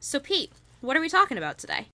So, 0.00 0.20
Pete, 0.20 0.52
what 0.80 0.96
are 0.96 1.00
we 1.00 1.08
talking 1.08 1.38
about 1.38 1.58
today? 1.58 1.88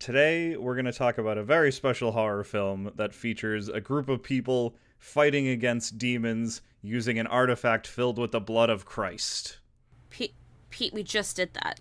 Today, 0.00 0.56
we're 0.56 0.74
going 0.74 0.86
to 0.86 0.92
talk 0.92 1.18
about 1.18 1.38
a 1.38 1.44
very 1.44 1.70
special 1.70 2.10
horror 2.10 2.42
film 2.42 2.90
that 2.96 3.14
features 3.14 3.68
a 3.68 3.80
group 3.80 4.08
of 4.08 4.24
people 4.24 4.74
fighting 4.98 5.46
against 5.46 5.98
demons 5.98 6.62
using 6.82 7.20
an 7.20 7.28
artifact 7.28 7.86
filled 7.86 8.18
with 8.18 8.32
the 8.32 8.40
blood 8.40 8.70
of 8.70 8.84
Christ. 8.84 9.58
Pete, 10.10 10.34
Pete, 10.70 10.92
we 10.92 11.04
just 11.04 11.36
did 11.36 11.54
that. 11.54 11.78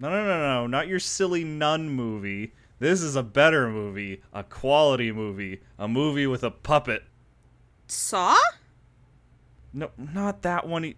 No, 0.00 0.08
no, 0.08 0.24
no, 0.24 0.40
no, 0.40 0.66
not 0.66 0.88
your 0.88 0.98
silly 0.98 1.44
nun 1.44 1.90
movie. 1.90 2.54
This 2.78 3.02
is 3.02 3.16
a 3.16 3.22
better 3.22 3.68
movie, 3.68 4.22
a 4.32 4.42
quality 4.44 5.12
movie, 5.12 5.60
a 5.78 5.88
movie 5.88 6.26
with 6.26 6.42
a 6.42 6.50
puppet. 6.50 7.02
Saw? 7.86 8.38
No, 9.74 9.90
not 9.98 10.40
that 10.40 10.66
one. 10.66 10.94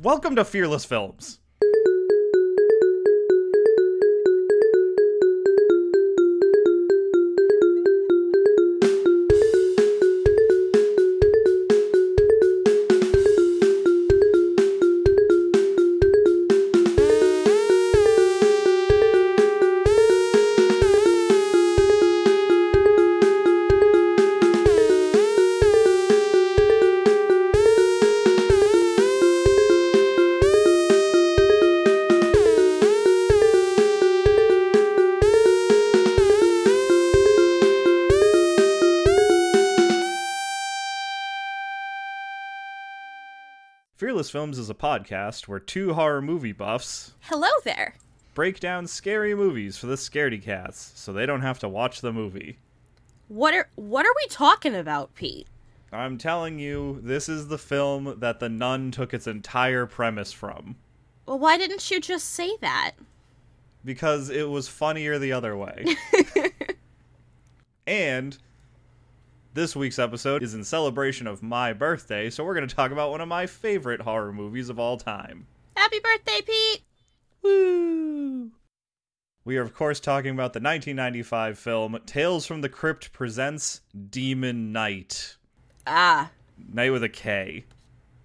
Welcome 0.00 0.36
to 0.36 0.44
Fearless 0.44 0.84
Films. 0.84 1.40
Films 44.32 44.58
is 44.58 44.70
a 44.70 44.74
podcast 44.74 45.46
where 45.46 45.58
two 45.58 45.92
horror 45.92 46.22
movie 46.22 46.52
buffs 46.52 47.12
Hello 47.20 47.50
there. 47.64 47.96
break 48.32 48.60
down 48.60 48.86
scary 48.86 49.34
movies 49.34 49.76
for 49.76 49.88
the 49.88 49.94
scaredy 49.96 50.42
cats 50.42 50.92
so 50.94 51.12
they 51.12 51.26
don't 51.26 51.42
have 51.42 51.58
to 51.58 51.68
watch 51.68 52.00
the 52.00 52.14
movie. 52.14 52.56
What 53.28 53.52
are 53.52 53.68
what 53.74 54.06
are 54.06 54.14
we 54.16 54.26
talking 54.30 54.74
about, 54.74 55.14
Pete? 55.14 55.48
I'm 55.92 56.16
telling 56.16 56.58
you, 56.58 56.98
this 57.02 57.28
is 57.28 57.48
the 57.48 57.58
film 57.58 58.20
that 58.20 58.40
The 58.40 58.48
Nun 58.48 58.90
took 58.90 59.12
its 59.12 59.26
entire 59.26 59.84
premise 59.84 60.32
from. 60.32 60.76
Well, 61.26 61.38
why 61.38 61.58
didn't 61.58 61.90
you 61.90 62.00
just 62.00 62.30
say 62.30 62.56
that? 62.62 62.92
Because 63.84 64.30
it 64.30 64.48
was 64.48 64.66
funnier 64.66 65.18
the 65.18 65.34
other 65.34 65.54
way. 65.54 65.84
and 67.86 68.38
this 69.54 69.76
week's 69.76 69.98
episode 69.98 70.42
is 70.42 70.54
in 70.54 70.64
celebration 70.64 71.26
of 71.26 71.42
my 71.42 71.72
birthday, 71.72 72.30
so 72.30 72.44
we're 72.44 72.54
going 72.54 72.66
to 72.66 72.74
talk 72.74 72.90
about 72.90 73.10
one 73.10 73.20
of 73.20 73.28
my 73.28 73.46
favorite 73.46 74.00
horror 74.00 74.32
movies 74.32 74.68
of 74.68 74.78
all 74.78 74.96
time. 74.96 75.46
Happy 75.76 75.98
birthday, 76.00 76.40
Pete! 76.46 76.82
Woo! 77.42 78.50
We 79.44 79.56
are, 79.58 79.62
of 79.62 79.74
course, 79.74 80.00
talking 80.00 80.30
about 80.30 80.52
the 80.52 80.60
1995 80.60 81.58
film 81.58 81.98
Tales 82.06 82.46
from 82.46 82.60
the 82.60 82.68
Crypt 82.68 83.12
Presents 83.12 83.82
Demon 84.10 84.72
Knight. 84.72 85.36
Ah, 85.86 86.30
Night 86.72 86.90
with 86.90 87.02
a 87.02 87.08
K, 87.08 87.64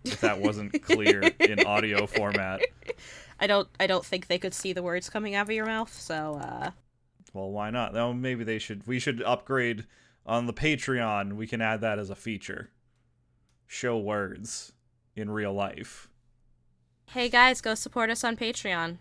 if 0.05 0.21
that 0.21 0.39
wasn't 0.39 0.81
clear 0.83 1.21
in 1.39 1.65
audio 1.65 2.05
format. 2.05 2.61
I 3.39 3.47
don't 3.47 3.67
I 3.79 3.87
don't 3.87 4.05
think 4.05 4.27
they 4.27 4.37
could 4.39 4.53
see 4.53 4.73
the 4.73 4.83
words 4.83 5.09
coming 5.09 5.35
out 5.35 5.47
of 5.47 5.51
your 5.51 5.65
mouth, 5.65 5.91
so 5.93 6.39
uh 6.41 6.71
Well, 7.33 7.49
why 7.49 7.71
not? 7.71 7.93
No, 7.93 8.13
maybe 8.13 8.43
they 8.43 8.59
should. 8.59 8.85
We 8.85 8.99
should 8.99 9.21
upgrade 9.23 9.85
on 10.27 10.45
the 10.45 10.53
Patreon. 10.53 11.33
We 11.33 11.47
can 11.47 11.61
add 11.61 11.81
that 11.81 11.97
as 11.97 12.09
a 12.09 12.15
feature. 12.15 12.69
Show 13.65 13.97
words 13.97 14.73
in 15.15 15.31
real 15.31 15.53
life. 15.53 16.09
hey 17.11 17.29
guys, 17.29 17.61
go 17.61 17.73
support 17.73 18.09
us 18.09 18.23
on 18.23 18.37
Patreon. 18.37 18.97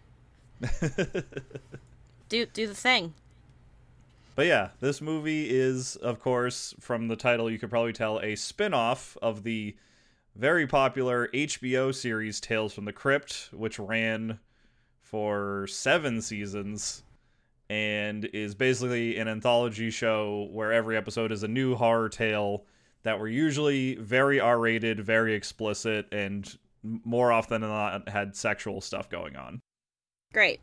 Do 2.28 2.47
do 2.47 2.67
the 2.67 2.75
thing. 2.75 3.15
But 4.34 4.47
yeah, 4.47 4.71
this 4.81 5.01
movie 5.01 5.49
is, 5.49 5.97
of 5.97 6.21
course, 6.21 6.75
from 6.81 7.09
the 7.09 7.17
title, 7.17 7.51
you 7.51 7.59
could 7.59 7.71
probably 7.71 7.93
tell, 7.93 8.19
a 8.21 8.34
spin 8.37 8.75
off 8.75 9.17
of 9.22 9.45
the 9.45 9.77
very 10.34 10.67
popular 10.67 11.28
HBO 11.28 11.95
series 11.95 12.41
Tales 12.41 12.75
from 12.75 12.84
the 12.84 12.93
Crypt, 12.93 13.49
which 13.53 13.78
ran 13.78 14.41
for 15.01 15.67
seven 15.69 16.21
seasons 16.21 17.03
and 17.69 18.25
is 18.27 18.54
basically 18.54 19.19
an 19.19 19.28
anthology 19.28 19.91
show 19.91 20.49
where 20.53 20.72
every 20.72 20.97
episode 20.97 21.32
is 21.32 21.43
a 21.43 21.49
new 21.49 21.75
horror 21.75 22.09
tale 22.09 22.65
that 23.03 23.19
were 23.19 23.28
usually 23.28 23.97
very 23.97 24.41
R 24.41 24.59
rated, 24.59 25.00
very 25.00 25.34
explicit, 25.34 26.06
and 26.12 26.59
more 26.82 27.32
often 27.32 27.60
than 27.60 27.71
not 27.71 28.09
had 28.09 28.37
sexual 28.37 28.81
stuff 28.81 29.09
going 29.10 29.34
on 29.34 29.60
Great. 30.32 30.60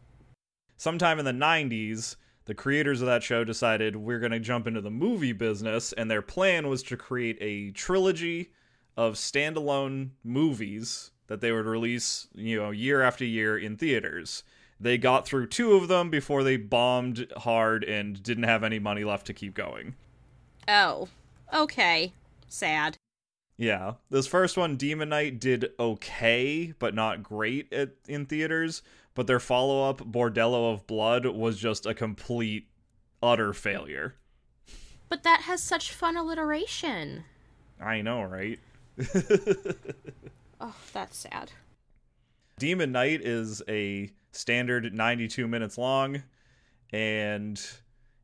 sometime 0.77 1.19
in 1.19 1.25
the 1.25 1.31
90s, 1.31 2.15
the 2.45 2.53
creators 2.53 3.01
of 3.01 3.07
that 3.07 3.23
show 3.23 3.43
decided 3.43 3.95
we're 3.95 4.19
going 4.19 4.31
to 4.31 4.39
jump 4.39 4.67
into 4.67 4.81
the 4.81 4.91
movie 4.91 5.33
business, 5.33 5.93
and 5.93 6.09
their 6.09 6.21
plan 6.21 6.67
was 6.67 6.83
to 6.83 6.97
create 6.97 7.37
a 7.41 7.71
trilogy 7.71 8.51
of 8.95 9.15
standalone 9.15 10.11
movies 10.23 11.11
that 11.27 11.41
they 11.41 11.51
would 11.51 11.65
release, 11.65 12.27
you 12.33 12.61
know, 12.61 12.71
year 12.71 13.01
after 13.01 13.25
year 13.25 13.57
in 13.57 13.77
theaters. 13.77 14.43
They 14.83 14.97
got 14.97 15.25
through 15.25 15.47
two 15.47 15.73
of 15.73 15.88
them 15.88 16.09
before 16.09 16.44
they 16.44 16.57
bombed 16.57 17.31
hard 17.38 17.85
and 17.85 18.21
didn't 18.21 18.44
have 18.44 18.66
any 18.66 18.79
money 18.79 19.05
left 19.05 19.25
to 19.27 19.33
keep 19.33 19.53
going. 19.53 19.95
Oh. 20.67 21.07
Okay. 21.53 22.11
Sad. 22.49 22.97
Yeah, 23.55 23.94
this 24.09 24.27
first 24.27 24.57
one, 24.57 24.75
Demon 24.75 25.09
Knight, 25.09 25.39
did 25.39 25.71
okay, 25.79 26.73
but 26.79 26.94
not 26.94 27.23
great 27.23 27.71
at, 27.71 27.91
in 28.09 28.25
theaters. 28.25 28.81
But 29.13 29.27
their 29.27 29.39
follow 29.39 29.88
up, 29.89 29.99
Bordello 29.99 30.73
of 30.73 30.85
Blood, 30.85 31.25
was 31.27 31.57
just 31.59 31.85
a 31.85 31.94
complete, 31.94 32.67
utter 33.21 33.53
failure. 33.53 34.15
But 35.07 35.23
that 35.23 35.41
has 35.41 35.63
such 35.63 35.94
fun 35.94 36.17
alliteration. 36.17 37.23
I 37.79 38.01
know, 38.01 38.23
right? 38.23 38.59
Oh, 40.65 40.75
that's 40.94 41.17
sad. 41.17 41.51
Demon 42.57 42.94
Knight 42.94 43.19
is 43.19 43.61
a 43.67 44.09
standard 44.33 44.94
92 44.94 45.47
minutes 45.47 45.77
long, 45.77 46.23
and 46.91 47.61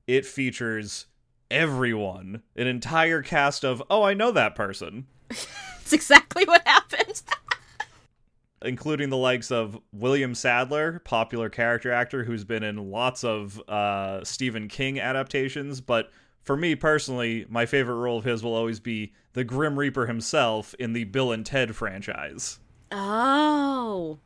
it 0.08 0.26
features 0.26 1.06
everyone, 1.50 2.44
an 2.56 2.68
entire 2.68 3.22
cast 3.22 3.64
of, 3.64 3.82
oh, 3.90 4.04
I 4.04 4.14
know 4.14 4.32
that 4.32 4.56
person. 4.56 5.08
It's 5.82 5.94
exactly 5.96 6.46
what 6.46 6.62
happened. 6.68 7.20
including 8.62 9.10
the 9.10 9.18
likes 9.18 9.52
of 9.52 9.80
William 9.92 10.36
Sadler, 10.36 11.00
popular 11.00 11.50
character 11.50 11.92
actor 11.92 12.24
who's 12.24 12.44
been 12.44 12.62
in 12.62 12.92
lots 12.92 13.24
of 13.24 13.60
uh, 13.68 14.24
Stephen 14.24 14.68
King 14.68 15.00
adaptations. 15.00 15.82
But 15.82 16.12
for 16.44 16.56
me 16.56 16.76
personally, 16.76 17.46
my 17.50 17.66
favorite 17.66 17.96
role 17.96 18.20
of 18.20 18.24
his 18.24 18.44
will 18.44 18.54
always 18.54 18.80
be 18.80 19.14
the 19.34 19.44
Grim 19.44 19.80
Reaper 19.80 20.06
himself 20.06 20.76
in 20.76 20.94
the 20.94 21.06
Bill 21.06 21.32
and 21.32 21.46
Ted 21.46 21.76
franchise. 21.76 22.60
oh. 22.92 24.20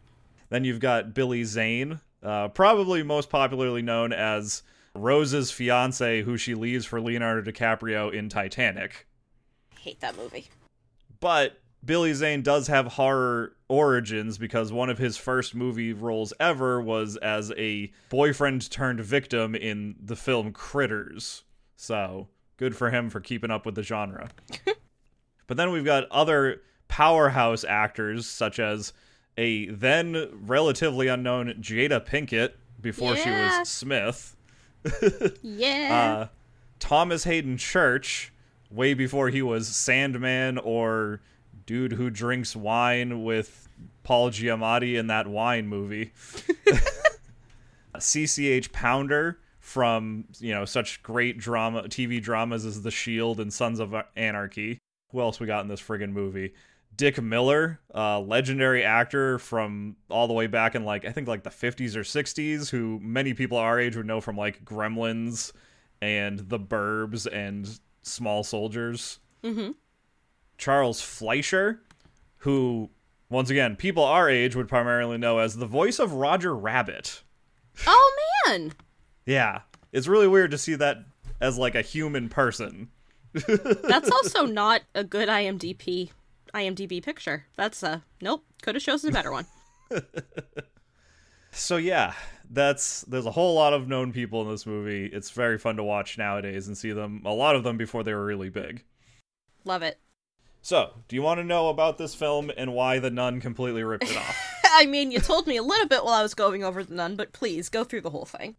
Then 0.54 0.66
you've 0.66 0.80
got 0.80 1.16
Billy 1.16 1.44
Zane, 1.46 2.00
uh, 2.22 2.48
probably 2.50 3.02
most 3.02 3.32
popularly 3.32 3.82
known 3.82 4.14
as 4.14 4.62
Rose's 4.94 5.50
fiance, 5.50 6.22
who 6.22 6.38
she 6.38 6.54
leaves 6.54 6.86
for 6.86 7.02
Leonardo 7.02 7.52
DiCaprio 7.52 8.14
in 8.14 8.30
Titanic. 8.30 9.08
Hate 9.80 10.00
that 10.02 10.16
movie. 10.16 10.50
But 11.20 11.60
Billy 11.84 12.14
Zane 12.14 12.44
does 12.44 12.68
have 12.68 12.86
horror 12.86 13.56
origins 13.68 14.38
because 14.38 14.72
one 14.72 14.92
of 14.92 15.00
his 15.00 15.18
first 15.18 15.56
movie 15.56 15.92
roles 15.92 16.34
ever 16.40 16.80
was 16.80 17.18
as 17.18 17.52
a 17.58 17.92
boyfriend 18.10 18.70
turned 18.70 19.00
victim 19.00 19.56
in 19.56 19.96
the 20.00 20.16
film 20.16 20.52
Critters. 20.52 21.46
So, 21.78 22.28
good 22.58 22.76
for 22.76 22.92
him 22.92 23.10
for 23.10 23.22
keeping 23.22 23.50
up 23.50 23.66
with 23.66 23.74
the 23.74 23.82
genre. 23.82 24.30
but 25.48 25.58
then 25.58 25.72
we've 25.72 25.84
got 25.84 26.08
other 26.12 26.62
powerhouse 26.90 27.64
actors 27.64 28.28
such 28.28 28.60
as 28.60 28.94
a 29.38 29.68
then 29.68 30.30
relatively 30.46 31.08
unknown 31.08 31.54
Jada 31.60 32.06
Pinkett 32.06 32.54
before 32.82 33.16
she 33.16 33.30
was 33.30 33.70
Smith. 33.70 34.36
Yeah. 35.42 36.28
Uh, 36.28 36.28
Thomas 36.80 37.24
Haden 37.24 37.58
Church, 37.58 38.34
way 38.70 38.94
before 38.94 39.30
he 39.30 39.42
was 39.42 39.70
Sandman 39.70 40.58
or 40.58 41.22
dude 41.66 41.94
who 41.94 42.10
drinks 42.10 42.54
wine 42.54 43.24
with 43.24 43.70
Paul 44.04 44.30
Giamatti 44.32 45.00
in 45.00 45.08
that 45.08 45.28
wine 45.28 45.68
movie. 45.68 46.12
CCH 47.96 48.74
Pounder 48.74 49.40
from, 49.60 50.26
you 50.40 50.54
know, 50.54 50.66
such 50.66 51.02
great 51.04 51.38
drama 51.38 51.84
TV 51.84 52.22
dramas 52.22 52.66
as 52.66 52.82
The 52.82 52.92
Shield 52.92 53.40
and 53.40 53.54
Sons 53.54 53.80
of 53.80 53.96
Anarchy. 54.18 54.80
Who 55.12 55.22
else 55.22 55.40
we 55.40 55.48
got 55.48 55.62
in 55.62 55.70
this 55.70 55.82
friggin' 55.82 56.12
movie? 56.12 56.54
Dick 56.96 57.22
Miller, 57.22 57.80
a 57.92 58.20
legendary 58.20 58.84
actor 58.84 59.40
from 59.40 59.96
all 60.10 60.28
the 60.28 60.34
way 60.34 60.48
back 60.48 60.76
in 60.76 60.84
like 60.84 61.06
I 61.06 61.12
think 61.12 61.28
like 61.28 61.44
the 61.44 61.50
50s 61.50 61.96
or 61.96 62.02
60s, 62.02 62.70
who 62.70 63.00
many 63.02 63.34
people 63.34 63.58
our 63.58 63.80
age 63.80 63.96
would 63.96 64.06
know 64.06 64.22
from 64.22 64.38
like 64.38 64.64
Gremlins 64.66 65.52
and 66.02 66.40
The 66.40 66.60
Burbs 66.60 67.26
and 67.32 67.80
Small 68.02 68.44
Soldiers. 68.44 69.20
Mm-hmm. 69.44 69.72
Charles 70.58 71.02
Fleischer, 71.02 71.82
who 72.38 72.90
once 73.30 73.50
again 73.50 73.76
people 73.76 74.04
our 74.04 74.30
age 74.30 74.56
would 74.56 74.68
primarily 74.68 75.18
know 75.18 75.40
as 75.40 75.58
the 75.58 75.66
voice 75.66 76.00
of 76.00 76.14
Roger 76.14 76.56
Rabbit. 76.56 77.24
Oh 77.88 78.16
man. 78.46 78.74
Yeah, 79.26 79.62
it's 79.92 80.08
really 80.08 80.28
weird 80.28 80.52
to 80.52 80.58
see 80.58 80.76
that 80.76 81.06
as 81.42 81.58
like 81.58 81.76
a 81.76 81.82
human 81.82 82.30
person. 82.30 82.90
That's 83.34 84.12
also 84.12 84.46
not 84.46 84.84
a 84.94 85.04
good 85.04 85.28
IMDb 85.28 86.12
IMDb 86.54 87.04
picture. 87.04 87.46
That's 87.56 87.84
uh 87.84 88.00
nope. 88.22 88.46
Could 88.62 88.76
have 88.76 88.84
chosen 88.84 89.10
a 89.10 89.14
better 89.14 89.32
one. 89.32 89.46
So 91.54 91.78
yeah, 91.78 92.14
that's 92.50 93.02
there's 93.02 93.28
a 93.28 93.32
whole 93.32 93.54
lot 93.54 93.74
of 93.74 93.88
known 93.88 94.12
people 94.12 94.42
in 94.42 94.50
this 94.50 94.66
movie. 94.66 95.06
It's 95.06 95.30
very 95.30 95.58
fun 95.58 95.78
to 95.78 95.84
watch 95.84 96.18
nowadays 96.18 96.68
and 96.68 96.78
see 96.78 96.92
them 96.92 97.22
a 97.26 97.34
lot 97.34 97.56
of 97.56 97.64
them 97.64 97.78
before 97.78 98.04
they 98.04 98.14
were 98.14 98.26
really 98.26 98.50
big. 98.50 98.84
Love 99.64 99.84
it. 99.84 100.00
So, 100.62 100.94
do 101.08 101.16
you 101.16 101.22
want 101.22 101.40
to 101.40 101.44
know 101.44 101.70
about 101.70 101.98
this 101.98 102.16
film 102.16 102.50
and 102.58 102.74
why 102.74 103.00
the 103.00 103.12
nun 103.12 103.40
completely 103.40 103.84
ripped 103.84 104.10
it 104.10 104.18
off? 104.18 104.38
I 104.66 104.86
mean, 104.86 105.12
you 105.12 105.20
told 105.20 105.46
me 105.46 105.58
a 105.58 105.64
little 105.64 105.88
bit 105.88 106.04
while 106.04 106.14
I 106.14 106.24
was 106.24 106.34
going 106.34 106.64
over 106.64 106.84
the 106.84 106.96
nun, 106.96 107.16
but 107.16 107.34
please 107.34 107.70
go 107.70 107.84
through 107.84 108.02
the 108.02 108.10
whole 108.10 108.26
thing. 108.26 108.56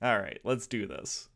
All 0.00 0.18
right, 0.18 0.38
let's 0.44 0.66
do 0.66 0.86
this. 0.86 1.28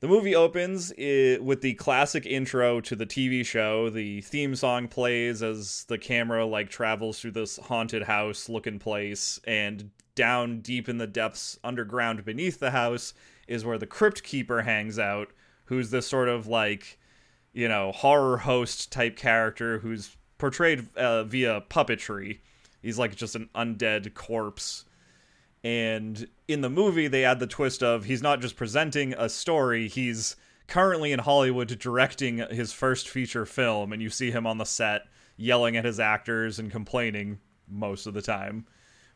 The 0.00 0.08
movie 0.08 0.34
opens 0.34 0.94
with 0.96 1.60
the 1.60 1.74
classic 1.74 2.24
intro 2.24 2.80
to 2.80 2.96
the 2.96 3.04
TV 3.04 3.44
show. 3.44 3.90
The 3.90 4.22
theme 4.22 4.54
song 4.54 4.88
plays 4.88 5.42
as 5.42 5.84
the 5.88 5.98
camera 5.98 6.46
like 6.46 6.70
travels 6.70 7.20
through 7.20 7.32
this 7.32 7.58
haunted 7.58 8.04
house 8.04 8.48
looking 8.48 8.78
place 8.78 9.38
and 9.46 9.90
down 10.14 10.60
deep 10.60 10.88
in 10.88 10.96
the 10.96 11.06
depths 11.06 11.58
underground 11.62 12.24
beneath 12.24 12.60
the 12.60 12.70
house 12.70 13.12
is 13.46 13.62
where 13.62 13.76
the 13.76 13.86
crypt 13.86 14.22
keeper 14.22 14.62
hangs 14.62 14.98
out, 14.98 15.32
who's 15.66 15.90
this 15.90 16.06
sort 16.06 16.30
of 16.30 16.46
like, 16.46 16.98
you 17.52 17.68
know, 17.68 17.92
horror 17.92 18.38
host 18.38 18.90
type 18.90 19.16
character 19.16 19.80
who's 19.80 20.16
portrayed 20.38 20.96
uh, 20.96 21.24
via 21.24 21.60
puppetry. 21.68 22.38
He's 22.80 22.98
like 22.98 23.16
just 23.16 23.36
an 23.36 23.50
undead 23.54 24.14
corpse 24.14 24.86
and 25.62 26.26
in 26.48 26.60
the 26.60 26.70
movie 26.70 27.08
they 27.08 27.24
add 27.24 27.38
the 27.38 27.46
twist 27.46 27.82
of 27.82 28.04
he's 28.04 28.22
not 28.22 28.40
just 28.40 28.56
presenting 28.56 29.12
a 29.14 29.28
story 29.28 29.88
he's 29.88 30.36
currently 30.66 31.12
in 31.12 31.18
hollywood 31.18 31.78
directing 31.78 32.38
his 32.50 32.72
first 32.72 33.08
feature 33.08 33.44
film 33.44 33.92
and 33.92 34.00
you 34.00 34.08
see 34.08 34.30
him 34.30 34.46
on 34.46 34.58
the 34.58 34.64
set 34.64 35.02
yelling 35.36 35.76
at 35.76 35.84
his 35.84 35.98
actors 35.98 36.58
and 36.58 36.70
complaining 36.70 37.38
most 37.66 38.06
of 38.06 38.14
the 38.14 38.22
time. 38.22 38.66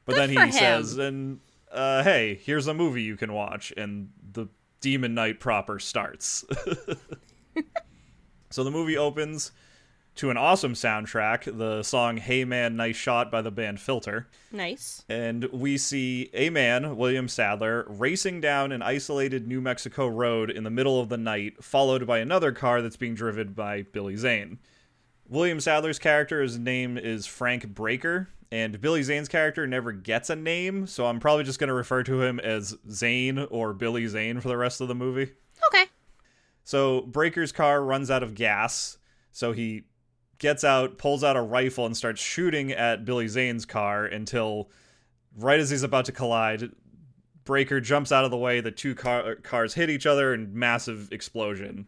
But 0.06 0.14
Good 0.14 0.30
then 0.30 0.46
he 0.46 0.52
says 0.52 0.96
and 0.96 1.40
uh, 1.70 2.02
hey 2.02 2.40
here's 2.42 2.66
a 2.66 2.74
movie 2.74 3.02
you 3.02 3.16
can 3.16 3.32
watch 3.32 3.72
and 3.76 4.10
the 4.32 4.46
demon 4.80 5.14
knight 5.14 5.40
proper 5.40 5.78
starts. 5.78 6.44
So 8.50 8.62
the 8.62 8.70
movie 8.70 8.96
opens 8.96 9.50
to 10.16 10.30
an 10.30 10.36
awesome 10.36 10.74
soundtrack 10.74 11.58
the 11.58 11.82
song 11.82 12.16
hey 12.18 12.44
man 12.44 12.76
nice 12.76 12.94
shot 12.96 13.30
by 13.32 13.42
the 13.42 13.50
band 13.50 13.80
filter 13.80 14.28
Nice. 14.52 15.04
and 15.08 15.44
we 15.46 15.76
see 15.76 16.30
a 16.32 16.50
man, 16.50 16.96
William 16.96 17.26
Sadler, 17.28 17.84
racing 17.88 18.40
down 18.40 18.70
an 18.70 18.82
isolated 18.82 19.48
New 19.48 19.60
Mexico 19.60 20.06
road 20.06 20.48
in 20.50 20.62
the 20.62 20.70
middle 20.70 21.00
of 21.00 21.08
the 21.08 21.16
night, 21.16 21.62
followed 21.64 22.06
by 22.06 22.18
another 22.18 22.52
car 22.52 22.80
that's 22.80 22.96
being 22.96 23.14
driven 23.16 23.52
by 23.52 23.82
Billy 23.82 24.16
Zane. 24.16 24.60
William 25.28 25.58
Sadler's 25.58 25.98
character, 25.98 26.40
his 26.42 26.56
name 26.58 26.96
is 26.96 27.26
Frank 27.26 27.66
Breaker, 27.74 28.28
and 28.52 28.80
Billy 28.80 29.02
Zane's 29.02 29.26
character 29.28 29.66
never 29.66 29.90
gets 29.90 30.30
a 30.30 30.36
name, 30.36 30.86
so 30.86 31.06
I'm 31.06 31.18
probably 31.18 31.42
just 31.42 31.58
going 31.58 31.68
to 31.68 31.74
refer 31.74 32.04
to 32.04 32.22
him 32.22 32.38
as 32.38 32.76
Zane 32.88 33.38
or 33.50 33.72
Billy 33.72 34.06
Zane 34.06 34.38
for 34.40 34.46
the 34.46 34.56
rest 34.56 34.80
of 34.80 34.86
the 34.86 34.94
movie. 34.94 35.32
Okay. 35.68 35.86
So 36.62 37.00
Breaker's 37.00 37.50
car 37.50 37.82
runs 37.82 38.08
out 38.10 38.22
of 38.22 38.34
gas, 38.36 38.98
so 39.32 39.50
he 39.50 39.82
gets 40.44 40.62
out, 40.62 40.98
pulls 40.98 41.24
out 41.24 41.38
a 41.38 41.40
rifle, 41.40 41.86
and 41.86 41.96
starts 41.96 42.20
shooting 42.20 42.70
at 42.70 43.06
Billy 43.06 43.28
Zane's 43.28 43.64
car 43.64 44.04
until, 44.04 44.68
right 45.38 45.58
as 45.58 45.70
he's 45.70 45.82
about 45.82 46.04
to 46.04 46.12
collide, 46.12 46.70
Breaker 47.46 47.80
jumps 47.80 48.12
out 48.12 48.26
of 48.26 48.30
the 48.30 48.36
way. 48.36 48.60
The 48.60 48.70
two 48.70 48.94
car- 48.94 49.36
cars 49.36 49.72
hit 49.72 49.88
each 49.88 50.04
other, 50.04 50.34
and 50.34 50.52
massive 50.52 51.10
explosion. 51.12 51.86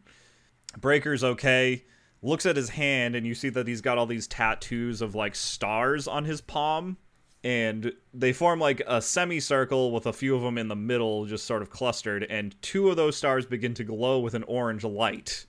Breaker's 0.81 1.23
okay. 1.23 1.85
Looks 2.23 2.47
at 2.47 2.56
his 2.56 2.70
hand, 2.70 3.14
and 3.14 3.26
you 3.26 3.35
see 3.35 3.50
that 3.50 3.69
he's 3.69 3.82
got 3.82 3.99
all 3.99 4.06
these 4.06 4.26
tattoos 4.26 5.02
of 5.02 5.14
like 5.14 5.35
stars 5.35 6.09
on 6.09 6.25
his 6.25 6.41
palm, 6.41 6.97
and 7.44 7.93
they 8.14 8.32
form 8.32 8.59
like 8.59 8.81
a 8.87 9.02
semicircle 9.02 9.93
with 9.93 10.06
a 10.06 10.14
few 10.14 10.35
of 10.35 10.41
them 10.41 10.56
in 10.56 10.69
the 10.69 10.75
middle, 10.75 11.26
just 11.26 11.44
sort 11.44 11.61
of 11.61 11.69
clustered. 11.69 12.25
And 12.25 12.61
two 12.62 12.88
of 12.88 12.97
those 12.97 13.19
stars 13.19 13.44
begin 13.44 13.75
to 13.75 13.85
glow 13.85 14.19
with 14.20 14.32
an 14.32 14.44
orange 14.44 14.82
light. 14.82 15.44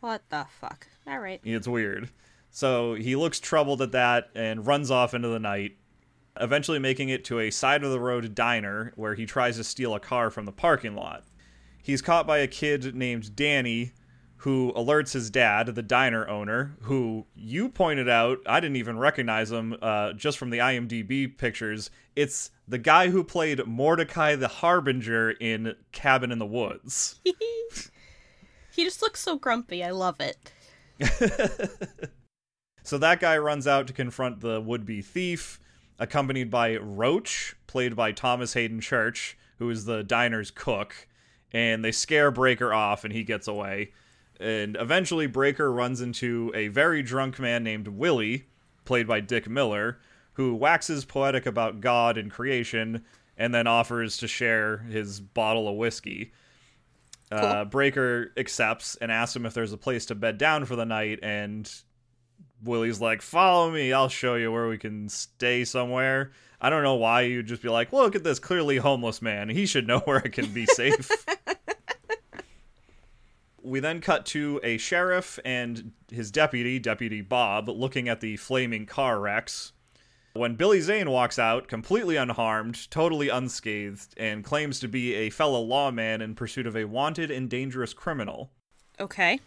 What 0.00 0.22
the 0.30 0.46
fuck? 0.60 0.88
All 1.06 1.20
right. 1.20 1.40
It's 1.44 1.68
weird. 1.68 2.08
So 2.50 2.94
he 2.94 3.16
looks 3.16 3.40
troubled 3.40 3.80
at 3.82 3.92
that 3.92 4.30
and 4.34 4.66
runs 4.66 4.90
off 4.90 5.14
into 5.14 5.28
the 5.28 5.38
night, 5.38 5.76
eventually 6.40 6.78
making 6.78 7.08
it 7.08 7.24
to 7.26 7.38
a 7.40 7.50
side 7.50 7.84
of 7.84 7.90
the 7.90 8.00
road 8.00 8.34
diner 8.34 8.92
where 8.96 9.14
he 9.14 9.26
tries 9.26 9.56
to 9.56 9.64
steal 9.64 9.94
a 9.94 10.00
car 10.00 10.30
from 10.30 10.46
the 10.46 10.52
parking 10.52 10.94
lot. 10.94 11.24
He's 11.82 12.02
caught 12.02 12.26
by 12.26 12.38
a 12.38 12.46
kid 12.46 12.94
named 12.94 13.34
Danny 13.36 13.92
who 14.40 14.72
alerts 14.72 15.12
his 15.12 15.28
dad, 15.28 15.66
the 15.66 15.82
diner 15.82 16.26
owner, 16.26 16.74
who 16.82 17.26
you 17.34 17.68
pointed 17.68 18.08
out, 18.08 18.38
I 18.46 18.58
didn't 18.58 18.76
even 18.76 18.98
recognize 18.98 19.52
him 19.52 19.76
uh, 19.82 20.14
just 20.14 20.38
from 20.38 20.48
the 20.48 20.58
IMDb 20.58 21.36
pictures. 21.36 21.90
It's 22.16 22.50
the 22.66 22.78
guy 22.78 23.10
who 23.10 23.22
played 23.22 23.66
Mordecai 23.66 24.36
the 24.36 24.48
Harbinger 24.48 25.32
in 25.32 25.74
Cabin 25.92 26.32
in 26.32 26.38
the 26.38 26.46
Woods. 26.46 27.20
He 28.72 28.84
just 28.84 29.02
looks 29.02 29.20
so 29.20 29.36
grumpy. 29.36 29.82
I 29.82 29.90
love 29.90 30.20
it. 30.20 30.52
So 32.82 32.98
that 32.98 33.20
guy 33.20 33.36
runs 33.38 33.66
out 33.66 33.86
to 33.86 33.92
confront 33.92 34.40
the 34.40 34.60
would 34.60 34.84
be 34.84 35.02
thief, 35.02 35.60
accompanied 35.98 36.50
by 36.50 36.76
Roach, 36.76 37.54
played 37.66 37.94
by 37.94 38.12
Thomas 38.12 38.54
Haden 38.54 38.80
Church, 38.80 39.36
who 39.58 39.68
is 39.70 39.84
the 39.84 40.02
diner's 40.02 40.50
cook. 40.50 41.06
And 41.52 41.84
they 41.84 41.92
scare 41.92 42.30
Breaker 42.30 42.72
off, 42.72 43.04
and 43.04 43.12
he 43.12 43.24
gets 43.24 43.48
away. 43.48 43.92
And 44.38 44.76
eventually, 44.80 45.26
Breaker 45.26 45.70
runs 45.70 46.00
into 46.00 46.50
a 46.54 46.68
very 46.68 47.02
drunk 47.02 47.38
man 47.38 47.62
named 47.62 47.88
Willie, 47.88 48.46
played 48.84 49.06
by 49.06 49.20
Dick 49.20 49.48
Miller, 49.48 49.98
who 50.34 50.54
waxes 50.54 51.04
poetic 51.04 51.44
about 51.44 51.80
God 51.80 52.16
and 52.16 52.30
creation, 52.30 53.04
and 53.36 53.54
then 53.54 53.66
offers 53.66 54.16
to 54.18 54.28
share 54.28 54.78
his 54.78 55.20
bottle 55.20 55.68
of 55.68 55.76
whiskey. 55.76 56.32
Uh, 57.30 57.64
Breaker 57.64 58.32
accepts 58.36 58.96
and 58.96 59.12
asks 59.12 59.36
him 59.36 59.46
if 59.46 59.54
there's 59.54 59.72
a 59.72 59.78
place 59.78 60.06
to 60.06 60.14
bed 60.14 60.38
down 60.38 60.64
for 60.64 60.76
the 60.76 60.86
night, 60.86 61.18
and 61.22 61.70
Willie's 62.62 63.00
like, 63.00 63.22
"Follow 63.22 63.70
me, 63.70 63.92
I'll 63.92 64.08
show 64.08 64.34
you 64.34 64.52
where 64.52 64.68
we 64.68 64.78
can 64.78 65.08
stay 65.08 65.64
somewhere." 65.64 66.32
I 66.60 66.68
don't 66.68 66.82
know 66.82 66.96
why 66.96 67.22
you'd 67.22 67.46
just 67.46 67.62
be 67.62 67.68
like, 67.68 67.92
"Look 67.92 68.14
at 68.14 68.24
this 68.24 68.38
clearly 68.38 68.76
homeless 68.76 69.22
man. 69.22 69.48
He 69.48 69.66
should 69.66 69.86
know 69.86 69.98
where 70.04 70.18
it 70.18 70.32
can 70.32 70.52
be 70.52 70.66
safe." 70.66 71.10
we 73.62 73.80
then 73.80 74.00
cut 74.00 74.26
to 74.26 74.60
a 74.62 74.78
sheriff 74.78 75.38
and 75.44 75.92
his 76.10 76.30
deputy, 76.30 76.78
Deputy 76.78 77.20
Bob, 77.20 77.68
looking 77.68 78.08
at 78.08 78.20
the 78.20 78.36
flaming 78.36 78.86
car 78.86 79.20
wrecks. 79.20 79.72
When 80.32 80.54
Billy 80.54 80.80
Zane 80.80 81.10
walks 81.10 81.38
out, 81.38 81.66
completely 81.66 82.16
unharmed, 82.16 82.88
totally 82.90 83.28
unscathed, 83.28 84.14
and 84.16 84.44
claims 84.44 84.78
to 84.80 84.88
be 84.88 85.14
a 85.14 85.30
fellow 85.30 85.60
lawman 85.60 86.20
in 86.20 86.36
pursuit 86.36 86.66
of 86.66 86.76
a 86.76 86.84
wanted 86.84 87.30
and 87.30 87.50
dangerous 87.50 87.92
criminal. 87.92 88.50
Okay. 89.00 89.40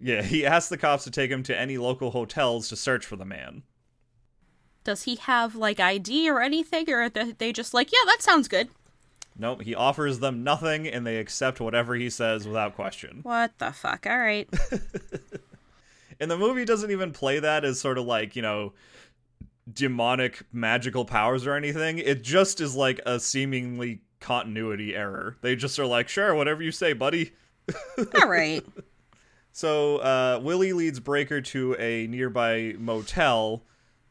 Yeah, 0.00 0.22
he 0.22 0.46
asks 0.46 0.68
the 0.68 0.78
cops 0.78 1.04
to 1.04 1.10
take 1.10 1.30
him 1.30 1.42
to 1.44 1.58
any 1.58 1.78
local 1.78 2.10
hotels 2.10 2.68
to 2.70 2.76
search 2.76 3.04
for 3.04 3.16
the 3.16 3.24
man. 3.24 3.62
Does 4.82 5.02
he 5.02 5.16
have 5.16 5.54
like 5.54 5.78
ID 5.78 6.30
or 6.30 6.40
anything, 6.40 6.88
or 6.90 7.02
are 7.02 7.08
they 7.08 7.32
they 7.32 7.52
just 7.52 7.74
like, 7.74 7.92
yeah, 7.92 8.04
that 8.06 8.22
sounds 8.22 8.48
good? 8.48 8.70
Nope, 9.38 9.62
he 9.62 9.74
offers 9.74 10.18
them 10.18 10.42
nothing 10.42 10.86
and 10.86 11.06
they 11.06 11.16
accept 11.16 11.60
whatever 11.60 11.94
he 11.94 12.10
says 12.10 12.46
without 12.46 12.74
question. 12.74 13.20
What 13.22 13.52
the 13.58 13.72
fuck? 13.72 14.06
All 14.06 14.18
right. 14.18 14.48
And 16.20 16.30
the 16.30 16.36
movie 16.36 16.66
doesn't 16.66 16.90
even 16.90 17.12
play 17.12 17.40
that 17.40 17.64
as 17.64 17.80
sort 17.80 17.96
of 17.96 18.04
like, 18.04 18.36
you 18.36 18.42
know, 18.42 18.74
demonic 19.72 20.42
magical 20.52 21.06
powers 21.06 21.46
or 21.46 21.54
anything. 21.54 21.98
It 21.98 22.22
just 22.22 22.60
is 22.60 22.76
like 22.76 23.00
a 23.06 23.18
seemingly 23.18 24.02
continuity 24.20 24.94
error. 24.94 25.38
They 25.40 25.56
just 25.56 25.78
are 25.78 25.86
like, 25.86 26.10
sure, 26.10 26.34
whatever 26.34 26.62
you 26.62 26.72
say, 26.72 26.92
buddy. 26.92 27.32
All 28.20 28.28
right. 28.28 28.62
So 29.52 29.98
uh, 29.98 30.40
Willie 30.42 30.72
leads 30.72 31.00
Breaker 31.00 31.40
to 31.40 31.74
a 31.78 32.06
nearby 32.06 32.74
motel, 32.78 33.64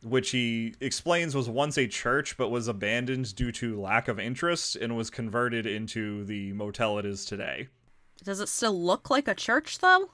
which 0.04 0.32
he 0.32 0.76
explains 0.82 1.36
was 1.36 1.50
once 1.50 1.78
a 1.78 1.88
church 1.88 2.38
but 2.38 2.50
was 2.50 2.68
abandoned 2.68 3.36
due 3.36 3.52
to 3.54 3.80
lack 3.80 4.08
of 4.08 4.20
interest 4.20 4.76
and 4.76 4.96
was 4.98 5.10
converted 5.10 5.66
into 5.66 6.26
the 6.26 6.52
motel 6.54 6.98
it 7.00 7.06
is 7.06 7.26
today. 7.26 7.68
Does 8.24 8.40
it 8.42 8.50
still 8.50 8.78
look 8.80 9.10
like 9.10 9.28
a 9.28 9.36
church 9.36 9.80
though? 9.80 10.10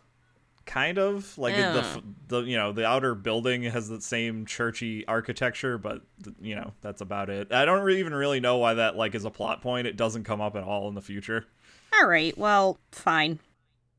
kind 0.67 0.98
of 0.98 1.38
like 1.38 1.53
the, 1.53 1.60
Yeah. 1.62 1.77
f- 1.77 2.01
the 2.27 2.39
you 2.41 2.58
know 2.58 2.72
the 2.72 2.84
outer 2.84 3.13
building 3.13 3.62
has 3.62 3.88
the 3.88 4.01
same 4.01 4.48
churchy 4.48 5.05
architecture 5.05 5.77
but 5.77 6.01
you 6.41 6.55
know 6.55 6.74
that's 6.82 7.01
about 7.01 7.29
it 7.29 7.53
i 7.53 7.65
don't 7.65 7.88
even 7.91 8.15
really 8.15 8.39
know 8.39 8.58
why 8.58 8.74
that 8.74 8.96
like 8.98 9.13
is 9.13 9.25
a 9.25 9.29
plot 9.29 9.62
point 9.62 9.86
it 9.86 9.96
doesn't 9.96 10.24
come 10.24 10.41
up 10.41 10.55
at 10.55 10.63
all 10.63 10.88
in 10.89 10.96
the 10.96 11.03
future 11.03 11.46
All 11.94 12.08
right, 12.08 12.36
well, 12.36 12.79
fine. 12.91 13.38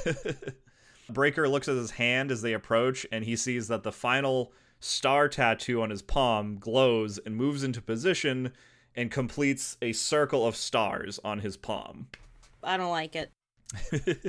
breaker 1.10 1.48
looks 1.48 1.68
at 1.68 1.76
his 1.76 1.92
hand 1.92 2.32
as 2.32 2.42
they 2.42 2.54
approach 2.54 3.06
and 3.12 3.24
he 3.26 3.36
sees 3.36 3.68
that 3.68 3.84
the 3.84 3.92
final 3.92 4.52
star 4.80 5.28
tattoo 5.28 5.82
on 5.82 5.90
his 5.90 6.02
palm 6.02 6.58
glows 6.60 7.18
and 7.20 7.36
moves 7.36 7.64
into 7.64 7.82
position 7.82 8.52
and 8.96 9.12
completes 9.12 9.78
a 9.82 9.92
circle 9.94 10.46
of 10.46 10.56
stars 10.56 11.20
on 11.24 11.40
his 11.40 11.58
palm 11.58 12.08
I 12.64 12.78
don't 12.78 12.90
like 12.92 13.16
it. 13.16 13.32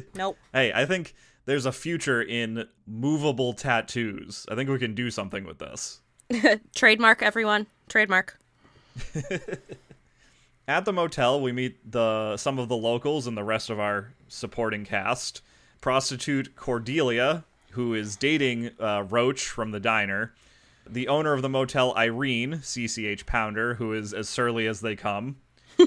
nope. 0.15 0.37
hey 0.53 0.73
i 0.75 0.87
think 0.87 1.15
there's 1.45 1.67
a 1.67 1.73
future 1.73 2.23
in 2.23 2.67
movable 2.87 3.53
tattoos 3.53 4.47
i 4.51 4.55
think 4.55 4.69
we 4.71 4.79
can 4.79 4.95
do 4.95 5.11
something 5.11 5.45
with 5.45 5.59
this 5.59 6.01
Trademark, 6.75 7.23
everyone. 7.23 7.67
Trademark. 7.89 8.39
At 10.69 10.85
the 10.85 10.93
motel, 10.93 11.41
we 11.41 11.53
meet 11.53 11.91
the 11.91 12.37
some 12.37 12.59
of 12.59 12.69
the 12.69 12.77
locals 12.77 13.27
and 13.27 13.37
the 13.37 13.45
rest 13.45 13.71
of 13.71 13.79
our 13.79 14.13
supporting 14.29 14.85
cast. 14.85 15.43
Prostitute 15.87 16.57
Cordelia, 16.57 17.45
who 17.71 17.95
is 17.95 18.17
dating 18.17 18.73
uh, 18.81 19.05
Roach 19.09 19.47
from 19.47 19.71
the 19.71 19.79
diner. 19.79 20.35
The 20.85 21.07
owner 21.07 21.33
of 21.33 21.43
the 21.43 21.49
motel, 21.49 21.95
Irene, 21.97 22.55
CCH 22.55 23.25
Pounder, 23.25 23.75
who 23.75 23.93
is 23.93 24.13
as 24.13 24.29
surly 24.29 24.67
as 24.67 24.81
they 24.81 24.97
come. 24.97 25.37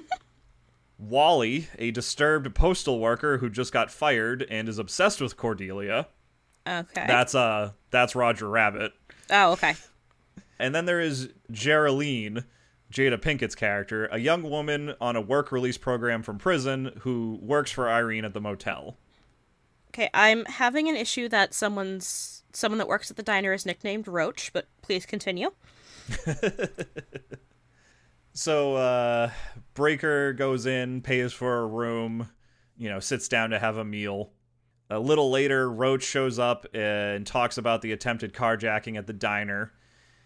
Wally, 0.98 1.68
a 1.78 1.92
disturbed 1.92 2.56
postal 2.56 3.02
worker 3.02 3.40
who 3.40 3.50
just 3.50 3.74
got 3.74 3.92
fired 3.92 4.48
and 4.50 4.70
is 4.70 4.80
obsessed 4.80 5.20
with 5.20 5.36
Cordelia. 5.36 6.08
Okay. 6.66 7.04
That's 7.06 7.36
uh 7.36 7.72
that's 7.92 8.16
Roger 8.16 8.48
Rabbit. 8.48 8.94
oh, 9.30 9.52
okay. 9.52 9.76
And 10.58 10.74
then 10.74 10.86
there 10.86 11.02
is 11.02 11.28
Geraldine, 11.52 12.46
Jada 12.90 13.22
Pinkett's 13.22 13.54
character, 13.54 14.06
a 14.14 14.18
young 14.18 14.44
woman 14.44 14.94
on 15.02 15.18
a 15.18 15.22
work 15.22 15.52
release 15.52 15.78
program 15.78 16.24
from 16.24 16.38
prison 16.38 16.94
who 17.00 17.38
works 17.42 17.70
for 17.70 17.90
Irene 17.90 18.24
at 18.24 18.34
the 18.34 18.40
motel. 18.40 18.96
Okay, 19.92 20.10
I'm 20.14 20.46
having 20.46 20.88
an 20.88 20.96
issue 20.96 21.28
that 21.30 21.54
someone's 21.54 22.44
someone 22.54 22.78
that 22.80 22.88
works 22.88 23.10
at 23.12 23.18
the 23.18 23.24
diner 23.24 23.54
is 23.54 23.66
nicknamed 23.66 24.08
Roach, 24.08 24.52
but 24.54 24.68
please 24.82 25.06
continue. 25.06 25.52
So 28.34 28.76
uh 28.76 29.32
Breaker 29.74 30.34
goes 30.34 30.66
in, 30.66 31.02
pays 31.02 31.34
for 31.34 31.60
a 31.60 31.68
room, 31.68 32.30
you 32.78 32.90
know, 32.90 33.00
sits 33.00 33.28
down 33.28 33.50
to 33.50 33.60
have 33.60 33.78
a 33.78 33.84
meal. 33.84 34.32
A 34.90 35.00
little 35.00 35.30
later, 35.30 35.70
Roach 35.70 36.04
shows 36.04 36.40
up 36.40 36.66
and 36.74 37.26
talks 37.28 37.58
about 37.58 37.82
the 37.82 37.92
attempted 37.92 38.34
carjacking 38.34 38.98
at 38.98 39.08
the 39.08 39.14
diner. 39.14 39.74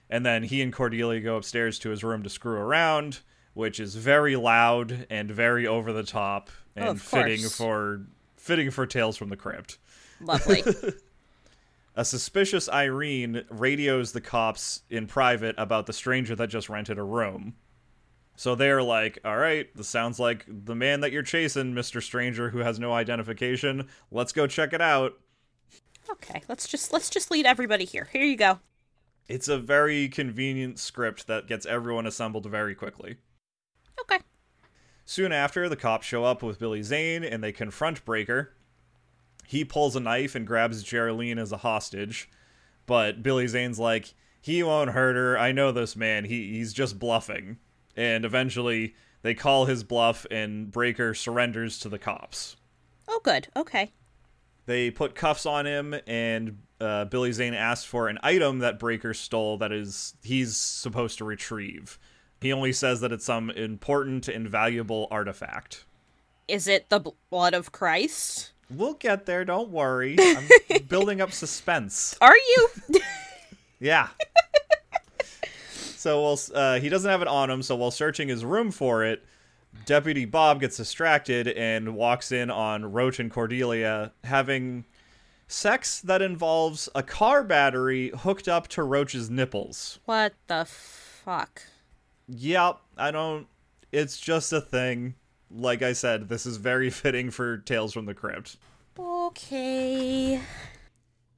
And 0.10 0.26
then 0.26 0.44
he 0.44 0.62
and 0.62 0.72
Cordelia 0.72 1.22
go 1.22 1.38
upstairs 1.38 1.80
to 1.80 1.90
his 1.90 2.04
room 2.04 2.24
to 2.24 2.30
screw 2.30 2.56
around, 2.56 3.22
which 3.54 3.80
is 3.80 3.96
very 3.96 4.36
loud 4.36 5.08
and 5.10 5.32
very 5.32 5.66
over 5.66 5.92
the 5.92 6.04
top 6.04 6.52
and 6.76 6.90
Oh, 6.90 6.96
fitting 6.96 7.42
for 7.42 8.06
fitting 8.44 8.70
for 8.70 8.86
Tales 8.86 9.16
from 9.16 9.30
the 9.30 9.38
Crypt. 9.38 9.78
Lovely. 10.20 10.64
A 11.96 12.04
suspicious 12.04 12.68
Irene 12.68 13.46
radios 13.50 14.12
the 14.12 14.22
cops 14.22 14.82
in 14.90 15.08
private 15.08 15.56
about 15.58 15.86
the 15.86 15.94
stranger 15.94 16.36
that 16.36 16.48
just 16.48 16.68
rented 16.68 16.98
a 16.98 17.04
room. 17.04 17.56
So 18.36 18.56
they're 18.56 18.82
like, 18.82 19.20
all 19.24 19.38
right, 19.38 19.68
this 19.76 19.88
sounds 19.88 20.20
like 20.20 20.44
the 20.48 20.76
man 20.76 21.02
that 21.02 21.12
you're 21.12 21.22
chasing, 21.24 21.74
Mr. 21.74 22.02
Stranger, 22.02 22.50
who 22.50 22.60
has 22.60 22.80
no 22.80 22.92
identification. 22.94 23.88
Let's 24.12 24.34
go 24.34 24.48
check 24.48 24.74
it 24.74 24.82
out. 24.82 25.14
okay, 26.10 26.42
let's 26.50 26.68
just 26.68 26.92
let's 26.92 27.12
just 27.12 27.32
lead 27.32 27.46
everybody 27.46 27.86
here. 27.86 28.10
Here 28.12 28.24
you 28.24 28.36
go. 28.36 28.60
It's 29.30 29.48
a 29.48 29.60
very 29.60 30.10
convenient 30.10 30.80
script 30.80 31.28
that 31.28 31.48
gets 31.48 31.66
everyone 31.66 32.08
assembled 32.08 32.48
very 32.48 32.76
quickly. 32.76 33.18
Okay. 34.02 34.20
Soon 35.06 35.32
after, 35.32 35.68
the 35.68 35.76
cops 35.76 36.08
show 36.08 36.24
up 36.24 36.42
with 36.42 36.60
Billy 36.60 36.82
Zane 36.82 37.24
and 37.24 37.44
they 37.44 37.52
confront 37.52 38.06
Breaker. 38.06 38.54
He 39.46 39.66
pulls 39.66 39.96
a 39.96 40.00
knife 40.00 40.36
and 40.36 40.48
grabs 40.48 40.84
Geraldine 40.84 41.38
as 41.38 41.52
a 41.52 41.58
hostage, 41.58 42.30
but 42.86 43.22
Billy 43.22 43.48
Zane's 43.48 43.80
like, 43.80 44.14
he 44.42 44.64
won't 44.64 44.92
hurt 44.92 45.16
her. 45.16 45.38
I 45.38 45.52
know 45.52 45.72
this 45.72 45.96
man. 45.96 46.26
He 46.26 46.54
he's 46.54 46.74
just 46.74 47.00
bluffing. 47.00 47.58
And 47.96 48.26
eventually, 48.26 48.96
they 49.22 49.34
call 49.34 49.66
his 49.66 49.84
bluff 49.84 50.26
and 50.30 50.72
Breaker 50.72 51.14
surrenders 51.14 51.80
to 51.80 51.90
the 51.90 52.00
cops. 52.00 52.58
Oh, 53.08 53.22
good. 53.24 53.48
Okay. 53.56 53.94
They 54.66 54.92
put 54.92 55.16
cuffs 55.16 55.46
on 55.46 55.66
him, 55.66 55.94
and 56.08 56.60
uh, 56.80 57.06
Billy 57.06 57.32
Zane 57.32 57.54
asks 57.54 57.86
for 57.86 58.08
an 58.08 58.18
item 58.24 58.60
that 58.60 58.80
Breaker 58.80 59.14
stole 59.14 59.58
that 59.58 59.72
is 59.72 60.16
he's 60.24 60.56
supposed 60.56 61.18
to 61.18 61.26
retrieve. 61.26 62.00
He 62.44 62.54
only 62.54 62.74
says 62.74 63.00
that 63.02 63.12
it's 63.12 63.26
some 63.26 63.50
important 63.50 64.28
and 64.28 64.48
valuable 64.50 65.08
artifact. 65.10 65.86
Is 66.48 66.68
it 66.68 66.90
the 66.90 67.00
blood 67.30 67.54
of 67.54 67.72
Christ? 67.72 68.52
We'll 68.70 68.96
get 68.96 69.26
there, 69.26 69.46
don't 69.46 69.70
worry. 69.70 70.16
I'm 70.20 70.48
building 70.90 71.22
up 71.22 71.32
suspense. 71.32 72.16
Are 72.22 72.36
you? 72.38 72.70
Yeah. 73.80 74.08
so 75.74 76.22
while 76.22 76.40
uh, 76.56 76.80
he 76.80 76.88
doesn't 76.88 77.10
have 77.10 77.22
it 77.22 77.28
on 77.28 77.50
him, 77.50 77.62
so 77.62 77.76
while 77.76 77.92
searching 77.92 78.30
his 78.30 78.46
room 78.46 78.72
for 78.72 79.04
it, 79.04 79.26
Deputy 79.86 80.24
Bob 80.24 80.62
gets 80.62 80.78
distracted 80.78 81.50
and 81.50 81.94
walks 81.96 82.32
in 82.32 82.50
on 82.50 82.94
Roach 82.94 83.20
and 83.20 83.30
Cordelia 83.30 84.14
having 84.24 84.86
sex 85.50 86.00
that 86.00 86.22
involves 86.22 86.88
a 86.96 87.04
car 87.04 87.44
battery 87.44 88.12
hooked 88.20 88.48
up 88.48 88.70
to 88.70 88.84
Roach's 88.84 89.30
nipples. 89.30 90.00
what 90.06 90.34
the 90.48 90.64
fuck? 90.66 91.64
Yep, 92.28 92.80
I 92.98 93.12
don't. 93.12 93.48
It's 93.92 94.18
just 94.20 94.54
a 94.54 94.62
thing. 94.62 95.16
Like 95.52 95.82
I 95.82 95.94
said, 95.94 96.30
this 96.30 96.46
is 96.46 96.58
very 96.58 96.90
fitting 96.92 97.30
for 97.32 97.58
Tales 97.58 97.94
from 97.94 98.06
the 98.06 98.14
Crypt. 98.14 98.58
Okay. 98.98 100.42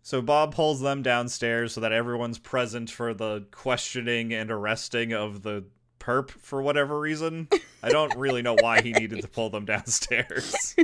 So 0.01 0.21
Bob 0.21 0.53
pulls 0.53 0.81
them 0.81 1.01
downstairs 1.01 1.73
so 1.73 1.81
that 1.81 1.91
everyone's 1.91 2.37
present 2.37 2.91
for 2.91 3.13
the 3.13 3.45
questioning 3.51 4.33
and 4.33 4.51
arresting 4.51 5.13
of 5.13 5.41
the 5.41 5.63
perp 5.99 6.29
for 6.29 6.61
whatever 6.61 6.99
reason. 6.99 7.47
I 7.81 7.89
don't 7.89 8.15
really 8.15 8.43
know 8.43 8.55
why 8.61 8.81
he 8.81 8.91
needed 8.91 9.21
to 9.21 9.27
pull 9.27 9.49
them 9.49 9.65
downstairs. 9.65 10.75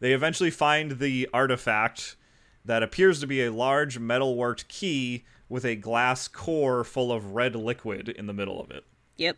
they 0.00 0.12
eventually 0.12 0.50
find 0.50 0.98
the 0.98 1.28
artifact 1.32 2.16
that 2.64 2.82
appears 2.82 3.20
to 3.20 3.26
be 3.28 3.44
a 3.44 3.52
large 3.52 3.98
metal-worked 3.98 4.66
key 4.66 5.24
with 5.48 5.64
a 5.64 5.76
glass 5.76 6.28
core 6.28 6.84
full 6.84 7.12
of 7.12 7.34
red 7.34 7.54
liquid 7.54 8.08
in 8.08 8.26
the 8.26 8.32
middle 8.32 8.60
of 8.60 8.70
it. 8.70 8.84
Yep. 9.16 9.36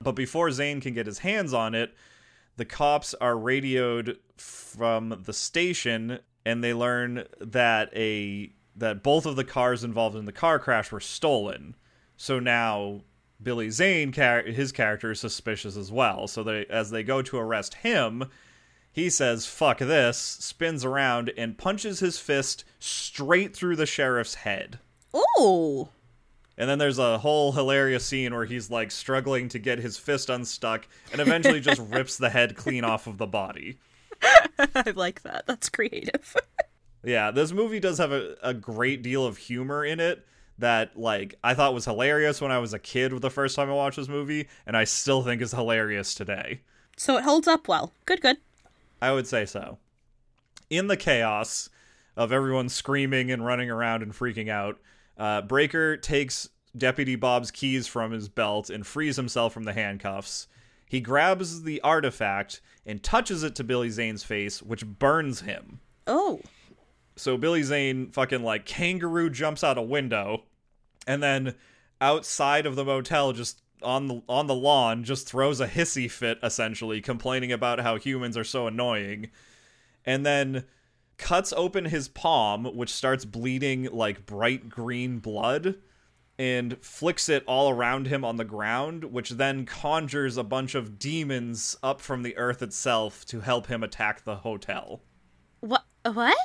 But 0.00 0.12
before 0.12 0.50
Zane 0.50 0.80
can 0.80 0.94
get 0.94 1.06
his 1.06 1.18
hands 1.18 1.52
on 1.52 1.74
it, 1.74 1.94
the 2.56 2.64
cops 2.64 3.14
are 3.14 3.38
radioed 3.38 4.18
from 4.36 5.22
the 5.24 5.32
station 5.32 6.20
and 6.44 6.64
they 6.64 6.74
learn 6.74 7.24
that 7.40 7.90
a 7.94 8.52
that 8.76 9.02
both 9.02 9.26
of 9.26 9.36
the 9.36 9.44
cars 9.44 9.84
involved 9.84 10.16
in 10.16 10.24
the 10.24 10.32
car 10.32 10.58
crash 10.58 10.90
were 10.90 11.00
stolen. 11.00 11.76
So 12.16 12.38
now 12.38 13.02
Billy 13.42 13.70
Zane 13.70 14.12
his 14.12 14.72
character 14.72 15.10
is 15.10 15.20
suspicious 15.20 15.76
as 15.76 15.92
well. 15.92 16.26
So 16.26 16.42
they 16.42 16.66
as 16.66 16.90
they 16.90 17.02
go 17.02 17.22
to 17.22 17.38
arrest 17.38 17.74
him, 17.74 18.24
he 18.92 19.10
says 19.10 19.46
fuck 19.46 19.78
this, 19.78 20.16
spins 20.18 20.84
around 20.84 21.32
and 21.36 21.58
punches 21.58 22.00
his 22.00 22.18
fist 22.18 22.64
straight 22.78 23.54
through 23.54 23.76
the 23.76 23.86
sheriff's 23.86 24.36
head. 24.36 24.78
Ooh. 25.14 25.88
And 26.58 26.68
then 26.68 26.78
there's 26.78 26.98
a 26.98 27.18
whole 27.18 27.52
hilarious 27.52 28.04
scene 28.04 28.34
where 28.34 28.44
he's 28.44 28.70
like 28.70 28.90
struggling 28.90 29.48
to 29.48 29.58
get 29.58 29.78
his 29.78 29.96
fist 29.96 30.28
unstuck 30.28 30.86
and 31.10 31.20
eventually 31.20 31.60
just 31.60 31.80
rips 31.90 32.18
the 32.18 32.28
head 32.30 32.54
clean 32.56 32.84
off 32.84 33.06
of 33.06 33.16
the 33.18 33.26
body. 33.26 33.78
I 34.58 34.92
like 34.94 35.22
that. 35.22 35.46
That's 35.46 35.68
creative. 35.68 36.36
Yeah, 37.02 37.30
this 37.30 37.50
movie 37.50 37.80
does 37.80 37.96
have 37.96 38.12
a, 38.12 38.36
a 38.42 38.52
great 38.52 39.00
deal 39.02 39.24
of 39.24 39.38
humor 39.38 39.82
in 39.86 40.00
it 40.00 40.26
that 40.58 40.98
like 40.98 41.34
I 41.42 41.54
thought 41.54 41.72
was 41.72 41.86
hilarious 41.86 42.42
when 42.42 42.52
I 42.52 42.58
was 42.58 42.74
a 42.74 42.78
kid 42.78 43.18
the 43.22 43.30
first 43.30 43.56
time 43.56 43.70
I 43.70 43.72
watched 43.72 43.96
this 43.96 44.06
movie, 44.06 44.48
and 44.66 44.76
I 44.76 44.84
still 44.84 45.22
think 45.22 45.40
is 45.40 45.52
hilarious 45.52 46.14
today. 46.14 46.60
so 46.98 47.16
it 47.16 47.24
holds 47.24 47.48
up 47.48 47.68
well. 47.68 47.94
Good, 48.04 48.20
good. 48.20 48.36
I 49.00 49.12
would 49.12 49.26
say 49.26 49.46
so. 49.46 49.78
In 50.68 50.88
the 50.88 50.96
chaos 50.98 51.70
of 52.18 52.32
everyone 52.32 52.68
screaming 52.68 53.30
and 53.30 53.46
running 53.46 53.70
around 53.70 54.02
and 54.02 54.12
freaking 54.12 54.50
out, 54.50 54.78
uh, 55.20 55.42
Breaker 55.42 55.98
takes 55.98 56.48
Deputy 56.76 57.14
Bob's 57.14 57.50
keys 57.50 57.86
from 57.86 58.10
his 58.10 58.28
belt 58.28 58.70
and 58.70 58.86
frees 58.86 59.16
himself 59.16 59.52
from 59.52 59.64
the 59.64 59.74
handcuffs. 59.74 60.48
He 60.88 61.00
grabs 61.00 61.62
the 61.62 61.80
artifact 61.82 62.62
and 62.86 63.02
touches 63.02 63.42
it 63.42 63.54
to 63.56 63.64
Billy 63.64 63.90
Zane's 63.90 64.24
face, 64.24 64.62
which 64.62 64.86
burns 64.86 65.42
him. 65.42 65.80
Oh. 66.06 66.40
So 67.16 67.36
Billy 67.36 67.62
Zane 67.62 68.10
fucking 68.10 68.42
like 68.42 68.64
kangaroo 68.64 69.28
jumps 69.28 69.62
out 69.62 69.76
a 69.76 69.82
window 69.82 70.44
and 71.06 71.22
then 71.22 71.54
outside 72.00 72.64
of 72.64 72.74
the 72.76 72.84
motel 72.84 73.32
just 73.32 73.60
on 73.82 74.08
the 74.08 74.22
on 74.26 74.46
the 74.46 74.54
lawn 74.54 75.04
just 75.04 75.28
throws 75.28 75.60
a 75.60 75.66
hissy 75.66 76.10
fit 76.10 76.38
essentially 76.42 77.00
complaining 77.00 77.52
about 77.52 77.80
how 77.80 77.96
humans 77.96 78.38
are 78.38 78.44
so 78.44 78.66
annoying. 78.66 79.30
And 80.06 80.24
then 80.24 80.64
cuts 81.20 81.52
open 81.52 81.84
his 81.84 82.08
palm, 82.08 82.64
which 82.64 82.92
starts 82.92 83.24
bleeding 83.24 83.84
like 83.92 84.26
bright 84.26 84.68
green 84.68 85.18
blood, 85.18 85.76
and 86.38 86.82
flicks 86.82 87.28
it 87.28 87.44
all 87.46 87.70
around 87.70 88.06
him 88.06 88.24
on 88.24 88.36
the 88.36 88.44
ground, 88.44 89.04
which 89.04 89.30
then 89.30 89.66
conjures 89.66 90.36
a 90.36 90.42
bunch 90.42 90.74
of 90.74 90.98
demons 90.98 91.76
up 91.82 92.00
from 92.00 92.22
the 92.22 92.36
earth 92.36 92.62
itself 92.62 93.24
to 93.26 93.40
help 93.40 93.66
him 93.66 93.82
attack 93.84 94.24
the 94.24 94.36
hotel. 94.36 95.02
What? 95.60 95.84
What? 96.10 96.36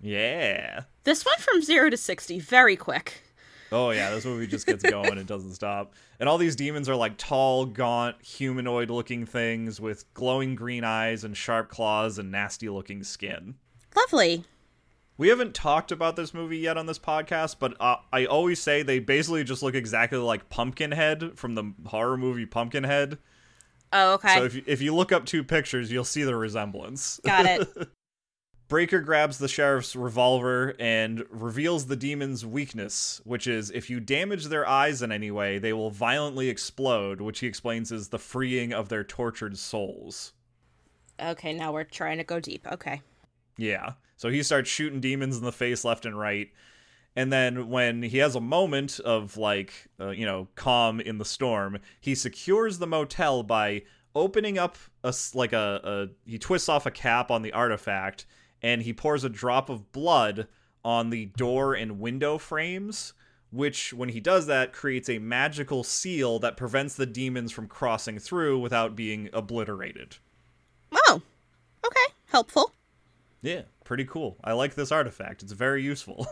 Yeah. 0.00 0.82
This 1.04 1.24
went 1.24 1.38
from 1.38 1.62
zero 1.62 1.88
to 1.88 1.96
sixty 1.96 2.40
very 2.40 2.76
quick. 2.76 3.22
Oh 3.70 3.90
yeah, 3.90 4.10
this 4.10 4.26
movie 4.26 4.46
just 4.46 4.66
gets 4.66 4.82
going. 4.82 5.16
it 5.16 5.26
doesn't 5.26 5.54
stop. 5.54 5.94
And 6.20 6.28
all 6.28 6.36
these 6.36 6.56
demons 6.56 6.88
are 6.88 6.96
like 6.96 7.16
tall, 7.16 7.64
gaunt, 7.64 8.20
humanoid-looking 8.22 9.24
things 9.24 9.80
with 9.80 10.12
glowing 10.12 10.56
green 10.56 10.84
eyes 10.84 11.24
and 11.24 11.34
sharp 11.34 11.70
claws 11.70 12.18
and 12.18 12.30
nasty-looking 12.30 13.02
skin. 13.04 13.54
Lovely. 13.96 14.44
We 15.18 15.28
haven't 15.28 15.54
talked 15.54 15.92
about 15.92 16.16
this 16.16 16.32
movie 16.34 16.58
yet 16.58 16.76
on 16.76 16.86
this 16.86 16.98
podcast, 16.98 17.56
but 17.58 17.76
uh, 17.80 17.96
I 18.12 18.24
always 18.24 18.60
say 18.60 18.82
they 18.82 18.98
basically 18.98 19.44
just 19.44 19.62
look 19.62 19.74
exactly 19.74 20.18
like 20.18 20.48
Pumpkinhead 20.48 21.38
from 21.38 21.54
the 21.54 21.72
horror 21.86 22.16
movie 22.16 22.46
Pumpkinhead. 22.46 23.18
Oh, 23.92 24.14
okay. 24.14 24.34
So 24.34 24.44
if 24.44 24.54
you, 24.54 24.62
if 24.66 24.80
you 24.80 24.94
look 24.94 25.12
up 25.12 25.26
two 25.26 25.44
pictures, 25.44 25.92
you'll 25.92 26.04
see 26.04 26.22
the 26.22 26.34
resemblance. 26.34 27.20
Got 27.24 27.46
it. 27.46 27.68
Breaker 28.68 29.00
grabs 29.00 29.36
the 29.36 29.48
sheriff's 29.48 29.94
revolver 29.94 30.74
and 30.80 31.24
reveals 31.28 31.86
the 31.86 31.96
demon's 31.96 32.46
weakness, 32.46 33.20
which 33.24 33.46
is 33.46 33.70
if 33.70 33.90
you 33.90 34.00
damage 34.00 34.46
their 34.46 34.66
eyes 34.66 35.02
in 35.02 35.12
any 35.12 35.30
way, 35.30 35.58
they 35.58 35.74
will 35.74 35.90
violently 35.90 36.48
explode, 36.48 37.20
which 37.20 37.40
he 37.40 37.46
explains 37.46 37.92
is 37.92 38.08
the 38.08 38.18
freeing 38.18 38.72
of 38.72 38.88
their 38.88 39.04
tortured 39.04 39.58
souls. 39.58 40.32
okay, 41.20 41.52
now 41.52 41.70
we're 41.70 41.84
trying 41.84 42.16
to 42.16 42.24
go 42.24 42.40
deep. 42.40 42.66
Okay. 42.72 43.02
Yeah. 43.56 43.92
So 44.16 44.28
he 44.28 44.42
starts 44.42 44.70
shooting 44.70 45.00
demons 45.00 45.36
in 45.36 45.44
the 45.44 45.52
face 45.52 45.84
left 45.84 46.06
and 46.06 46.18
right. 46.18 46.50
And 47.14 47.32
then 47.32 47.68
when 47.68 48.02
he 48.02 48.18
has 48.18 48.34
a 48.34 48.40
moment 48.40 48.98
of 49.00 49.36
like, 49.36 49.88
uh, 50.00 50.10
you 50.10 50.24
know, 50.24 50.48
calm 50.54 51.00
in 51.00 51.18
the 51.18 51.24
storm, 51.24 51.78
he 52.00 52.14
secures 52.14 52.78
the 52.78 52.86
motel 52.86 53.42
by 53.42 53.82
opening 54.14 54.58
up 54.58 54.76
a 55.04 55.14
like 55.34 55.52
a, 55.52 55.80
a 55.84 56.30
he 56.30 56.38
twists 56.38 56.68
off 56.68 56.86
a 56.86 56.90
cap 56.90 57.30
on 57.30 57.42
the 57.42 57.52
artifact 57.52 58.26
and 58.62 58.82
he 58.82 58.92
pours 58.92 59.24
a 59.24 59.28
drop 59.28 59.68
of 59.68 59.92
blood 59.92 60.46
on 60.84 61.10
the 61.10 61.26
door 61.26 61.74
and 61.74 62.00
window 62.00 62.38
frames, 62.38 63.12
which 63.50 63.92
when 63.92 64.08
he 64.08 64.20
does 64.20 64.46
that 64.46 64.72
creates 64.72 65.08
a 65.08 65.18
magical 65.18 65.84
seal 65.84 66.38
that 66.38 66.56
prevents 66.56 66.94
the 66.94 67.06
demons 67.06 67.52
from 67.52 67.66
crossing 67.66 68.18
through 68.18 68.58
without 68.58 68.96
being 68.96 69.28
obliterated. 69.32 70.16
Oh. 70.92 71.20
Okay. 71.84 72.14
Helpful. 72.26 72.72
Yeah, 73.42 73.62
pretty 73.84 74.04
cool. 74.04 74.36
I 74.42 74.52
like 74.52 74.74
this 74.74 74.92
artifact. 74.92 75.42
It's 75.42 75.52
very 75.52 75.82
useful. 75.82 76.26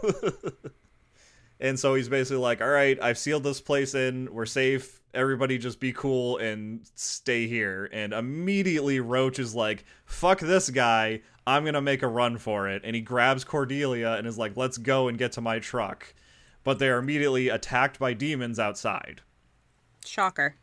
and 1.60 1.78
so 1.78 1.94
he's 1.94 2.08
basically 2.08 2.38
like, 2.38 2.62
"All 2.62 2.68
right, 2.68 3.00
I've 3.02 3.18
sealed 3.18 3.42
this 3.42 3.60
place 3.60 3.94
in. 3.94 4.32
We're 4.32 4.46
safe. 4.46 5.02
Everybody 5.12 5.58
just 5.58 5.80
be 5.80 5.92
cool 5.92 6.38
and 6.38 6.80
stay 6.94 7.48
here." 7.48 7.90
And 7.92 8.12
immediately 8.12 9.00
Roach 9.00 9.40
is 9.40 9.54
like, 9.54 9.84
"Fuck 10.04 10.38
this 10.38 10.70
guy. 10.70 11.22
I'm 11.46 11.64
going 11.64 11.74
to 11.74 11.80
make 11.80 12.02
a 12.02 12.08
run 12.08 12.38
for 12.38 12.68
it." 12.68 12.82
And 12.84 12.94
he 12.94 13.02
grabs 13.02 13.42
Cordelia 13.42 14.12
and 14.12 14.26
is 14.26 14.38
like, 14.38 14.56
"Let's 14.56 14.78
go 14.78 15.08
and 15.08 15.18
get 15.18 15.32
to 15.32 15.40
my 15.40 15.58
truck." 15.58 16.14
But 16.62 16.78
they 16.78 16.88
are 16.88 16.98
immediately 16.98 17.48
attacked 17.48 17.98
by 17.98 18.12
demons 18.14 18.58
outside. 18.60 19.22
Shocker. 20.04 20.54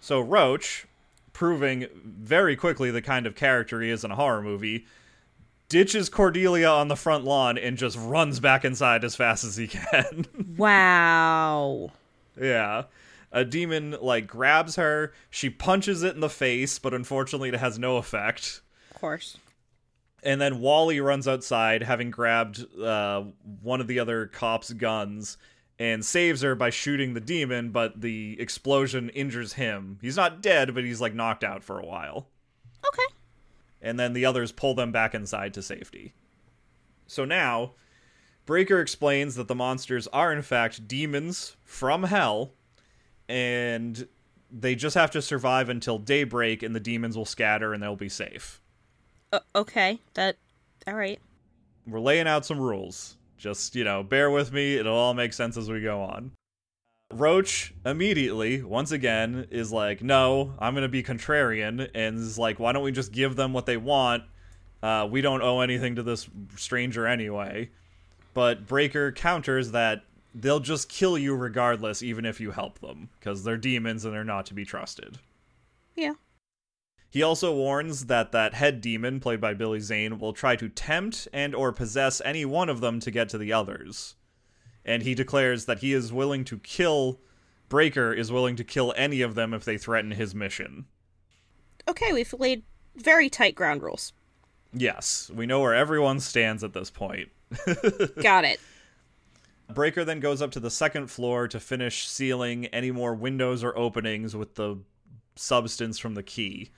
So 0.00 0.20
Roach, 0.20 0.86
proving 1.32 1.86
very 2.04 2.54
quickly 2.56 2.90
the 2.90 3.02
kind 3.02 3.26
of 3.26 3.34
character 3.34 3.80
he 3.80 3.90
is 3.90 4.04
in 4.04 4.10
a 4.10 4.16
horror 4.16 4.42
movie, 4.42 4.86
ditches 5.72 6.10
Cordelia 6.10 6.68
on 6.68 6.88
the 6.88 6.96
front 6.96 7.24
lawn 7.24 7.56
and 7.56 7.78
just 7.78 7.96
runs 7.98 8.40
back 8.40 8.62
inside 8.62 9.04
as 9.04 9.16
fast 9.16 9.42
as 9.42 9.56
he 9.56 9.66
can. 9.66 10.26
Wow. 10.58 11.92
yeah. 12.38 12.84
A 13.32 13.42
demon 13.42 13.96
like 14.02 14.26
grabs 14.26 14.76
her, 14.76 15.14
she 15.30 15.48
punches 15.48 16.02
it 16.02 16.14
in 16.14 16.20
the 16.20 16.28
face, 16.28 16.78
but 16.78 16.92
unfortunately 16.92 17.48
it 17.48 17.54
has 17.54 17.78
no 17.78 17.96
effect. 17.96 18.60
Of 18.90 19.00
course. 19.00 19.38
And 20.22 20.38
then 20.42 20.60
Wally 20.60 21.00
runs 21.00 21.26
outside, 21.26 21.82
having 21.82 22.10
grabbed 22.10 22.66
uh, 22.78 23.24
one 23.62 23.80
of 23.80 23.86
the 23.86 23.98
other 23.98 24.26
cops' 24.26 24.74
guns, 24.74 25.38
and 25.78 26.04
saves 26.04 26.42
her 26.42 26.54
by 26.54 26.68
shooting 26.68 27.14
the 27.14 27.20
demon, 27.20 27.70
but 27.70 27.98
the 27.98 28.36
explosion 28.38 29.08
injures 29.08 29.54
him. 29.54 29.98
He's 30.02 30.16
not 30.16 30.42
dead, 30.42 30.74
but 30.74 30.84
he's 30.84 31.00
like 31.00 31.14
knocked 31.14 31.42
out 31.42 31.64
for 31.64 31.78
a 31.80 31.86
while. 31.86 32.28
Okay. 32.86 33.14
And 33.82 33.98
then 33.98 34.12
the 34.12 34.24
others 34.24 34.52
pull 34.52 34.74
them 34.74 34.92
back 34.92 35.14
inside 35.14 35.52
to 35.54 35.62
safety. 35.62 36.14
So 37.06 37.24
now, 37.24 37.72
Breaker 38.46 38.80
explains 38.80 39.34
that 39.34 39.48
the 39.48 39.54
monsters 39.54 40.06
are 40.08 40.32
in 40.32 40.42
fact 40.42 40.86
demons 40.88 41.56
from 41.64 42.04
hell, 42.04 42.52
and 43.28 44.06
they 44.50 44.74
just 44.74 44.94
have 44.94 45.10
to 45.10 45.20
survive 45.22 45.68
until 45.68 45.98
daybreak, 45.98 46.62
and 46.62 46.74
the 46.74 46.80
demons 46.80 47.16
will 47.16 47.24
scatter 47.24 47.72
and 47.74 47.82
they'll 47.82 47.96
be 47.96 48.08
safe. 48.08 48.60
Uh, 49.32 49.40
okay. 49.54 49.98
That. 50.14 50.36
All 50.86 50.94
right. 50.94 51.20
we're 51.86 52.00
laying 52.00 52.26
out 52.28 52.46
some 52.46 52.60
rules. 52.60 53.16
Just, 53.38 53.74
you 53.74 53.82
know, 53.84 54.02
bear 54.02 54.30
with 54.30 54.52
me. 54.52 54.76
It'll 54.76 54.94
all 54.96 55.14
make 55.14 55.32
sense 55.32 55.56
as 55.56 55.68
we 55.70 55.80
go 55.80 56.02
on. 56.02 56.32
Roach 57.12 57.74
immediately, 57.84 58.62
once 58.62 58.92
again, 58.92 59.46
is 59.50 59.72
like, 59.72 60.02
no, 60.02 60.54
I'm 60.58 60.74
going 60.74 60.82
to 60.82 60.88
be 60.88 61.02
contrarian, 61.02 61.88
and 61.94 62.18
is 62.18 62.38
like, 62.38 62.58
why 62.58 62.72
don't 62.72 62.82
we 62.82 62.92
just 62.92 63.12
give 63.12 63.36
them 63.36 63.52
what 63.52 63.66
they 63.66 63.76
want? 63.76 64.24
Uh, 64.82 65.06
we 65.10 65.20
don't 65.20 65.42
owe 65.42 65.60
anything 65.60 65.96
to 65.96 66.02
this 66.02 66.28
stranger 66.56 67.06
anyway. 67.06 67.70
But 68.34 68.66
Breaker 68.66 69.12
counters 69.12 69.72
that 69.72 70.04
they'll 70.34 70.60
just 70.60 70.88
kill 70.88 71.18
you 71.18 71.34
regardless, 71.34 72.02
even 72.02 72.24
if 72.24 72.40
you 72.40 72.50
help 72.50 72.80
them, 72.80 73.10
because 73.18 73.44
they're 73.44 73.56
demons 73.56 74.04
and 74.04 74.14
they're 74.14 74.24
not 74.24 74.46
to 74.46 74.54
be 74.54 74.64
trusted. 74.64 75.18
Yeah. 75.94 76.14
He 77.10 77.22
also 77.22 77.54
warns 77.54 78.06
that 78.06 78.32
that 78.32 78.54
head 78.54 78.80
demon, 78.80 79.20
played 79.20 79.40
by 79.40 79.52
Billy 79.52 79.80
Zane, 79.80 80.18
will 80.18 80.32
try 80.32 80.56
to 80.56 80.70
tempt 80.70 81.28
and 81.32 81.54
or 81.54 81.70
possess 81.70 82.22
any 82.24 82.46
one 82.46 82.70
of 82.70 82.80
them 82.80 83.00
to 83.00 83.10
get 83.10 83.28
to 83.28 83.38
the 83.38 83.52
others. 83.52 84.14
And 84.84 85.02
he 85.02 85.14
declares 85.14 85.66
that 85.66 85.78
he 85.78 85.92
is 85.92 86.12
willing 86.12 86.44
to 86.46 86.58
kill 86.58 87.20
Breaker 87.72 88.12
is 88.12 88.30
willing 88.30 88.56
to 88.56 88.64
kill 88.64 88.92
any 88.98 89.22
of 89.22 89.34
them 89.34 89.54
if 89.54 89.64
they 89.64 89.78
threaten 89.78 90.10
his 90.10 90.34
mission. 90.34 90.84
Okay, 91.88 92.12
we've 92.12 92.34
laid 92.38 92.64
very 92.96 93.30
tight 93.30 93.54
ground 93.54 93.82
rules. 93.82 94.12
Yes, 94.74 95.30
we 95.34 95.46
know 95.46 95.60
where 95.60 95.74
everyone 95.74 96.20
stands 96.20 96.62
at 96.62 96.74
this 96.74 96.90
point. 96.90 97.30
Got 98.22 98.44
it. 98.44 98.60
Breaker 99.72 100.04
then 100.04 100.20
goes 100.20 100.42
up 100.42 100.50
to 100.50 100.60
the 100.60 100.70
second 100.70 101.06
floor 101.06 101.48
to 101.48 101.58
finish 101.58 102.06
sealing 102.06 102.66
any 102.66 102.90
more 102.90 103.14
windows 103.14 103.64
or 103.64 103.74
openings 103.74 104.36
with 104.36 104.56
the 104.56 104.76
substance 105.34 105.98
from 105.98 106.12
the 106.12 106.22
key. 106.22 106.68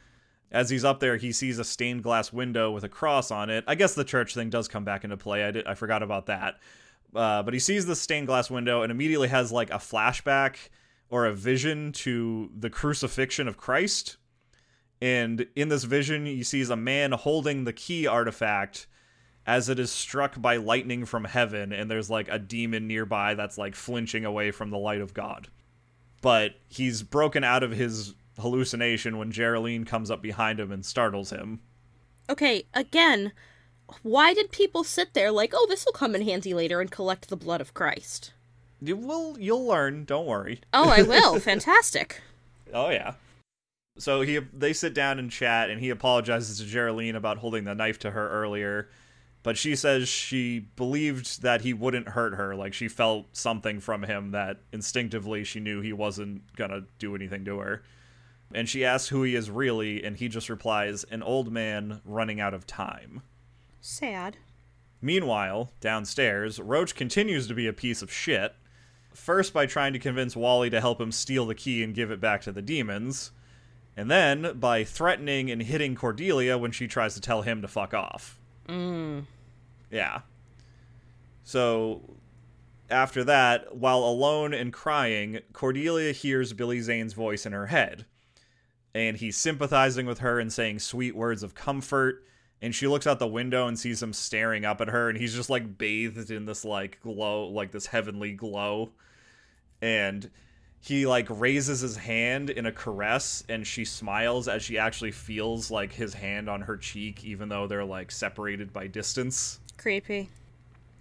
As 0.52 0.70
he's 0.70 0.84
up 0.84 1.00
there, 1.00 1.16
he 1.16 1.32
sees 1.32 1.58
a 1.58 1.64
stained 1.64 2.04
glass 2.04 2.32
window 2.32 2.70
with 2.70 2.84
a 2.84 2.88
cross 2.88 3.32
on 3.32 3.50
it. 3.50 3.64
I 3.66 3.74
guess 3.74 3.94
the 3.94 4.04
church 4.04 4.32
thing 4.32 4.48
does 4.48 4.68
come 4.68 4.84
back 4.84 5.02
into 5.02 5.16
play. 5.16 5.42
I 5.42 5.50
did, 5.50 5.66
I 5.66 5.74
forgot 5.74 6.04
about 6.04 6.26
that. 6.26 6.60
Uh, 7.14 7.42
but 7.42 7.54
he 7.54 7.60
sees 7.60 7.86
the 7.86 7.96
stained 7.96 8.26
glass 8.26 8.50
window 8.50 8.82
and 8.82 8.90
immediately 8.90 9.28
has 9.28 9.52
like 9.52 9.70
a 9.70 9.74
flashback 9.74 10.56
or 11.10 11.26
a 11.26 11.32
vision 11.32 11.92
to 11.92 12.50
the 12.58 12.70
crucifixion 12.70 13.46
of 13.46 13.56
Christ. 13.56 14.16
And 15.00 15.46
in 15.54 15.68
this 15.68 15.84
vision, 15.84 16.26
he 16.26 16.42
sees 16.42 16.70
a 16.70 16.76
man 16.76 17.12
holding 17.12 17.64
the 17.64 17.72
key 17.72 18.06
artifact 18.06 18.86
as 19.46 19.68
it 19.68 19.78
is 19.78 19.92
struck 19.92 20.40
by 20.40 20.56
lightning 20.56 21.04
from 21.04 21.24
heaven, 21.24 21.72
and 21.72 21.90
there's 21.90 22.08
like 22.08 22.28
a 22.30 22.38
demon 22.38 22.86
nearby 22.86 23.34
that's 23.34 23.58
like 23.58 23.74
flinching 23.74 24.24
away 24.24 24.50
from 24.50 24.70
the 24.70 24.78
light 24.78 25.00
of 25.00 25.12
God. 25.12 25.48
But 26.22 26.54
he's 26.68 27.02
broken 27.02 27.44
out 27.44 27.62
of 27.62 27.72
his 27.72 28.14
hallucination 28.38 29.18
when 29.18 29.30
Geraldine 29.30 29.84
comes 29.84 30.10
up 30.10 30.22
behind 30.22 30.58
him 30.58 30.72
and 30.72 30.84
startles 30.84 31.30
him. 31.30 31.60
Okay, 32.30 32.64
again, 32.72 33.32
why 34.02 34.34
did 34.34 34.52
people 34.52 34.84
sit 34.84 35.14
there 35.14 35.30
like, 35.30 35.52
oh, 35.54 35.66
this 35.68 35.84
will 35.84 35.92
come 35.92 36.14
in 36.14 36.22
handy 36.22 36.54
later 36.54 36.80
and 36.80 36.90
collect 36.90 37.28
the 37.28 37.36
blood 37.36 37.60
of 37.60 37.74
Christ? 37.74 38.32
You 38.80 38.96
will 38.96 39.38
you'll 39.38 39.66
learn, 39.66 40.04
don't 40.04 40.26
worry. 40.26 40.60
Oh, 40.72 40.90
I 40.90 41.02
will. 41.02 41.40
Fantastic. 41.40 42.20
Oh 42.72 42.90
yeah. 42.90 43.14
So 43.96 44.22
he 44.22 44.38
they 44.52 44.72
sit 44.72 44.94
down 44.94 45.18
and 45.18 45.30
chat 45.30 45.70
and 45.70 45.80
he 45.80 45.90
apologizes 45.90 46.58
to 46.58 46.66
Geraldine 46.66 47.16
about 47.16 47.38
holding 47.38 47.64
the 47.64 47.74
knife 47.74 47.98
to 48.00 48.10
her 48.10 48.28
earlier. 48.28 48.90
But 49.42 49.58
she 49.58 49.76
says 49.76 50.08
she 50.08 50.60
believed 50.76 51.42
that 51.42 51.60
he 51.60 51.74
wouldn't 51.74 52.08
hurt 52.08 52.34
her, 52.34 52.54
like 52.54 52.72
she 52.72 52.88
felt 52.88 53.26
something 53.36 53.78
from 53.78 54.02
him 54.02 54.30
that 54.30 54.60
instinctively 54.72 55.44
she 55.44 55.60
knew 55.60 55.80
he 55.80 55.92
wasn't 55.92 56.54
gonna 56.56 56.84
do 56.98 57.14
anything 57.14 57.44
to 57.44 57.58
her. 57.58 57.82
And 58.54 58.68
she 58.68 58.84
asks 58.84 59.08
who 59.08 59.22
he 59.22 59.34
is 59.34 59.50
really, 59.50 60.02
and 60.02 60.16
he 60.16 60.28
just 60.28 60.48
replies, 60.48 61.04
an 61.04 61.22
old 61.22 61.52
man 61.52 62.00
running 62.04 62.40
out 62.40 62.54
of 62.54 62.66
time. 62.66 63.22
Sad. 63.86 64.38
Meanwhile, 65.02 65.70
downstairs, 65.80 66.58
Roach 66.58 66.94
continues 66.94 67.46
to 67.48 67.54
be 67.54 67.66
a 67.66 67.72
piece 67.74 68.00
of 68.00 68.10
shit. 68.10 68.54
First, 69.12 69.52
by 69.52 69.66
trying 69.66 69.92
to 69.92 69.98
convince 69.98 70.34
Wally 70.34 70.70
to 70.70 70.80
help 70.80 70.98
him 70.98 71.12
steal 71.12 71.44
the 71.44 71.54
key 71.54 71.84
and 71.84 71.94
give 71.94 72.10
it 72.10 72.18
back 72.18 72.40
to 72.42 72.52
the 72.52 72.62
demons, 72.62 73.30
and 73.94 74.10
then 74.10 74.58
by 74.58 74.84
threatening 74.84 75.50
and 75.50 75.62
hitting 75.62 75.94
Cordelia 75.94 76.56
when 76.56 76.72
she 76.72 76.88
tries 76.88 77.12
to 77.12 77.20
tell 77.20 77.42
him 77.42 77.60
to 77.60 77.68
fuck 77.68 77.92
off. 77.92 78.40
Mm. 78.70 79.26
Yeah. 79.90 80.22
So 81.42 82.16
after 82.88 83.22
that, 83.24 83.76
while 83.76 83.98
alone 83.98 84.54
and 84.54 84.72
crying, 84.72 85.40
Cordelia 85.52 86.12
hears 86.12 86.54
Billy 86.54 86.80
Zane's 86.80 87.12
voice 87.12 87.44
in 87.44 87.52
her 87.52 87.66
head. 87.66 88.06
And 88.94 89.18
he's 89.18 89.36
sympathizing 89.36 90.06
with 90.06 90.20
her 90.20 90.40
and 90.40 90.50
saying 90.50 90.78
sweet 90.78 91.14
words 91.14 91.42
of 91.42 91.54
comfort. 91.54 92.24
And 92.62 92.74
she 92.74 92.86
looks 92.86 93.06
out 93.06 93.18
the 93.18 93.26
window 93.26 93.66
and 93.66 93.78
sees 93.78 94.02
him 94.02 94.12
staring 94.12 94.64
up 94.64 94.80
at 94.80 94.88
her, 94.88 95.08
and 95.10 95.18
he's 95.18 95.34
just 95.34 95.50
like 95.50 95.76
bathed 95.76 96.30
in 96.30 96.46
this 96.46 96.64
like 96.64 97.00
glow, 97.02 97.48
like 97.48 97.72
this 97.72 97.86
heavenly 97.86 98.32
glow. 98.32 98.92
And 99.82 100.30
he 100.80 101.06
like 101.06 101.26
raises 101.30 101.80
his 101.80 101.96
hand 101.96 102.50
in 102.50 102.66
a 102.66 102.72
caress 102.72 103.42
and 103.48 103.66
she 103.66 103.84
smiles 103.86 104.48
as 104.48 104.62
she 104.62 104.76
actually 104.76 105.12
feels 105.12 105.70
like 105.70 105.92
his 105.92 106.12
hand 106.12 106.48
on 106.48 106.60
her 106.60 106.76
cheek 106.76 107.24
even 107.24 107.48
though 107.48 107.66
they're 107.66 107.84
like 107.84 108.10
separated 108.10 108.70
by 108.70 108.86
distance 108.86 109.60
Creepy. 109.78 110.28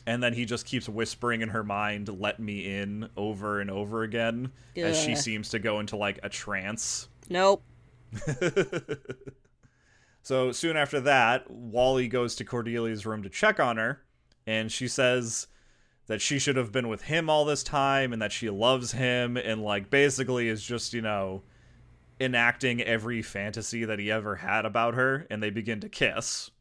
and 0.08 0.24
then 0.24 0.32
he 0.34 0.46
just 0.46 0.66
keeps 0.66 0.88
whispering 0.88 1.42
in 1.42 1.50
her 1.50 1.66
mind 1.66 2.08
let 2.08 2.40
me 2.40 2.80
in 2.80 3.10
over 3.18 3.60
and 3.60 3.70
over 3.70 4.04
again 4.04 4.52
as 4.78 4.98
she 4.98 5.16
seems 5.18 5.50
to 5.50 5.60
go 5.60 5.82
into 5.82 5.98
like 5.98 6.18
a 6.24 6.30
trance 6.30 7.10
Nope. 7.30 7.62
so 10.24 10.52
soon 10.52 10.76
after 10.76 11.00
that 11.00 11.50
wally 11.52 12.08
goes 12.08 12.36
to 12.36 12.44
cordelia's 12.44 13.06
room 13.06 13.22
to 13.22 13.30
check 13.30 13.60
on 13.60 13.78
her 13.78 14.02
and 14.48 14.72
she 14.72 14.88
says 14.88 15.48
that 16.08 16.22
she 16.22 16.40
should 16.40 16.56
have 16.56 16.72
been 16.72 16.88
with 16.88 17.04
him 17.04 17.30
all 17.30 17.46
this 17.46 17.64
time 17.64 18.12
and 18.12 18.22
that 18.22 18.32
she 18.32 18.50
loves 18.50 18.92
him 18.94 19.38
and 19.38 19.62
like 19.62 19.90
basically 19.90 20.50
is 20.50 20.64
just 20.64 20.94
you 20.94 21.02
know 21.02 21.44
enacting 22.20 22.82
every 22.82 23.22
fantasy 23.22 23.86
that 23.86 24.00
he 24.00 24.12
ever 24.12 24.36
had 24.36 24.66
about 24.66 24.94
her 24.94 25.28
and 25.30 25.42
they 25.42 25.50
begin 25.50 25.80
to 25.82 25.90
kiss. 25.90 26.52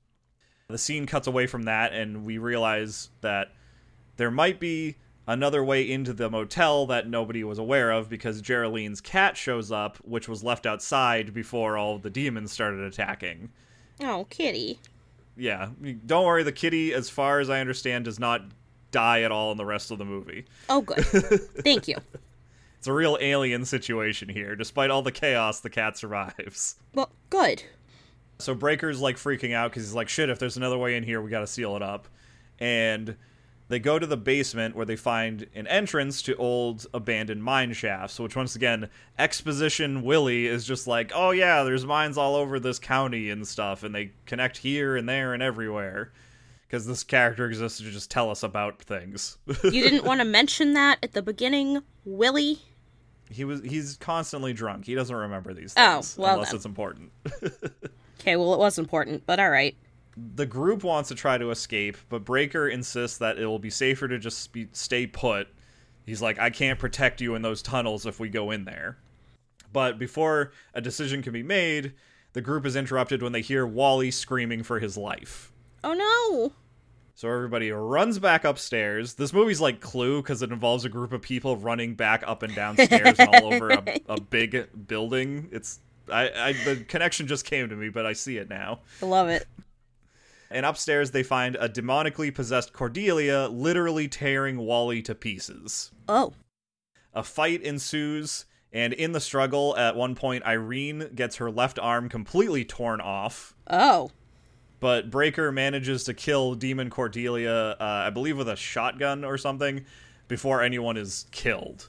The 0.68 0.78
scene 0.78 1.06
cuts 1.06 1.26
away 1.26 1.46
from 1.46 1.64
that 1.64 1.92
and 1.92 2.24
we 2.24 2.38
realize 2.38 3.10
that 3.20 3.52
there 4.16 4.30
might 4.30 4.58
be 4.58 4.96
another 5.26 5.62
way 5.62 5.88
into 5.88 6.12
the 6.12 6.28
motel 6.28 6.86
that 6.86 7.08
nobody 7.08 7.44
was 7.44 7.58
aware 7.58 7.90
of 7.92 8.08
because 8.08 8.42
Geraldine's 8.42 9.00
cat 9.00 9.36
shows 9.36 9.70
up 9.70 9.96
which 9.98 10.28
was 10.28 10.42
left 10.42 10.66
outside 10.66 11.32
before 11.32 11.76
all 11.76 11.98
the 11.98 12.10
demons 12.10 12.50
started 12.52 12.80
attacking 12.80 13.50
Oh, 14.00 14.26
kitty. 14.30 14.80
yeah 15.36 15.68
don't 16.06 16.24
worry 16.24 16.42
the 16.42 16.50
kitty 16.52 16.92
as 16.92 17.08
far 17.08 17.38
as 17.40 17.48
i 17.50 17.60
understand 17.60 18.04
does 18.04 18.18
not 18.18 18.42
die 18.90 19.22
at 19.22 19.30
all 19.32 19.52
in 19.52 19.58
the 19.58 19.64
rest 19.64 19.90
of 19.90 19.98
the 19.98 20.04
movie 20.04 20.44
Oh, 20.68 20.80
good. 20.82 20.98
Thank 21.04 21.86
you. 21.88 21.96
it's 22.78 22.86
a 22.88 22.92
real 22.92 23.16
alien 23.20 23.64
situation 23.64 24.28
here 24.28 24.56
despite 24.56 24.90
all 24.90 25.02
the 25.02 25.12
chaos 25.12 25.60
the 25.60 25.70
cat 25.70 25.96
survives 25.96 26.76
Well, 26.94 27.10
good. 27.30 27.62
so 28.38 28.54
breaker's 28.54 29.00
like 29.00 29.16
freaking 29.16 29.54
out 29.54 29.70
because 29.70 29.84
he's 29.84 29.94
like 29.94 30.08
shit 30.08 30.28
if 30.30 30.38
there's 30.40 30.56
another 30.56 30.76
way 30.78 30.96
in 30.96 31.04
here 31.04 31.22
we 31.22 31.30
gotta 31.30 31.46
seal 31.46 31.76
it 31.76 31.82
up 31.82 32.08
and 32.58 33.16
they 33.72 33.78
go 33.78 33.98
to 33.98 34.06
the 34.06 34.16
basement 34.16 34.76
where 34.76 34.84
they 34.86 34.96
find 34.96 35.46
an 35.54 35.66
entrance 35.66 36.20
to 36.22 36.36
old 36.36 36.86
abandoned 36.92 37.42
mine 37.42 37.72
shafts 37.72 38.20
which 38.20 38.36
once 38.36 38.54
again 38.54 38.88
exposition 39.18 40.02
willie 40.02 40.46
is 40.46 40.64
just 40.66 40.86
like 40.86 41.10
oh 41.14 41.30
yeah 41.30 41.62
there's 41.62 41.86
mines 41.86 42.18
all 42.18 42.36
over 42.36 42.60
this 42.60 42.78
county 42.78 43.30
and 43.30 43.46
stuff 43.48 43.82
and 43.82 43.94
they 43.94 44.12
connect 44.26 44.58
here 44.58 44.96
and 44.96 45.08
there 45.08 45.32
and 45.34 45.42
everywhere 45.42 46.12
because 46.66 46.86
this 46.86 47.02
character 47.04 47.46
exists 47.46 47.78
to 47.78 47.90
just 47.90 48.10
tell 48.10 48.30
us 48.30 48.42
about 48.42 48.80
things 48.82 49.38
You 49.64 49.82
didn't 49.82 50.04
want 50.04 50.20
to 50.20 50.24
mention 50.40 50.72
that 50.74 50.98
at 51.02 51.12
the 51.12 51.22
beginning, 51.22 51.82
Willie? 52.04 52.58
he 53.30 53.44
was 53.44 53.62
he's 53.62 53.96
constantly 53.96 54.52
drunk 54.52 54.84
he 54.84 54.94
doesn't 54.94 55.16
remember 55.16 55.54
these 55.54 55.72
Oh, 55.76 55.94
things 55.94 56.16
well 56.18 56.34
unless 56.34 56.50
then. 56.50 56.56
it's 56.56 56.64
important 56.66 57.10
Okay, 58.20 58.36
well, 58.36 58.54
it 58.54 58.58
was 58.60 58.78
important, 58.78 59.24
but 59.26 59.40
alright. 59.40 59.74
The 60.16 60.46
group 60.46 60.84
wants 60.84 61.08
to 61.08 61.14
try 61.14 61.38
to 61.38 61.50
escape, 61.50 61.96
but 62.08 62.24
Breaker 62.24 62.68
insists 62.68 63.18
that 63.18 63.38
it 63.38 63.46
will 63.46 63.58
be 63.58 63.70
safer 63.70 64.08
to 64.08 64.18
just 64.18 64.52
be, 64.52 64.68
stay 64.72 65.06
put. 65.06 65.48
He's 66.04 66.22
like, 66.22 66.38
I 66.38 66.50
can't 66.50 66.78
protect 66.78 67.20
you 67.20 67.34
in 67.34 67.42
those 67.42 67.62
tunnels 67.62 68.06
if 68.06 68.20
we 68.20 68.28
go 68.28 68.50
in 68.50 68.64
there. 68.64 68.98
But 69.72 69.98
before 69.98 70.52
a 70.74 70.80
decision 70.80 71.22
can 71.22 71.32
be 71.32 71.42
made, 71.42 71.94
the 72.34 72.40
group 72.40 72.66
is 72.66 72.76
interrupted 72.76 73.22
when 73.22 73.32
they 73.32 73.40
hear 73.40 73.66
Wally 73.66 74.10
screaming 74.10 74.62
for 74.62 74.80
his 74.80 74.96
life. 74.96 75.52
Oh 75.84 75.94
no! 75.94 76.52
So 77.14 77.28
everybody 77.28 77.70
runs 77.70 78.18
back 78.18 78.44
upstairs. 78.44 79.14
This 79.14 79.32
movie's 79.32 79.60
like 79.60 79.80
Clue 79.80 80.22
because 80.22 80.42
it 80.42 80.50
involves 80.50 80.84
a 80.84 80.88
group 80.88 81.12
of 81.12 81.22
people 81.22 81.56
running 81.56 81.94
back 81.94 82.22
up 82.26 82.42
and 82.42 82.54
down 82.54 82.76
stairs 82.76 83.16
and 83.18 83.34
all 83.34 83.52
over 83.52 83.70
a, 83.70 84.00
a 84.08 84.20
big 84.30 84.68
building. 84.86 85.48
It's 85.52 85.80
I, 86.10 86.30
I 86.30 86.52
the 86.52 86.84
connection 86.88 87.26
just 87.26 87.44
came 87.44 87.68
to 87.68 87.76
me, 87.76 87.90
but 87.90 88.06
I 88.06 88.12
see 88.12 88.38
it 88.38 88.48
now. 88.48 88.80
I 89.02 89.06
love 89.06 89.28
it. 89.28 89.46
And 90.52 90.66
upstairs, 90.66 91.10
they 91.10 91.22
find 91.22 91.56
a 91.56 91.68
demonically 91.68 92.32
possessed 92.32 92.72
Cordelia 92.72 93.48
literally 93.48 94.06
tearing 94.06 94.58
Wally 94.58 95.00
to 95.02 95.14
pieces. 95.14 95.90
Oh. 96.06 96.34
A 97.14 97.22
fight 97.22 97.62
ensues, 97.62 98.44
and 98.72 98.92
in 98.92 99.12
the 99.12 99.20
struggle, 99.20 99.76
at 99.76 99.96
one 99.96 100.14
point, 100.14 100.44
Irene 100.44 101.10
gets 101.14 101.36
her 101.36 101.50
left 101.50 101.78
arm 101.78 102.08
completely 102.08 102.64
torn 102.64 103.00
off. 103.00 103.54
Oh. 103.68 104.10
But 104.78 105.10
Breaker 105.10 105.52
manages 105.52 106.04
to 106.04 106.14
kill 106.14 106.54
Demon 106.54 106.90
Cordelia, 106.90 107.76
uh, 107.80 108.04
I 108.06 108.10
believe 108.10 108.36
with 108.36 108.48
a 108.48 108.56
shotgun 108.56 109.24
or 109.24 109.38
something, 109.38 109.86
before 110.28 110.60
anyone 110.62 110.96
is 110.96 111.26
killed. 111.30 111.88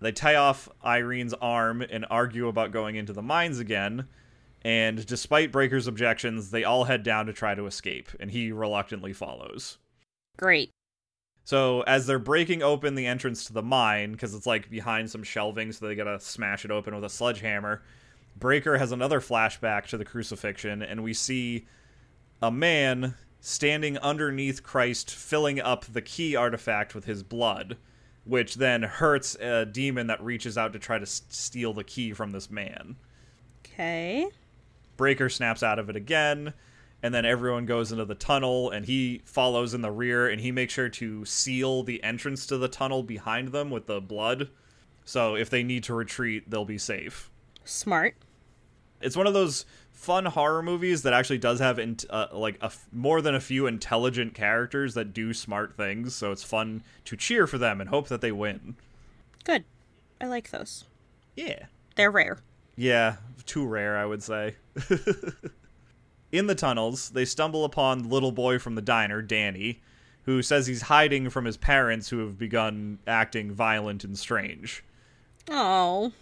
They 0.00 0.12
tie 0.12 0.36
off 0.36 0.68
Irene's 0.82 1.34
arm 1.34 1.82
and 1.82 2.06
argue 2.08 2.48
about 2.48 2.70
going 2.70 2.96
into 2.96 3.12
the 3.12 3.22
mines 3.22 3.58
again. 3.58 4.06
And 4.68 5.06
despite 5.06 5.50
Breaker's 5.50 5.86
objections, 5.86 6.50
they 6.50 6.62
all 6.62 6.84
head 6.84 7.02
down 7.02 7.24
to 7.24 7.32
try 7.32 7.54
to 7.54 7.64
escape, 7.64 8.10
and 8.20 8.30
he 8.30 8.52
reluctantly 8.52 9.14
follows. 9.14 9.78
Great. 10.36 10.68
So 11.44 11.80
as 11.86 12.06
they're 12.06 12.18
breaking 12.18 12.62
open 12.62 12.94
the 12.94 13.06
entrance 13.06 13.46
to 13.46 13.54
the 13.54 13.62
mine, 13.62 14.12
because 14.12 14.34
it's 14.34 14.44
like 14.44 14.68
behind 14.68 15.10
some 15.10 15.22
shelving, 15.22 15.72
so 15.72 15.86
they 15.86 15.94
gotta 15.94 16.20
smash 16.20 16.66
it 16.66 16.70
open 16.70 16.94
with 16.94 17.02
a 17.02 17.08
sledgehammer. 17.08 17.80
Breaker 18.38 18.76
has 18.76 18.92
another 18.92 19.22
flashback 19.22 19.86
to 19.86 19.96
the 19.96 20.04
crucifixion, 20.04 20.82
and 20.82 21.02
we 21.02 21.14
see 21.14 21.66
a 22.42 22.50
man 22.50 23.14
standing 23.40 23.96
underneath 23.96 24.62
Christ, 24.62 25.10
filling 25.10 25.62
up 25.62 25.86
the 25.86 26.02
key 26.02 26.36
artifact 26.36 26.94
with 26.94 27.06
his 27.06 27.22
blood, 27.22 27.78
which 28.24 28.56
then 28.56 28.82
hurts 28.82 29.34
a 29.36 29.64
demon 29.64 30.08
that 30.08 30.22
reaches 30.22 30.58
out 30.58 30.74
to 30.74 30.78
try 30.78 30.98
to 30.98 31.04
s- 31.04 31.22
steal 31.30 31.72
the 31.72 31.84
key 31.84 32.12
from 32.12 32.32
this 32.32 32.50
man. 32.50 32.96
Okay. 33.64 34.28
Breaker 34.98 35.30
snaps 35.30 35.62
out 35.62 35.78
of 35.78 35.88
it 35.88 35.96
again, 35.96 36.52
and 37.02 37.14
then 37.14 37.24
everyone 37.24 37.64
goes 37.64 37.90
into 37.90 38.04
the 38.04 38.14
tunnel, 38.14 38.70
and 38.70 38.84
he 38.84 39.22
follows 39.24 39.72
in 39.72 39.80
the 39.80 39.90
rear, 39.90 40.28
and 40.28 40.42
he 40.42 40.52
makes 40.52 40.74
sure 40.74 40.90
to 40.90 41.24
seal 41.24 41.82
the 41.82 42.04
entrance 42.04 42.46
to 42.48 42.58
the 42.58 42.68
tunnel 42.68 43.02
behind 43.02 43.48
them 43.48 43.70
with 43.70 43.86
the 43.86 44.02
blood. 44.02 44.50
So 45.06 45.36
if 45.36 45.48
they 45.48 45.62
need 45.62 45.84
to 45.84 45.94
retreat, 45.94 46.50
they'll 46.50 46.66
be 46.66 46.76
safe. 46.76 47.30
Smart. 47.64 48.16
It's 49.00 49.16
one 49.16 49.26
of 49.26 49.32
those 49.32 49.64
fun 49.92 50.26
horror 50.26 50.62
movies 50.62 51.02
that 51.02 51.12
actually 51.12 51.38
does 51.38 51.60
have 51.60 51.78
int- 51.78 52.04
uh, 52.10 52.26
like 52.32 52.56
a 52.60 52.66
f- 52.66 52.86
more 52.92 53.22
than 53.22 53.34
a 53.34 53.40
few 53.40 53.66
intelligent 53.66 54.34
characters 54.34 54.94
that 54.94 55.12
do 55.14 55.32
smart 55.32 55.76
things. 55.76 56.14
So 56.14 56.30
it's 56.32 56.42
fun 56.42 56.82
to 57.04 57.16
cheer 57.16 57.46
for 57.46 57.58
them 57.58 57.80
and 57.80 57.88
hope 57.88 58.08
that 58.08 58.20
they 58.20 58.32
win. 58.32 58.76
Good. 59.44 59.64
I 60.20 60.26
like 60.26 60.50
those. 60.50 60.84
Yeah. 61.36 61.66
They're 61.94 62.10
rare. 62.10 62.38
Yeah, 62.78 63.16
too 63.44 63.66
rare, 63.66 63.98
I 63.98 64.06
would 64.06 64.22
say. 64.22 64.54
In 66.32 66.46
the 66.46 66.54
tunnels, 66.54 67.10
they 67.10 67.24
stumble 67.24 67.64
upon 67.64 68.04
the 68.04 68.08
little 68.08 68.30
boy 68.30 68.60
from 68.60 68.76
the 68.76 68.82
diner, 68.82 69.20
Danny, 69.20 69.80
who 70.22 70.42
says 70.42 70.68
he's 70.68 70.82
hiding 70.82 71.28
from 71.28 71.44
his 71.44 71.56
parents 71.56 72.08
who 72.08 72.20
have 72.20 72.38
begun 72.38 73.00
acting 73.04 73.50
violent 73.50 74.04
and 74.04 74.16
strange. 74.16 74.84
Oh. 75.50 76.12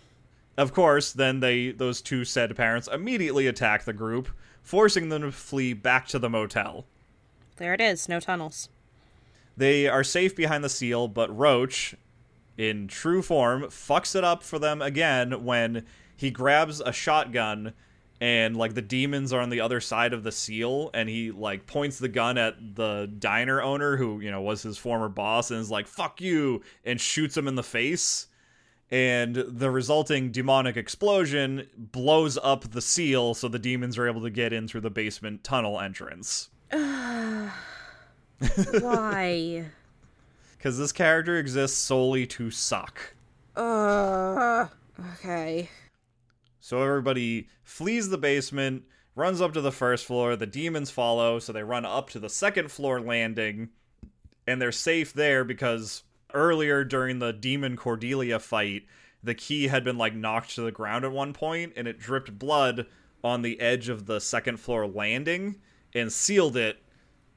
Of 0.56 0.72
course, 0.72 1.12
then 1.12 1.40
they 1.40 1.72
those 1.72 2.00
two 2.00 2.24
said 2.24 2.56
parents 2.56 2.88
immediately 2.90 3.46
attack 3.46 3.84
the 3.84 3.92
group, 3.92 4.28
forcing 4.62 5.10
them 5.10 5.22
to 5.22 5.32
flee 5.32 5.74
back 5.74 6.06
to 6.08 6.18
the 6.18 6.30
motel. 6.30 6.86
There 7.56 7.74
it 7.74 7.82
is. 7.82 8.08
No 8.08 8.18
tunnels. 8.18 8.70
They 9.58 9.88
are 9.88 10.04
safe 10.04 10.34
behind 10.34 10.64
the 10.64 10.70
seal, 10.70 11.06
but 11.06 11.36
Roach, 11.36 11.96
in 12.56 12.88
true 12.88 13.20
form, 13.20 13.64
fucks 13.64 14.16
it 14.16 14.24
up 14.24 14.42
for 14.42 14.58
them 14.58 14.80
again 14.80 15.44
when 15.44 15.84
he 16.16 16.30
grabs 16.30 16.80
a 16.80 16.92
shotgun 16.92 17.72
and 18.20 18.56
like 18.56 18.74
the 18.74 18.82
demons 18.82 19.32
are 19.32 19.40
on 19.40 19.50
the 19.50 19.60
other 19.60 19.80
side 19.80 20.12
of 20.14 20.22
the 20.22 20.32
seal 20.32 20.90
and 20.94 21.08
he 21.08 21.30
like 21.30 21.66
points 21.66 21.98
the 21.98 22.08
gun 22.08 22.38
at 22.38 22.76
the 22.76 23.10
diner 23.18 23.60
owner 23.60 23.96
who, 23.96 24.20
you 24.20 24.30
know, 24.30 24.40
was 24.40 24.62
his 24.62 24.78
former 24.78 25.08
boss 25.08 25.50
and 25.50 25.60
is 25.60 25.70
like, 25.70 25.86
"Fuck 25.86 26.20
you," 26.20 26.62
and 26.84 27.00
shoots 27.00 27.36
him 27.36 27.46
in 27.46 27.54
the 27.56 27.62
face. 27.62 28.28
And 28.90 29.34
the 29.34 29.70
resulting 29.70 30.30
demonic 30.30 30.76
explosion 30.76 31.68
blows 31.76 32.38
up 32.38 32.70
the 32.70 32.80
seal 32.80 33.34
so 33.34 33.48
the 33.48 33.58
demons 33.58 33.98
are 33.98 34.06
able 34.06 34.22
to 34.22 34.30
get 34.30 34.52
in 34.52 34.68
through 34.68 34.82
the 34.82 34.90
basement 34.90 35.42
tunnel 35.44 35.80
entrance. 35.80 36.50
Why? 38.80 39.64
Because 40.56 40.78
this 40.78 40.90
character 40.90 41.38
exists 41.38 41.78
solely 41.78 42.26
to 42.26 42.50
suck. 42.50 43.14
uh. 43.56 44.66
Okay. 45.14 45.68
So 46.66 46.82
everybody 46.82 47.46
flees 47.62 48.08
the 48.08 48.18
basement. 48.18 48.82
runs 49.14 49.40
up 49.40 49.52
to 49.52 49.60
the 49.60 49.70
first 49.70 50.04
floor. 50.04 50.34
The 50.34 50.48
demons 50.48 50.90
follow, 50.90 51.38
so 51.38 51.52
they 51.52 51.62
run 51.62 51.84
up 51.84 52.10
to 52.10 52.18
the 52.18 52.28
second 52.28 52.72
floor 52.72 53.00
landing, 53.00 53.68
and 54.48 54.60
they're 54.60 54.72
safe 54.72 55.12
there 55.12 55.44
because 55.44 56.02
earlier 56.34 56.82
during 56.82 57.20
the 57.20 57.32
demon 57.32 57.76
Cordelia 57.76 58.40
fight, 58.40 58.82
the 59.22 59.32
key 59.32 59.68
had 59.68 59.84
been 59.84 59.96
like 59.96 60.16
knocked 60.16 60.56
to 60.56 60.62
the 60.62 60.72
ground 60.72 61.04
at 61.04 61.12
one 61.12 61.32
point, 61.32 61.72
and 61.76 61.86
it 61.86 62.00
dripped 62.00 62.36
blood 62.36 62.86
on 63.22 63.42
the 63.42 63.60
edge 63.60 63.88
of 63.88 64.06
the 64.06 64.20
second 64.20 64.58
floor 64.58 64.88
landing 64.88 65.60
and 65.94 66.12
sealed 66.12 66.56
it. 66.56 66.82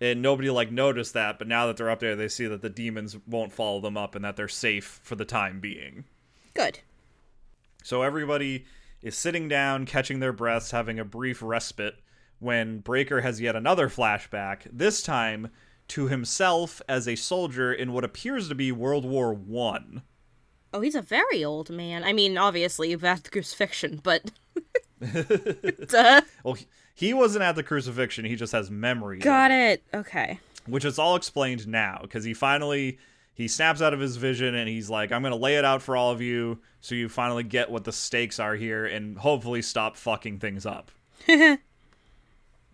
And 0.02 0.24
nobody 0.24 0.50
like 0.50 0.72
noticed 0.72 1.14
that, 1.14 1.38
but 1.38 1.48
now 1.48 1.68
that 1.68 1.78
they're 1.78 1.92
up 1.92 2.00
there, 2.00 2.16
they 2.16 2.30
see 2.30 2.48
that 2.48 2.64
the 2.64 2.70
demons 2.70 3.16
won't 3.28 3.54
follow 3.54 3.80
them 3.80 3.96
up 3.96 4.16
and 4.16 4.26
that 4.26 4.38
they're 4.38 4.48
safe 4.48 5.00
for 5.04 5.16
the 5.16 5.24
time 5.24 5.60
being. 5.60 6.06
Good. 6.56 6.80
So 7.84 8.02
everybody 8.02 8.66
is 9.02 9.16
sitting 9.18 9.48
down, 9.48 9.86
catching 9.86 10.20
their 10.20 10.34
breaths, 10.34 10.72
having 10.72 11.00
a 11.00 11.06
brief 11.06 11.42
respite 11.42 11.96
when 12.40 12.80
Breaker 12.80 13.22
has 13.22 13.42
yet 13.42 13.56
another 13.56 13.90
flashback, 13.90 14.68
this 14.72 15.02
time 15.02 15.50
to 15.90 16.08
himself 16.08 16.82
as 16.88 17.08
a 17.08 17.16
soldier 17.16 17.74
in 17.74 17.92
what 17.94 18.04
appears 18.04 18.48
to 18.50 18.56
be 18.56 18.72
World 18.72 19.06
War 19.06 19.34
One. 19.34 20.04
Oh, 20.74 20.82
he's 20.82 20.96
a 20.96 21.02
very 21.02 21.44
old 21.44 21.70
man. 21.70 22.04
I 22.04 22.14
mean, 22.14 22.38
obviously, 22.38 22.94
that's 22.96 23.28
crucifixion, 23.30 24.00
but. 24.04 24.32
Duh. 25.88 26.22
Well, 26.44 26.58
he- 26.94 27.14
wasn't 27.14 27.44
at 27.44 27.56
the 27.56 27.64
crucifixion, 27.64 28.26
he 28.26 28.36
just 28.36 28.52
has 28.54 28.70
memories. 28.70 29.24
Got 29.24 29.52
it. 29.52 29.84
Okay. 29.94 30.40
which 30.68 30.86
is 30.86 31.00
all 31.00 31.16
explained 31.16 31.68
now 31.68 32.00
because 32.02 32.24
he 32.24 32.34
finally 32.34 33.00
he 33.40 33.48
snaps 33.48 33.82
out 33.82 33.94
of 33.94 34.00
his 34.00 34.18
vision 34.18 34.54
and 34.54 34.68
he's 34.68 34.90
like 34.90 35.12
i'm 35.12 35.24
gonna 35.24 35.36
lay 35.36 35.56
it 35.56 35.66
out 35.66 35.82
for 35.82 35.96
all 35.96 36.12
of 36.12 36.22
you 36.22 36.60
so 36.82 36.96
you 36.96 37.10
finally 37.10 37.44
get 37.44 37.72
what 37.72 37.84
the 37.84 37.92
stakes 37.92 38.40
are 38.40 38.56
here 38.56 38.86
and 38.86 39.18
hopefully 39.18 39.62
stop 39.62 39.98
fucking 39.98 40.40
things 40.40 40.66
up. 40.66 40.92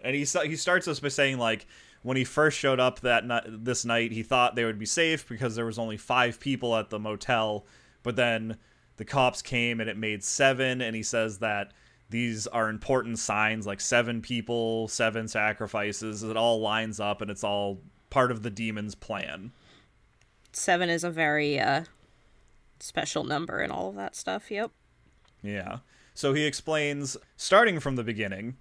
And 0.02 0.16
he 0.16 0.24
he 0.24 0.56
starts 0.56 0.88
us 0.88 1.00
by 1.00 1.08
saying 1.08 1.40
like 1.40 1.66
when 2.04 2.16
he 2.16 2.24
first 2.24 2.60
showed 2.60 2.80
up 2.80 3.00
that 3.00 3.26
ni- 3.26 3.42
this 3.48 3.86
night 3.86 4.12
he 4.12 4.22
thought 4.22 4.56
they 4.56 4.64
would 4.64 4.78
be 4.78 4.86
safe 4.86 5.28
because 5.28 5.56
there 5.56 5.66
was 5.66 5.80
only 5.80 5.98
five 5.98 6.40
people 6.40 6.76
at 6.76 6.92
the 6.92 7.00
motel 7.00 7.66
but 8.04 8.16
then 8.16 8.58
the 8.98 9.06
cops 9.06 9.42
came 9.42 9.80
and 9.80 9.90
it 9.90 9.98
made 9.98 10.24
seven 10.24 10.80
and 10.80 10.96
he 10.96 11.02
says 11.02 11.40
that 11.40 11.72
these 12.12 12.46
are 12.46 12.70
important 12.70 13.18
signs 13.18 13.66
like 13.66 13.82
seven 13.82 14.22
people 14.22 14.88
seven 14.90 15.28
sacrifices 15.28 16.22
it 16.22 16.38
all 16.38 16.60
lines 16.60 17.00
up 17.00 17.20
and 17.20 17.32
it's 17.32 17.44
all 17.44 17.80
part 18.12 18.30
of 18.30 18.44
the 18.44 18.52
demon's 18.52 18.94
plan 18.94 19.52
Seven 20.56 20.90
is 20.90 21.04
a 21.04 21.10
very 21.10 21.60
uh, 21.60 21.84
special 22.80 23.26
number 23.26 23.60
and 23.60 23.74
all 23.74 23.90
of 23.90 23.96
that 23.96 24.16
stuff. 24.16 24.50
Yep. 24.50 24.72
Yeah. 25.44 25.80
So 26.14 26.34
he 26.34 26.46
explains, 26.46 27.18
starting 27.36 27.82
from 27.82 27.98
the 27.98 28.06
beginning, 28.06 28.56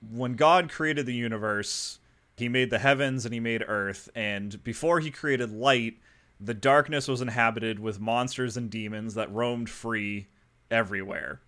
when 0.00 0.34
God 0.34 0.70
created 0.70 1.06
the 1.06 1.14
universe, 1.14 1.98
he 2.36 2.48
made 2.48 2.70
the 2.70 2.78
heavens 2.78 3.24
and 3.24 3.34
he 3.34 3.40
made 3.40 3.64
earth, 3.66 4.08
and 4.14 4.62
before 4.62 5.00
he 5.00 5.10
created 5.10 5.50
light, 5.50 5.98
the 6.38 6.54
darkness 6.54 7.08
was 7.08 7.20
inhabited 7.20 7.80
with 7.80 7.98
monsters 7.98 8.56
and 8.56 8.70
demons 8.70 9.14
that 9.14 9.32
roamed 9.32 9.68
free 9.68 10.28
everywhere. 10.70 11.40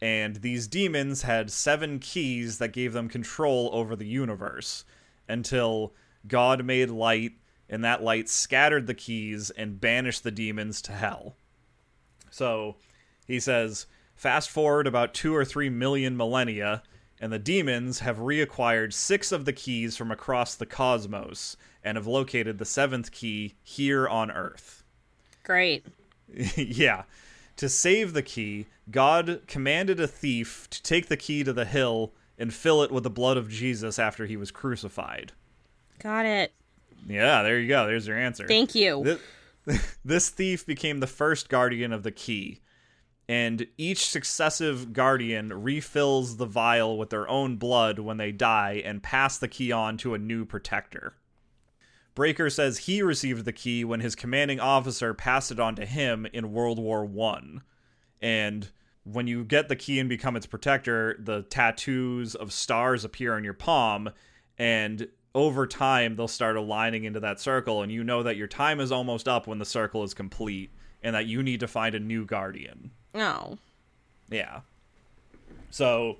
And 0.00 0.36
these 0.36 0.68
demons 0.68 1.22
had 1.22 1.50
seven 1.50 1.98
keys 1.98 2.58
that 2.58 2.72
gave 2.72 2.92
them 2.92 3.08
control 3.08 3.70
over 3.72 3.96
the 3.96 4.06
universe 4.06 4.84
until 5.28 5.94
God 6.28 6.64
made 6.64 6.90
light, 6.90 7.32
and 7.68 7.84
that 7.84 8.02
light 8.02 8.28
scattered 8.28 8.86
the 8.86 8.94
keys 8.94 9.50
and 9.50 9.80
banished 9.80 10.22
the 10.22 10.30
demons 10.30 10.80
to 10.82 10.92
hell. 10.92 11.36
So 12.30 12.76
he 13.26 13.40
says, 13.40 13.86
fast 14.14 14.50
forward 14.50 14.86
about 14.86 15.14
two 15.14 15.34
or 15.34 15.44
three 15.44 15.70
million 15.70 16.16
millennia, 16.16 16.82
and 17.20 17.32
the 17.32 17.38
demons 17.38 18.00
have 18.00 18.18
reacquired 18.18 18.92
six 18.92 19.32
of 19.32 19.44
the 19.44 19.52
keys 19.52 19.96
from 19.96 20.10
across 20.10 20.54
the 20.54 20.66
cosmos 20.66 21.56
and 21.82 21.96
have 21.96 22.06
located 22.06 22.58
the 22.58 22.64
seventh 22.64 23.10
key 23.10 23.54
here 23.62 24.06
on 24.08 24.30
Earth. 24.30 24.84
Great. 25.42 25.86
yeah. 26.56 27.04
To 27.56 27.68
save 27.68 28.12
the 28.12 28.22
key, 28.22 28.66
God 28.90 29.42
commanded 29.46 29.98
a 29.98 30.06
thief 30.06 30.68
to 30.70 30.82
take 30.82 31.06
the 31.06 31.16
key 31.16 31.42
to 31.42 31.52
the 31.52 31.64
hill 31.64 32.12
and 32.38 32.52
fill 32.52 32.82
it 32.82 32.92
with 32.92 33.02
the 33.02 33.10
blood 33.10 33.36
of 33.36 33.48
Jesus 33.48 33.98
after 33.98 34.26
he 34.26 34.36
was 34.36 34.50
crucified. 34.50 35.32
Got 35.98 36.26
it. 36.26 36.52
Yeah, 37.06 37.42
there 37.42 37.58
you 37.58 37.68
go. 37.68 37.86
There's 37.86 38.06
your 38.06 38.18
answer. 38.18 38.46
Thank 38.46 38.74
you. 38.74 39.18
This, 39.64 39.96
this 40.04 40.28
thief 40.28 40.66
became 40.66 41.00
the 41.00 41.06
first 41.06 41.48
guardian 41.48 41.92
of 41.92 42.02
the 42.02 42.10
key, 42.10 42.60
and 43.28 43.66
each 43.76 44.06
successive 44.06 44.92
guardian 44.92 45.62
refills 45.62 46.36
the 46.36 46.46
vial 46.46 46.98
with 46.98 47.10
their 47.10 47.28
own 47.28 47.56
blood 47.56 47.98
when 47.98 48.16
they 48.16 48.32
die 48.32 48.82
and 48.84 49.02
pass 49.02 49.38
the 49.38 49.48
key 49.48 49.72
on 49.72 49.96
to 49.98 50.14
a 50.14 50.18
new 50.18 50.44
protector. 50.44 51.14
Breaker 52.14 52.48
says 52.48 52.78
he 52.78 53.02
received 53.02 53.44
the 53.44 53.52
key 53.52 53.84
when 53.84 54.00
his 54.00 54.14
commanding 54.14 54.58
officer 54.58 55.12
passed 55.12 55.52
it 55.52 55.60
on 55.60 55.74
to 55.76 55.84
him 55.84 56.26
in 56.32 56.52
World 56.52 56.78
War 56.78 57.04
One, 57.04 57.62
and 58.20 58.70
when 59.04 59.28
you 59.28 59.44
get 59.44 59.68
the 59.68 59.76
key 59.76 60.00
and 60.00 60.08
become 60.08 60.34
its 60.34 60.46
protector, 60.46 61.16
the 61.20 61.42
tattoos 61.42 62.34
of 62.34 62.52
stars 62.52 63.04
appear 63.04 63.36
on 63.36 63.44
your 63.44 63.54
palm, 63.54 64.10
and 64.58 65.06
over 65.36 65.66
time 65.66 66.16
they'll 66.16 66.26
start 66.26 66.56
aligning 66.56 67.04
into 67.04 67.20
that 67.20 67.38
circle, 67.38 67.82
and 67.82 67.92
you 67.92 68.02
know 68.02 68.22
that 68.22 68.36
your 68.36 68.46
time 68.46 68.80
is 68.80 68.90
almost 68.90 69.28
up 69.28 69.46
when 69.46 69.58
the 69.58 69.66
circle 69.66 70.02
is 70.02 70.14
complete, 70.14 70.70
and 71.02 71.14
that 71.14 71.26
you 71.26 71.42
need 71.42 71.60
to 71.60 71.68
find 71.68 71.94
a 71.94 72.00
new 72.00 72.24
guardian. 72.24 72.90
Oh. 73.14 73.58
Yeah. 74.30 74.60
So 75.70 76.16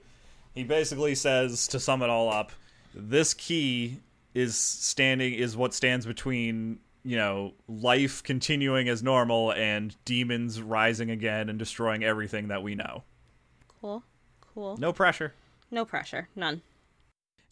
he 0.54 0.64
basically 0.64 1.14
says 1.14 1.66
to 1.68 1.80
sum 1.80 2.02
it 2.02 2.10
all 2.10 2.30
up, 2.30 2.52
this 2.94 3.32
key 3.32 4.00
is 4.34 4.54
standing 4.54 5.32
is 5.32 5.56
what 5.56 5.72
stands 5.72 6.04
between, 6.04 6.78
you 7.02 7.16
know, 7.16 7.54
life 7.68 8.22
continuing 8.22 8.90
as 8.90 9.02
normal 9.02 9.50
and 9.52 9.96
demons 10.04 10.60
rising 10.60 11.10
again 11.10 11.48
and 11.48 11.58
destroying 11.58 12.04
everything 12.04 12.48
that 12.48 12.62
we 12.62 12.74
know. 12.74 13.02
Cool. 13.80 14.04
Cool. 14.54 14.76
No 14.76 14.92
pressure. 14.92 15.32
No 15.70 15.86
pressure. 15.86 16.28
None. 16.36 16.60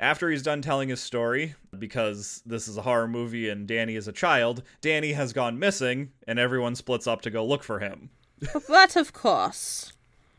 After 0.00 0.28
he's 0.28 0.42
done 0.42 0.60
telling 0.60 0.88
his 0.88 1.00
story, 1.00 1.54
because 1.78 2.42
this 2.44 2.66
is 2.66 2.76
a 2.76 2.82
horror 2.82 3.06
movie 3.06 3.48
and 3.48 3.66
Danny 3.66 3.94
is 3.94 4.08
a 4.08 4.12
child, 4.12 4.62
Danny 4.80 5.12
has 5.12 5.32
gone 5.32 5.58
missing 5.58 6.10
and 6.26 6.38
everyone 6.38 6.74
splits 6.74 7.06
up 7.06 7.22
to 7.22 7.30
go 7.30 7.44
look 7.44 7.62
for 7.62 7.78
him. 7.78 8.10
but 8.68 8.96
of 8.96 9.12
course. 9.12 9.92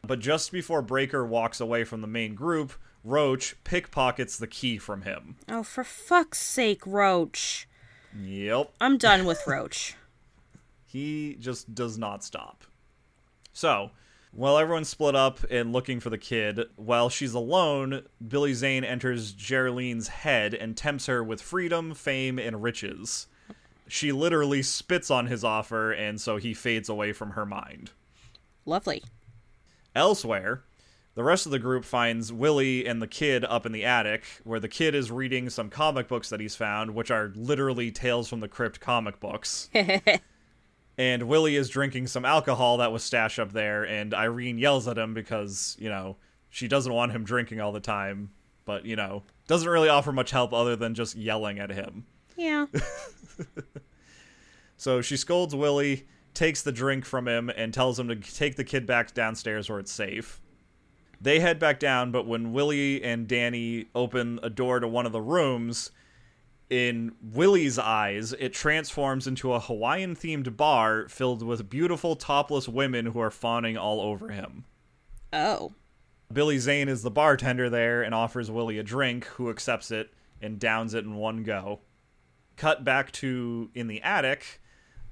But 0.06 0.20
just 0.20 0.52
before 0.52 0.82
Breaker 0.82 1.26
walks 1.26 1.60
away 1.60 1.84
from 1.84 2.02
the 2.02 2.08
main 2.08 2.36
group, 2.36 2.74
Roach 3.04 3.56
pickpockets 3.64 4.38
the 4.38 4.48
key 4.48 4.78
from 4.78 5.04
him. 5.04 5.38
Oh, 5.48 5.64
for 5.64 5.84
fuck's 5.84 6.40
sake, 6.42 6.86
Roach. 6.86 7.68
Yep. 8.20 8.74
I'm 8.82 8.98
done 8.98 9.26
with 9.26 9.42
Roach. 9.48 9.96
He 10.86 11.38
just 11.40 11.74
does 11.74 11.98
not 11.98 12.24
stop. 12.24 12.64
So, 13.54 13.92
while 14.36 14.58
everyone's 14.58 14.90
split 14.90 15.16
up 15.16 15.40
and 15.50 15.72
looking 15.72 16.02
for 16.02 16.10
the 16.10 16.18
kid, 16.18 16.60
while 16.76 17.10
she's 17.10 17.34
alone, 17.34 18.04
Billy 18.26 18.54
Zane 18.54 18.84
enters 18.84 19.32
Geraldine's 19.32 20.10
head 20.10 20.54
and 20.54 20.76
tempts 20.76 21.06
her 21.06 21.24
with 21.24 21.42
freedom, 21.42 21.94
fame, 21.94 22.38
and 22.38 22.62
riches. 22.62 23.28
She 23.88 24.12
literally 24.12 24.62
spits 24.62 25.10
on 25.10 25.28
his 25.28 25.46
offer, 25.46 25.92
and 25.92 26.20
so 26.20 26.36
he 26.36 26.54
fades 26.54 26.90
away 26.90 27.14
from 27.14 27.32
her 27.32 27.46
mind. 27.46 27.92
Lovely. 28.66 29.04
Elsewhere, 29.96 30.64
the 31.14 31.24
rest 31.24 31.46
of 31.46 31.54
the 31.54 31.60
group 31.60 31.86
finds 31.86 32.34
Willie 32.34 32.86
and 32.86 33.02
the 33.02 33.08
kid 33.08 33.46
up 33.46 33.66
in 33.66 33.72
the 33.72 33.86
attic, 33.86 34.26
where 34.44 34.60
the 34.60 34.68
kid 34.68 34.94
is 34.96 35.12
reading 35.12 35.50
some 35.50 35.70
comic 35.70 36.10
books 36.10 36.30
that 36.30 36.42
he's 36.42 36.58
found, 36.58 36.94
which 36.94 37.10
are 37.10 37.32
literally 37.36 37.90
Tales 37.90 38.28
from 38.28 38.42
the 38.42 38.50
Crypt 38.50 38.82
comic 38.82 39.22
books. 39.22 39.70
and 40.98 41.24
Willie 41.24 41.56
is 41.56 41.70
drinking 41.70 42.08
some 42.08 42.26
alcohol 42.26 42.78
that 42.78 42.92
was 42.92 43.04
stashed 43.04 43.40
up 43.40 43.52
there, 43.52 43.84
and 43.84 44.14
Irene 44.14 44.58
yells 44.58 44.88
at 44.88 44.98
him 44.98 45.14
because, 45.14 45.76
you 45.80 45.90
know, 45.90 46.18
she 46.50 46.68
doesn't 46.68 46.92
want 46.94 47.12
him 47.12 47.24
drinking 47.24 47.60
all 47.60 47.72
the 47.72 47.80
time, 47.80 48.32
but, 48.66 48.86
you 48.86 48.96
know, 48.96 49.24
doesn't 49.48 49.68
really 49.70 49.90
offer 49.90 50.12
much 50.12 50.32
help 50.32 50.54
other 50.54 50.76
than 50.76 50.96
just 50.96 51.16
yelling 51.16 51.60
at 51.60 51.70
him. 51.70 52.06
yeah. 52.38 52.66
So 54.78 55.02
she 55.02 55.18
scolds 55.18 55.56
Willie, 55.56 56.06
takes 56.34 56.62
the 56.62 56.72
drink 56.72 57.06
from 57.06 57.28
him, 57.28 57.50
and 57.50 57.74
tells 57.74 58.00
him 58.00 58.08
to 58.10 58.16
take 58.16 58.56
the 58.56 58.64
kid 58.64 58.86
back 58.86 59.14
downstairs 59.14 59.70
where 59.70 59.80
it's 59.80 59.92
safe. 59.92 60.42
They 61.22 61.40
head 61.40 61.60
back 61.60 61.80
down, 61.80 62.12
but 62.12 62.28
when 62.28 62.52
Willie 62.52 63.02
and 63.04 63.28
Danny 63.28 63.86
open 63.96 64.40
a 64.44 64.50
door 64.50 64.80
to 64.80 64.88
one 64.88 65.06
of 65.06 65.14
the 65.14 65.22
rooms, 65.22 65.92
in 66.70 67.14
Willie's 67.22 67.78
eyes, 67.78 68.34
it 68.34 68.54
transforms 68.54 69.28
into 69.28 69.54
a 69.54 69.60
Hawaiian 69.60 70.16
themed 70.16 70.58
bar 70.58 71.08
filled 71.08 71.44
with 71.44 71.70
beautiful 71.70 72.16
topless 72.16 72.68
women 72.68 73.08
who 73.08 73.20
are 73.20 73.32
fawning 73.32 73.78
all 73.78 74.02
over 74.02 74.30
him. 74.30 74.66
Oh. 75.32 75.74
Billy 76.34 76.58
Zane 76.58 76.90
is 76.90 77.04
the 77.04 77.12
bartender 77.12 77.70
there 77.70 78.02
and 78.02 78.16
offers 78.16 78.50
Willie 78.50 78.80
a 78.80 78.84
drink, 78.84 79.26
who 79.26 79.50
accepts 79.50 79.92
it 79.92 80.12
and 80.42 80.60
downs 80.60 80.94
it 80.94 81.06
in 81.06 81.16
one 81.16 81.44
go. 81.44 81.82
Cut 82.56 82.84
back 82.84 83.12
to 83.14 83.70
in 83.76 83.88
the 83.88 84.02
attic. 84.02 84.62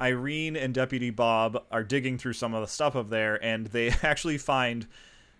Irene 0.01 0.55
and 0.55 0.73
Deputy 0.73 1.11
Bob 1.11 1.63
are 1.71 1.83
digging 1.83 2.17
through 2.17 2.33
some 2.33 2.53
of 2.53 2.61
the 2.61 2.67
stuff 2.67 2.95
up 2.95 3.09
there, 3.09 3.43
and 3.43 3.67
they 3.67 3.89
actually 4.03 4.39
find 4.39 4.87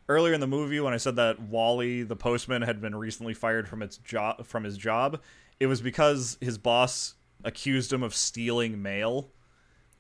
earlier 0.08 0.34
in 0.34 0.41
the 0.41 0.47
movie 0.47 0.80
when 0.80 0.93
I 0.93 0.97
said 0.97 1.15
that 1.15 1.39
Wally, 1.39 2.04
the 2.04 2.15
postman, 2.15 2.62
had 2.62 2.82
been 2.82 2.95
recently 2.95 3.34
fired 3.34 3.67
from 3.67 3.82
its 3.82 3.97
job 3.97 4.45
from 4.45 4.63
his 4.63 4.78
job, 4.78 5.21
it 5.63 5.67
was 5.67 5.82
because 5.82 6.38
his 6.41 6.58
boss 6.58 7.15
accused 7.43 7.93
him 7.93 8.04
of 8.04 8.13
stealing 8.13 8.82
mail. 8.82 9.32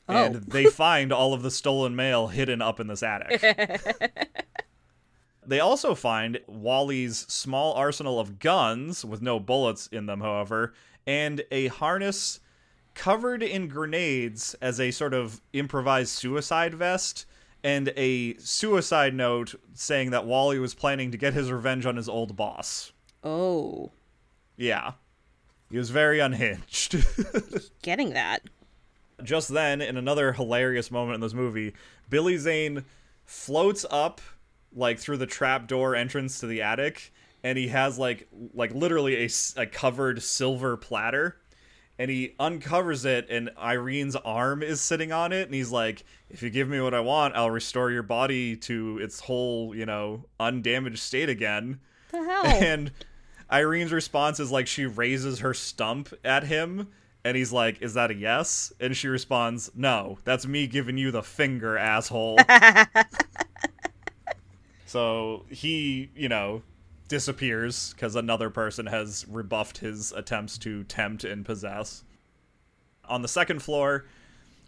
Oh. 0.09 0.15
And 0.15 0.35
Oh. 0.35 0.39
they 0.39 0.65
find 0.65 1.13
all 1.13 1.33
of 1.33 1.41
the 1.41 1.51
stolen 1.51 1.95
mail 1.95 2.27
hidden 2.27 2.61
up 2.61 2.79
in 2.79 2.87
this 2.87 3.03
attic. 3.03 3.41
they 5.45 5.59
also 5.59 5.93
find 5.95 6.39
Wally's 6.47 7.17
small 7.29 7.73
arsenal 7.73 8.19
of 8.19 8.39
guns, 8.39 9.03
with 9.03 9.21
no 9.21 9.39
bullets 9.39 9.87
in 9.87 10.05
them, 10.05 10.21
however, 10.21 10.73
and 11.05 11.43
a 11.51 11.67
harness 11.67 12.39
covered 12.93 13.43
in 13.43 13.67
grenades 13.67 14.55
as 14.61 14.79
a 14.79 14.91
sort 14.91 15.13
of 15.13 15.41
improvised 15.51 16.11
suicide 16.11 16.73
vest, 16.73 17.25
and 17.63 17.91
a 17.97 18.35
suicide 18.37 19.13
note 19.13 19.55
saying 19.73 20.11
that 20.11 20.25
Wally 20.25 20.59
was 20.59 20.73
planning 20.73 21.11
to 21.11 21.17
get 21.17 21.33
his 21.33 21.51
revenge 21.51 21.85
on 21.85 21.95
his 21.95 22.09
old 22.09 22.35
boss. 22.35 22.91
Oh, 23.23 23.91
Yeah. 24.57 24.93
He 25.73 25.79
was 25.79 25.89
very 25.89 26.19
unhinged. 26.19 27.03
getting 27.81 28.11
that. 28.11 28.43
Just 29.23 29.49
then, 29.49 29.81
in 29.81 29.97
another 29.97 30.33
hilarious 30.33 30.91
moment 30.91 31.15
in 31.15 31.21
this 31.21 31.33
movie, 31.33 31.73
Billy 32.11 32.37
Zane 32.37 32.85
floats 33.25 33.83
up 33.89 34.21
like 34.75 34.99
through 34.99 35.17
the 35.17 35.25
trapdoor 35.25 35.95
entrance 35.95 36.39
to 36.41 36.45
the 36.45 36.61
attic, 36.61 37.11
and 37.43 37.57
he 37.57 37.69
has 37.69 37.97
like 37.97 38.27
like 38.53 38.71
literally 38.75 39.25
a, 39.25 39.29
a 39.57 39.65
covered 39.65 40.21
silver 40.21 40.77
platter, 40.77 41.37
and 41.97 42.11
he 42.11 42.35
uncovers 42.39 43.03
it, 43.03 43.25
and 43.31 43.49
Irene's 43.57 44.15
arm 44.17 44.61
is 44.61 44.79
sitting 44.79 45.11
on 45.11 45.33
it, 45.33 45.47
and 45.47 45.55
he's 45.55 45.71
like, 45.71 46.03
"If 46.29 46.43
you 46.43 46.51
give 46.51 46.69
me 46.69 46.81
what 46.81 46.93
I 46.93 46.99
want, 46.99 47.35
I'll 47.35 47.49
restore 47.49 47.89
your 47.89 48.03
body 48.03 48.55
to 48.57 48.99
its 48.99 49.21
whole, 49.21 49.73
you 49.73 49.87
know, 49.87 50.25
undamaged 50.39 50.99
state 50.99 51.29
again." 51.29 51.79
The 52.11 52.23
hell? 52.23 52.45
And 52.63 52.91
Irene's 53.49 53.91
response 53.91 54.39
is 54.39 54.51
like 54.51 54.67
she 54.67 54.85
raises 54.85 55.39
her 55.39 55.53
stump 55.53 56.13
at 56.23 56.43
him 56.43 56.87
and 57.25 57.37
he's 57.37 57.51
like, 57.51 57.81
"Is 57.81 57.93
that 57.93 58.11
a 58.11 58.13
yes?" 58.13 58.73
And 58.79 58.95
she 58.95 59.07
responds, 59.07 59.71
"No, 59.75 60.17
that's 60.23 60.45
me 60.45 60.67
giving 60.67 60.97
you 60.97 61.11
the 61.11 61.23
finger, 61.23 61.77
asshole." 61.77 62.39
so 64.85 65.45
he, 65.49 66.09
you 66.15 66.29
know, 66.29 66.63
disappears 67.07 67.93
cuz 67.97 68.15
another 68.15 68.49
person 68.49 68.87
has 68.87 69.25
rebuffed 69.29 69.77
his 69.77 70.11
attempts 70.11 70.57
to 70.59 70.83
tempt 70.83 71.23
and 71.23 71.45
possess. 71.45 72.03
On 73.05 73.21
the 73.21 73.27
second 73.27 73.61
floor, 73.61 74.05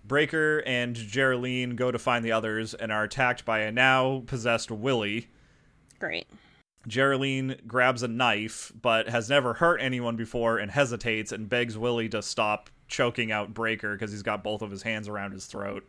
Breaker 0.06 0.62
and 0.66 0.96
Geraldine 0.96 1.76
go 1.76 1.92
to 1.92 1.98
find 1.98 2.24
the 2.24 2.32
others 2.32 2.74
and 2.74 2.92
are 2.92 3.04
attacked 3.04 3.44
by 3.44 3.60
a 3.60 3.72
now 3.72 4.24
possessed 4.28 4.70
Willie. 4.70 5.28
Great. 6.00 6.28
Geraldine 6.88 7.58
grabs 7.68 8.04
a 8.04 8.08
knife, 8.08 8.72
but 8.80 9.10
has 9.10 9.30
never 9.30 9.54
hurt 9.54 9.78
anyone 9.82 10.16
before 10.16 10.58
and 10.58 10.70
hesitates 10.70 11.32
and 11.32 11.50
begs 11.50 11.78
Willie 11.78 12.10
to 12.10 12.22
stop 12.22 12.70
choking 12.88 13.32
out 13.32 13.54
Breaker 13.54 13.94
because 13.94 14.12
he's 14.12 14.24
got 14.24 14.44
both 14.44 14.62
of 14.62 14.72
his 14.72 14.84
hands 14.84 15.08
around 15.08 15.32
his 15.32 15.46
throat. 15.46 15.88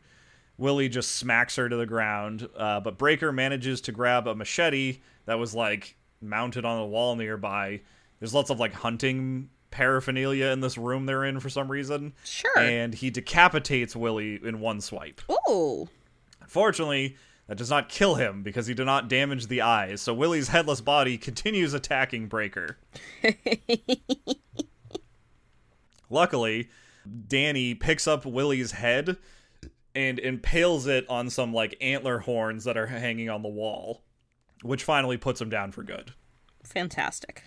Willie 0.58 0.88
just 0.88 1.16
smacks 1.16 1.56
her 1.56 1.68
to 1.68 1.76
the 1.76 1.86
ground, 1.86 2.48
uh, 2.56 2.80
but 2.80 2.96
Breaker 2.96 3.30
manages 3.30 3.80
to 3.82 3.92
grab 3.92 4.26
a 4.26 4.34
machete 4.34 4.98
that 5.26 5.38
was 5.38 5.54
like 5.54 5.96
mounted 6.22 6.64
on 6.64 6.78
a 6.78 6.86
wall 6.86 7.14
nearby. 7.14 7.82
There's 8.18 8.32
lots 8.32 8.50
of 8.50 8.58
like 8.58 8.72
hunting 8.72 9.50
paraphernalia 9.70 10.46
in 10.46 10.60
this 10.60 10.78
room 10.78 11.04
they're 11.04 11.24
in 11.24 11.40
for 11.40 11.50
some 11.50 11.70
reason. 11.70 12.14
Sure. 12.24 12.58
And 12.58 12.94
he 12.94 13.10
decapitates 13.10 13.94
Willie 13.94 14.40
in 14.42 14.60
one 14.60 14.80
swipe. 14.80 15.20
Ooh. 15.50 15.88
Unfortunately, 16.40 17.16
that 17.46 17.56
does 17.56 17.70
not 17.70 17.88
kill 17.88 18.16
him 18.16 18.42
because 18.42 18.66
he 18.66 18.74
did 18.74 18.86
not 18.86 19.08
damage 19.08 19.46
the 19.46 19.60
eyes, 19.60 20.00
so 20.00 20.12
Willie's 20.12 20.48
headless 20.48 20.80
body 20.80 21.16
continues 21.16 21.74
attacking 21.74 22.26
Breaker. 22.26 22.78
Luckily, 26.10 26.68
Danny 27.28 27.74
picks 27.74 28.06
up 28.06 28.24
Willie's 28.24 28.72
head 28.72 29.16
and 29.94 30.18
impales 30.18 30.86
it 30.86 31.08
on 31.08 31.30
some 31.30 31.54
like 31.54 31.76
antler 31.80 32.18
horns 32.18 32.64
that 32.64 32.76
are 32.76 32.86
hanging 32.86 33.30
on 33.30 33.42
the 33.42 33.48
wall, 33.48 34.02
which 34.62 34.84
finally 34.84 35.16
puts 35.16 35.40
him 35.40 35.48
down 35.48 35.72
for 35.72 35.82
good. 35.82 36.12
Fantastic. 36.64 37.44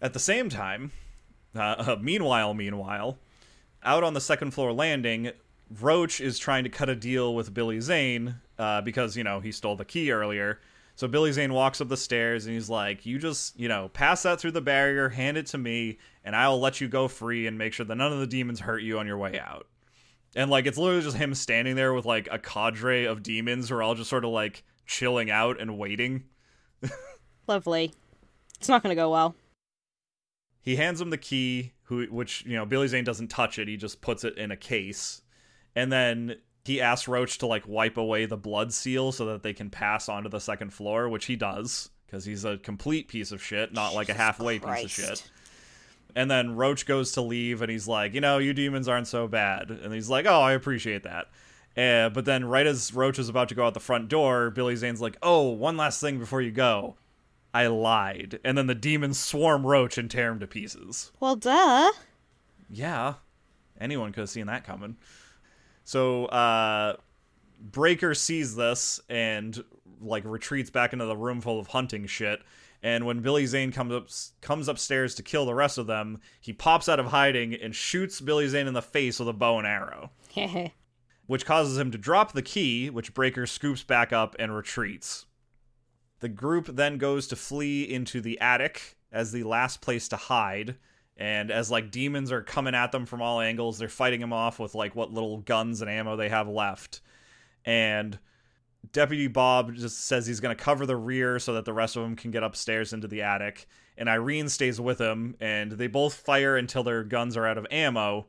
At 0.00 0.12
the 0.12 0.18
same 0.18 0.48
time, 0.48 0.92
uh, 1.54 1.96
meanwhile, 2.00 2.54
meanwhile, 2.54 3.18
out 3.82 4.04
on 4.04 4.14
the 4.14 4.20
second 4.20 4.50
floor 4.52 4.72
landing, 4.72 5.30
Roach 5.80 6.20
is 6.20 6.38
trying 6.38 6.64
to 6.64 6.70
cut 6.70 6.88
a 6.88 6.96
deal 6.96 7.34
with 7.34 7.52
Billy 7.52 7.80
Zane 7.80 8.36
uh, 8.58 8.80
because 8.80 9.16
you 9.16 9.24
know 9.24 9.40
he 9.40 9.52
stole 9.52 9.76
the 9.76 9.84
key 9.84 10.10
earlier. 10.10 10.60
So 10.94 11.06
Billy 11.06 11.30
Zane 11.30 11.52
walks 11.52 11.80
up 11.80 11.88
the 11.88 11.96
stairs 11.96 12.46
and 12.46 12.54
he's 12.54 12.68
like, 12.70 13.06
"You 13.06 13.18
just 13.18 13.58
you 13.58 13.68
know 13.68 13.88
pass 13.88 14.22
that 14.22 14.40
through 14.40 14.52
the 14.52 14.60
barrier, 14.60 15.08
hand 15.08 15.36
it 15.36 15.46
to 15.46 15.58
me, 15.58 15.98
and 16.24 16.34
I'll 16.34 16.60
let 16.60 16.80
you 16.80 16.88
go 16.88 17.08
free 17.08 17.46
and 17.46 17.56
make 17.56 17.72
sure 17.72 17.86
that 17.86 17.94
none 17.94 18.12
of 18.12 18.18
the 18.18 18.26
demons 18.26 18.60
hurt 18.60 18.82
you 18.82 18.98
on 18.98 19.06
your 19.06 19.18
way 19.18 19.38
out." 19.38 19.66
And 20.34 20.50
like 20.50 20.66
it's 20.66 20.78
literally 20.78 21.02
just 21.02 21.16
him 21.16 21.34
standing 21.34 21.76
there 21.76 21.94
with 21.94 22.04
like 22.04 22.28
a 22.30 22.38
cadre 22.38 23.04
of 23.04 23.22
demons 23.22 23.68
who 23.68 23.76
are 23.76 23.82
all 23.82 23.94
just 23.94 24.10
sort 24.10 24.24
of 24.24 24.30
like 24.30 24.64
chilling 24.86 25.30
out 25.30 25.60
and 25.60 25.78
waiting. 25.78 26.24
Lovely. 27.46 27.92
It's 28.58 28.68
not 28.68 28.82
going 28.82 28.94
to 28.94 29.00
go 29.00 29.10
well. 29.10 29.36
He 30.60 30.76
hands 30.76 31.00
him 31.00 31.10
the 31.10 31.16
key, 31.16 31.72
who 31.84 32.06
which 32.06 32.44
you 32.44 32.54
know 32.56 32.66
Billy 32.66 32.88
Zane 32.88 33.04
doesn't 33.04 33.28
touch 33.28 33.58
it. 33.58 33.68
He 33.68 33.76
just 33.76 34.00
puts 34.00 34.24
it 34.24 34.36
in 34.36 34.50
a 34.50 34.56
case, 34.56 35.22
and 35.78 35.92
then 35.92 36.34
he 36.64 36.80
asks 36.80 37.06
Roach 37.06 37.38
to 37.38 37.46
like 37.46 37.62
wipe 37.68 37.96
away 37.96 38.26
the 38.26 38.36
blood 38.36 38.72
seal 38.72 39.12
so 39.12 39.26
that 39.26 39.44
they 39.44 39.52
can 39.52 39.70
pass 39.70 40.08
onto 40.08 40.28
the 40.28 40.40
second 40.40 40.72
floor, 40.72 41.08
which 41.08 41.26
he 41.26 41.36
does 41.36 41.90
because 42.04 42.24
he's 42.24 42.44
a 42.44 42.58
complete 42.58 43.06
piece 43.06 43.30
of 43.30 43.40
shit, 43.40 43.72
not 43.72 43.94
like 43.94 44.08
a 44.08 44.12
Jesus 44.12 44.20
halfway 44.20 44.58
piece 44.58 44.84
of 44.84 44.90
shit. 44.90 45.30
And 46.16 46.28
then 46.28 46.56
Roach 46.56 46.84
goes 46.84 47.12
to 47.12 47.20
leave, 47.20 47.62
and 47.62 47.70
he's 47.70 47.86
like, 47.86 48.12
you 48.12 48.20
know, 48.20 48.38
you 48.38 48.52
demons 48.54 48.88
aren't 48.88 49.06
so 49.06 49.28
bad. 49.28 49.70
And 49.70 49.94
he's 49.94 50.10
like, 50.10 50.26
oh, 50.26 50.40
I 50.40 50.52
appreciate 50.52 51.04
that. 51.04 51.28
Uh, 51.76 52.08
but 52.08 52.24
then, 52.24 52.44
right 52.44 52.66
as 52.66 52.92
Roach 52.92 53.20
is 53.20 53.28
about 53.28 53.48
to 53.50 53.54
go 53.54 53.64
out 53.64 53.74
the 53.74 53.80
front 53.80 54.08
door, 54.08 54.50
Billy 54.50 54.74
Zane's 54.74 55.00
like, 55.00 55.16
oh, 55.22 55.50
one 55.50 55.76
last 55.76 56.00
thing 56.00 56.18
before 56.18 56.42
you 56.42 56.50
go. 56.50 56.96
I 57.54 57.68
lied. 57.68 58.40
And 58.44 58.58
then 58.58 58.66
the 58.66 58.74
demons 58.74 59.20
swarm 59.20 59.64
Roach 59.64 59.96
and 59.96 60.10
tear 60.10 60.32
him 60.32 60.40
to 60.40 60.48
pieces. 60.48 61.12
Well, 61.20 61.36
duh. 61.36 61.92
Yeah. 62.68 63.14
Anyone 63.80 64.12
could 64.12 64.22
have 64.22 64.30
seen 64.30 64.46
that 64.46 64.64
coming. 64.64 64.96
So, 65.88 66.26
uh, 66.26 66.96
Breaker 67.58 68.12
sees 68.12 68.54
this 68.54 69.00
and, 69.08 69.64
like, 70.02 70.22
retreats 70.26 70.68
back 70.68 70.92
into 70.92 71.06
the 71.06 71.16
room 71.16 71.40
full 71.40 71.58
of 71.58 71.68
hunting 71.68 72.06
shit. 72.06 72.40
And 72.82 73.06
when 73.06 73.20
Billy 73.20 73.46
Zane 73.46 73.72
comes 73.72 73.94
up 73.94 74.10
comes 74.42 74.68
upstairs 74.68 75.14
to 75.14 75.22
kill 75.22 75.46
the 75.46 75.54
rest 75.54 75.78
of 75.78 75.86
them, 75.86 76.20
he 76.42 76.52
pops 76.52 76.90
out 76.90 77.00
of 77.00 77.06
hiding 77.06 77.54
and 77.54 77.74
shoots 77.74 78.20
Billy 78.20 78.46
Zane 78.48 78.66
in 78.66 78.74
the 78.74 78.82
face 78.82 79.18
with 79.18 79.30
a 79.30 79.32
bow 79.32 79.56
and 79.56 79.66
arrow, 79.66 80.10
which 81.26 81.46
causes 81.46 81.78
him 81.78 81.90
to 81.92 81.96
drop 81.96 82.32
the 82.32 82.42
key, 82.42 82.90
which 82.90 83.14
Breaker 83.14 83.46
scoops 83.46 83.82
back 83.82 84.12
up 84.12 84.36
and 84.38 84.54
retreats. 84.54 85.24
The 86.20 86.28
group 86.28 86.66
then 86.66 86.98
goes 86.98 87.26
to 87.28 87.34
flee 87.34 87.84
into 87.84 88.20
the 88.20 88.38
attic 88.40 88.98
as 89.10 89.32
the 89.32 89.44
last 89.44 89.80
place 89.80 90.06
to 90.08 90.16
hide. 90.16 90.76
And 91.18 91.50
as 91.50 91.70
like 91.70 91.90
demons 91.90 92.30
are 92.30 92.42
coming 92.42 92.76
at 92.76 92.92
them 92.92 93.04
from 93.04 93.20
all 93.20 93.40
angles, 93.40 93.78
they're 93.78 93.88
fighting 93.88 94.20
them 94.20 94.32
off 94.32 94.60
with 94.60 94.74
like 94.74 94.94
what 94.94 95.12
little 95.12 95.38
guns 95.38 95.82
and 95.82 95.90
ammo 95.90 96.16
they 96.16 96.28
have 96.28 96.48
left. 96.48 97.00
And 97.64 98.18
Deputy 98.92 99.26
Bob 99.26 99.74
just 99.74 100.06
says 100.06 100.26
he's 100.26 100.40
going 100.40 100.56
to 100.56 100.62
cover 100.62 100.86
the 100.86 100.96
rear 100.96 101.38
so 101.38 101.54
that 101.54 101.64
the 101.64 101.72
rest 101.72 101.96
of 101.96 102.02
them 102.02 102.14
can 102.14 102.30
get 102.30 102.44
upstairs 102.44 102.92
into 102.92 103.08
the 103.08 103.22
attic. 103.22 103.66
And 103.96 104.08
Irene 104.08 104.48
stays 104.48 104.80
with 104.80 105.00
him, 105.00 105.34
and 105.40 105.72
they 105.72 105.88
both 105.88 106.14
fire 106.14 106.56
until 106.56 106.84
their 106.84 107.02
guns 107.02 107.36
are 107.36 107.46
out 107.46 107.58
of 107.58 107.66
ammo. 107.70 108.26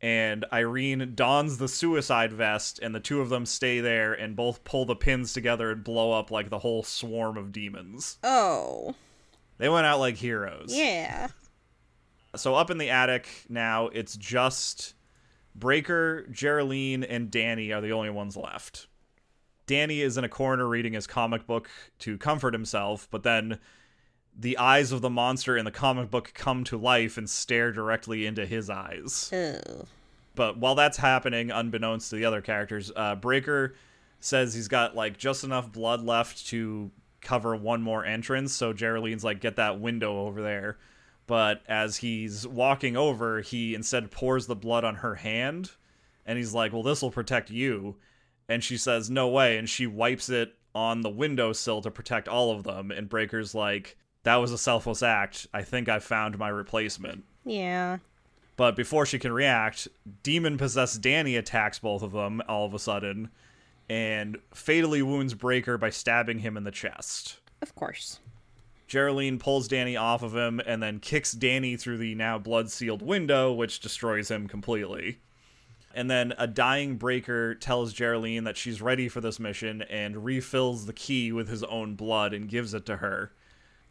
And 0.00 0.46
Irene 0.52 1.12
dons 1.16 1.58
the 1.58 1.68
suicide 1.68 2.32
vest, 2.32 2.78
and 2.80 2.94
the 2.94 3.00
two 3.00 3.20
of 3.20 3.28
them 3.28 3.44
stay 3.44 3.80
there 3.80 4.14
and 4.14 4.36
both 4.36 4.62
pull 4.62 4.86
the 4.86 4.94
pins 4.94 5.32
together 5.32 5.72
and 5.72 5.82
blow 5.82 6.12
up 6.12 6.30
like 6.30 6.48
the 6.48 6.60
whole 6.60 6.84
swarm 6.84 7.36
of 7.36 7.50
demons. 7.50 8.18
Oh. 8.22 8.94
They 9.58 9.68
went 9.68 9.86
out 9.86 9.98
like 9.98 10.16
heroes. 10.16 10.74
Yeah. 10.74 11.28
So 12.36 12.54
up 12.54 12.70
in 12.70 12.78
the 12.78 12.90
attic 12.90 13.28
now, 13.48 13.88
it's 13.88 14.16
just 14.16 14.94
Breaker, 15.54 16.26
Geraldine, 16.30 17.02
and 17.04 17.30
Danny 17.30 17.72
are 17.72 17.80
the 17.80 17.92
only 17.92 18.10
ones 18.10 18.36
left. 18.36 18.86
Danny 19.66 20.00
is 20.00 20.16
in 20.16 20.24
a 20.24 20.28
corner 20.28 20.66
reading 20.66 20.92
his 20.94 21.06
comic 21.06 21.46
book 21.46 21.70
to 22.00 22.18
comfort 22.18 22.54
himself, 22.54 23.08
but 23.10 23.22
then 23.22 23.58
the 24.36 24.58
eyes 24.58 24.92
of 24.92 25.00
the 25.00 25.10
monster 25.10 25.56
in 25.56 25.64
the 25.64 25.70
comic 25.70 26.10
book 26.10 26.32
come 26.34 26.64
to 26.64 26.76
life 26.76 27.16
and 27.18 27.28
stare 27.28 27.72
directly 27.72 28.26
into 28.26 28.46
his 28.46 28.70
eyes. 28.70 29.30
Oh. 29.32 29.84
But 30.34 30.58
while 30.58 30.74
that's 30.74 30.96
happening, 30.96 31.50
unbeknownst 31.50 32.10
to 32.10 32.16
the 32.16 32.24
other 32.24 32.40
characters, 32.40 32.90
uh, 32.94 33.16
Breaker 33.16 33.74
says 34.20 34.54
he's 34.54 34.68
got 34.68 34.94
like 34.94 35.16
just 35.16 35.44
enough 35.44 35.72
blood 35.72 36.02
left 36.02 36.46
to 36.48 36.90
cover 37.20 37.54
one 37.56 37.82
more 37.82 38.04
entrance. 38.04 38.52
So 38.52 38.72
Geraldine's 38.72 39.24
like, 39.24 39.40
get 39.40 39.56
that 39.56 39.80
window 39.80 40.26
over 40.26 40.40
there. 40.42 40.78
But 41.30 41.62
as 41.68 41.98
he's 41.98 42.44
walking 42.44 42.96
over, 42.96 43.40
he 43.40 43.76
instead 43.76 44.10
pours 44.10 44.48
the 44.48 44.56
blood 44.56 44.82
on 44.82 44.96
her 44.96 45.14
hand. 45.14 45.70
And 46.26 46.36
he's 46.36 46.54
like, 46.54 46.72
well, 46.72 46.82
this 46.82 47.02
will 47.02 47.12
protect 47.12 47.50
you. 47.50 47.94
And 48.48 48.64
she 48.64 48.76
says, 48.76 49.08
no 49.08 49.28
way. 49.28 49.56
And 49.56 49.68
she 49.68 49.86
wipes 49.86 50.28
it 50.28 50.56
on 50.74 51.02
the 51.02 51.08
windowsill 51.08 51.82
to 51.82 51.90
protect 51.92 52.26
all 52.26 52.50
of 52.50 52.64
them. 52.64 52.90
And 52.90 53.08
Breaker's 53.08 53.54
like, 53.54 53.96
that 54.24 54.34
was 54.38 54.50
a 54.50 54.58
selfless 54.58 55.04
act. 55.04 55.46
I 55.54 55.62
think 55.62 55.88
I 55.88 56.00
found 56.00 56.36
my 56.36 56.48
replacement. 56.48 57.22
Yeah. 57.44 57.98
But 58.56 58.74
before 58.74 59.06
she 59.06 59.20
can 59.20 59.32
react, 59.32 59.86
demon 60.24 60.58
possessed 60.58 61.00
Danny 61.00 61.36
attacks 61.36 61.78
both 61.78 62.02
of 62.02 62.10
them 62.10 62.42
all 62.48 62.66
of 62.66 62.74
a 62.74 62.80
sudden 62.80 63.30
and 63.88 64.36
fatally 64.52 65.02
wounds 65.02 65.34
Breaker 65.34 65.78
by 65.78 65.90
stabbing 65.90 66.40
him 66.40 66.56
in 66.56 66.64
the 66.64 66.72
chest. 66.72 67.38
Of 67.62 67.76
course. 67.76 68.18
Geraldine 68.90 69.38
pulls 69.38 69.68
Danny 69.68 69.96
off 69.96 70.24
of 70.24 70.34
him 70.34 70.60
and 70.66 70.82
then 70.82 70.98
kicks 70.98 71.30
Danny 71.30 71.76
through 71.76 71.98
the 71.98 72.16
now 72.16 72.40
blood 72.40 72.72
sealed 72.72 73.02
window, 73.02 73.52
which 73.52 73.78
destroys 73.78 74.32
him 74.32 74.48
completely. 74.48 75.20
And 75.94 76.10
then 76.10 76.34
a 76.36 76.48
dying 76.48 76.96
Breaker 76.96 77.54
tells 77.54 77.92
Geraldine 77.92 78.42
that 78.42 78.56
she's 78.56 78.82
ready 78.82 79.08
for 79.08 79.20
this 79.20 79.38
mission 79.38 79.82
and 79.82 80.24
refills 80.24 80.86
the 80.86 80.92
key 80.92 81.30
with 81.30 81.48
his 81.48 81.62
own 81.62 81.94
blood 81.94 82.34
and 82.34 82.48
gives 82.48 82.74
it 82.74 82.84
to 82.86 82.96
her. 82.96 83.30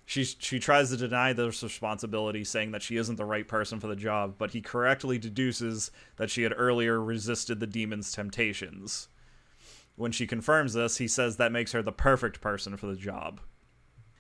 She, 0.06 0.26
she 0.26 0.60
tries 0.60 0.90
to 0.90 0.98
deny 0.98 1.32
this 1.32 1.64
responsibility, 1.64 2.44
saying 2.44 2.72
that 2.72 2.82
she 2.82 2.98
isn't 2.98 3.16
the 3.16 3.24
right 3.24 3.48
person 3.48 3.80
for 3.80 3.88
the 3.88 3.96
job, 3.96 4.36
but 4.38 4.52
he 4.52 4.60
correctly 4.60 5.18
deduces 5.18 5.92
that 6.18 6.30
she 6.30 6.44
had 6.44 6.54
earlier 6.58 7.02
resisted 7.02 7.62
the 7.62 7.68
demon's 7.68 8.12
temptations. 8.12 9.08
When 9.96 10.12
she 10.12 10.28
confirms 10.28 10.74
this, 10.74 10.98
he 10.98 11.08
says 11.08 11.38
that 11.38 11.54
makes 11.54 11.72
her 11.72 11.82
the 11.82 11.94
perfect 11.94 12.42
person 12.42 12.76
for 12.76 12.88
the 12.88 12.98
job. 12.98 13.40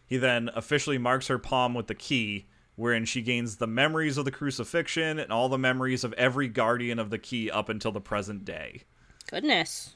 He 0.10 0.18
then 0.18 0.50
officially 0.56 0.98
marks 0.98 1.28
her 1.28 1.38
palm 1.38 1.76
with 1.76 1.88
the 1.88 1.96
key, 1.96 2.48
wherein 2.76 3.06
she 3.06 3.22
gains 3.22 3.58
the 3.58 3.68
memories 3.68 4.18
of 4.18 4.26
the 4.26 4.32
crucifixion 4.32 5.20
and 5.20 5.32
all 5.32 5.50
the 5.50 5.58
memories 5.58 6.04
of 6.04 6.14
every 6.14 6.48
guardian 6.48 6.98
of 6.98 7.12
the 7.12 7.20
key 7.20 7.52
up 7.52 7.70
until 7.70 7.92
the 7.92 8.02
present 8.02 8.44
day. 8.44 8.84
Goodness. 9.30 9.96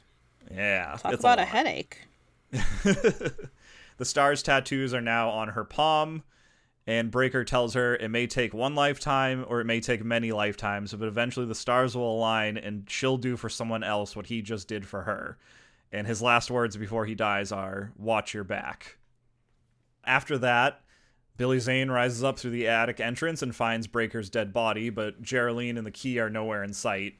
Yeah. 0.54 0.98
Talk 1.00 1.14
it's 1.14 1.22
about 1.22 1.40
a, 1.40 1.42
lot. 1.42 1.48
headache. 1.48 2.00
The 3.98 4.06
stars 4.06 4.42
tattoos 4.42 4.94
are 4.94 5.02
now 5.02 5.30
on 5.30 5.50
her 5.50 5.64
palm, 5.64 6.24
and 6.88 7.12
Breaker 7.12 7.44
tells 7.44 7.74
her 7.76 7.96
it 7.96 8.10
may 8.10 8.28
take 8.28 8.54
one 8.54 8.76
lifetime 8.76 9.46
or 9.48 9.62
it 9.62 9.66
may 9.66 9.80
take 9.80 10.04
many 10.04 10.32
lifetimes, 10.32 10.94
but 10.94 11.08
eventually 11.08 11.46
the 11.46 11.56
stars 11.56 11.96
will 11.96 12.18
align 12.18 12.58
and 12.58 12.90
she'll 12.90 13.18
do 13.18 13.38
for 13.38 13.50
someone 13.50 13.84
else 13.84 14.16
what 14.16 14.28
he 14.28 14.42
just 14.42 14.68
did 14.68 14.86
for 14.86 15.04
her. 15.04 15.38
And 15.92 16.08
his 16.08 16.22
last 16.22 16.50
words 16.50 16.76
before 16.76 17.06
he 17.06 17.14
dies 17.14 17.52
are, 17.52 17.92
Watch 17.98 18.34
your 18.34 18.44
back. 18.44 18.98
After 20.06 20.38
that, 20.40 20.82
Billy 21.38 21.60
Zane 21.60 21.90
rises 21.90 22.24
up 22.24 22.38
through 22.38 22.52
the 22.52 22.68
attic 22.68 23.00
entrance 23.00 23.42
and 23.42 23.56
finds 23.56 23.88
Breaker's 23.88 24.30
dead 24.30 24.54
body, 24.54 24.90
but 24.90 25.22
Geraldine 25.22 25.78
and 25.78 25.86
the 25.86 25.92
key 25.92 26.20
are 26.20 26.30
nowhere 26.30 26.64
in 26.64 26.74
sight. 26.74 27.16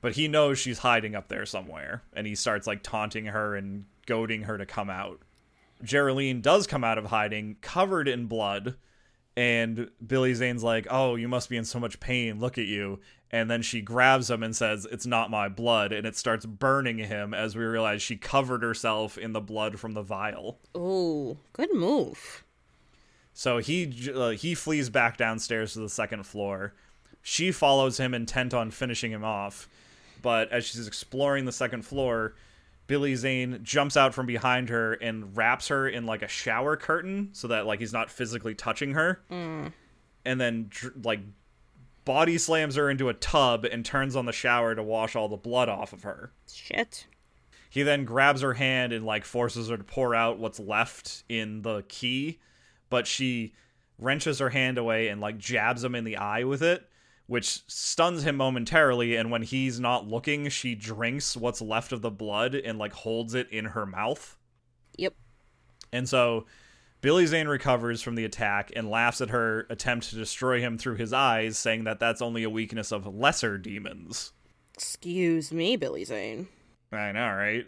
But 0.00 0.12
he 0.12 0.28
knows 0.28 0.58
she's 0.58 0.80
hiding 0.80 1.14
up 1.14 1.28
there 1.28 1.46
somewhere, 1.46 2.02
and 2.12 2.26
he 2.26 2.34
starts 2.34 2.66
like 2.66 2.82
taunting 2.82 3.26
her 3.26 3.56
and 3.56 3.86
goading 4.06 4.42
her 4.42 4.56
to 4.58 4.66
come 4.66 4.90
out. 4.90 5.20
Geraldine 5.82 6.40
does 6.40 6.66
come 6.66 6.84
out 6.84 6.98
of 6.98 7.06
hiding, 7.06 7.56
covered 7.60 8.06
in 8.08 8.26
blood, 8.26 8.76
and 9.36 9.90
Billy 10.04 10.34
Zane's 10.34 10.62
like, 10.62 10.86
"Oh, 10.90 11.14
you 11.14 11.28
must 11.28 11.50
be 11.50 11.56
in 11.56 11.64
so 11.64 11.78
much 11.78 12.00
pain. 12.00 12.40
Look 12.40 12.58
at 12.58 12.66
you." 12.66 13.00
And 13.30 13.50
then 13.50 13.60
she 13.60 13.80
grabs 13.80 14.30
him 14.30 14.42
and 14.42 14.54
says, 14.54 14.86
"It's 14.90 15.06
not 15.06 15.30
my 15.30 15.48
blood," 15.48 15.92
and 15.92 16.06
it 16.06 16.16
starts 16.16 16.46
burning 16.46 16.98
him 16.98 17.34
as 17.34 17.54
we 17.54 17.64
realize 17.64 18.00
she 18.00 18.16
covered 18.16 18.62
herself 18.62 19.18
in 19.18 19.32
the 19.32 19.40
blood 19.40 19.78
from 19.78 19.92
the 19.92 20.02
vial. 20.02 20.58
Ooh, 20.76 21.38
good 21.52 21.74
move. 21.74 22.44
So 23.34 23.58
he 23.58 24.10
uh, 24.14 24.30
he 24.30 24.54
flees 24.54 24.88
back 24.88 25.18
downstairs 25.18 25.74
to 25.74 25.80
the 25.80 25.90
second 25.90 26.24
floor. 26.24 26.72
She 27.20 27.52
follows 27.52 27.98
him, 27.98 28.14
intent 28.14 28.54
on 28.54 28.70
finishing 28.70 29.12
him 29.12 29.24
off. 29.24 29.68
But 30.22 30.50
as 30.50 30.64
she's 30.64 30.86
exploring 30.86 31.44
the 31.44 31.52
second 31.52 31.82
floor, 31.82 32.34
Billy 32.86 33.14
Zane 33.16 33.60
jumps 33.62 33.96
out 33.96 34.14
from 34.14 34.26
behind 34.26 34.68
her 34.68 34.94
and 34.94 35.36
wraps 35.36 35.68
her 35.68 35.88
in 35.88 36.06
like 36.06 36.22
a 36.22 36.28
shower 36.28 36.76
curtain 36.76 37.30
so 37.32 37.48
that 37.48 37.66
like 37.66 37.80
he's 37.80 37.92
not 37.92 38.10
physically 38.10 38.54
touching 38.54 38.92
her. 38.92 39.20
Mm. 39.30 39.72
And 40.24 40.40
then 40.40 40.66
dr- 40.68 41.04
like 41.04 41.20
body 42.04 42.38
slams 42.38 42.76
her 42.76 42.88
into 42.88 43.08
a 43.08 43.14
tub 43.14 43.64
and 43.64 43.84
turns 43.84 44.16
on 44.16 44.26
the 44.26 44.32
shower 44.32 44.74
to 44.74 44.82
wash 44.82 45.16
all 45.16 45.28
the 45.28 45.36
blood 45.36 45.68
off 45.68 45.92
of 45.92 46.04
her. 46.04 46.32
Shit. 46.52 47.06
He 47.68 47.82
then 47.82 48.04
grabs 48.04 48.40
her 48.40 48.54
hand 48.54 48.92
and 48.92 49.04
like 49.04 49.24
forces 49.24 49.68
her 49.68 49.76
to 49.76 49.84
pour 49.84 50.14
out 50.14 50.38
what's 50.38 50.60
left 50.60 51.24
in 51.28 51.62
the 51.62 51.84
key, 51.88 52.38
but 52.88 53.06
she 53.06 53.52
wrenches 53.98 54.38
her 54.38 54.50
hand 54.50 54.78
away 54.78 55.08
and 55.08 55.20
like 55.20 55.38
jabs 55.38 55.82
him 55.82 55.94
in 55.94 56.04
the 56.04 56.16
eye 56.16 56.44
with 56.44 56.62
it, 56.62 56.88
which 57.26 57.62
stuns 57.66 58.22
him 58.22 58.36
momentarily 58.36 59.16
and 59.16 59.30
when 59.30 59.42
he's 59.42 59.80
not 59.80 60.06
looking, 60.06 60.48
she 60.48 60.74
drinks 60.74 61.36
what's 61.36 61.60
left 61.60 61.92
of 61.92 62.02
the 62.02 62.10
blood 62.10 62.54
and 62.54 62.78
like 62.78 62.92
holds 62.92 63.34
it 63.34 63.50
in 63.50 63.64
her 63.66 63.86
mouth. 63.86 64.36
Yep. 64.96 65.14
And 65.92 66.08
so 66.08 66.46
Billy 67.00 67.26
Zane 67.26 67.48
recovers 67.48 68.02
from 68.02 68.14
the 68.14 68.24
attack 68.24 68.72
and 68.74 68.90
laughs 68.90 69.20
at 69.20 69.30
her 69.30 69.66
attempt 69.70 70.10
to 70.10 70.16
destroy 70.16 70.60
him 70.60 70.78
through 70.78 70.96
his 70.96 71.12
eyes, 71.12 71.58
saying 71.58 71.84
that 71.84 72.00
that's 72.00 72.22
only 72.22 72.42
a 72.42 72.50
weakness 72.50 72.92
of 72.92 73.06
lesser 73.06 73.58
demons. 73.58 74.32
Excuse 74.74 75.52
me, 75.52 75.76
Billy 75.76 76.04
Zane. 76.04 76.48
I 76.92 77.12
know, 77.12 77.28
right? 77.28 77.66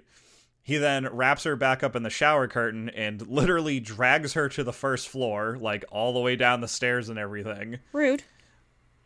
He 0.62 0.76
then 0.76 1.06
wraps 1.06 1.44
her 1.44 1.56
back 1.56 1.82
up 1.82 1.96
in 1.96 2.02
the 2.02 2.10
shower 2.10 2.46
curtain 2.46 2.90
and 2.90 3.26
literally 3.26 3.80
drags 3.80 4.34
her 4.34 4.48
to 4.50 4.62
the 4.62 4.72
first 4.72 5.08
floor, 5.08 5.56
like 5.60 5.84
all 5.90 6.12
the 6.12 6.20
way 6.20 6.36
down 6.36 6.60
the 6.60 6.68
stairs 6.68 7.08
and 7.08 7.18
everything. 7.18 7.78
Rude. 7.92 8.22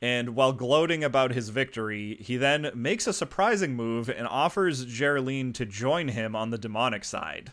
And 0.03 0.35
while 0.35 0.53
gloating 0.53 1.05
about 1.05 1.31
his 1.31 1.51
victory, 1.51 2.17
he 2.21 2.37
then 2.37 2.73
makes 2.75 3.07
a 3.07 3.13
surprising 3.13 3.77
move 3.77 4.09
and 4.09 4.27
offers 4.27 4.85
Geraldine 4.85 5.53
to 5.53 5.65
join 5.65 6.09
him 6.09 6.35
on 6.35 6.51
the 6.51 6.59
demonic 6.59 7.05
side. 7.05 7.53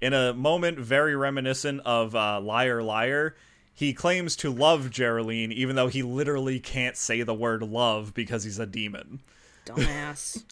In 0.00 0.14
a 0.14 0.32
moment 0.32 0.78
very 0.78 1.14
reminiscent 1.14 1.82
of 1.84 2.16
uh, 2.16 2.40
Liar 2.40 2.82
Liar, 2.82 3.36
he 3.74 3.92
claims 3.92 4.36
to 4.36 4.50
love 4.50 4.90
Geraldine 4.90 5.52
even 5.52 5.76
though 5.76 5.88
he 5.88 6.02
literally 6.02 6.60
can't 6.60 6.96
say 6.96 7.22
the 7.22 7.34
word 7.34 7.62
love 7.62 8.14
because 8.14 8.44
he's 8.44 8.58
a 8.58 8.64
demon. 8.64 9.20
Dumbass. 9.66 10.42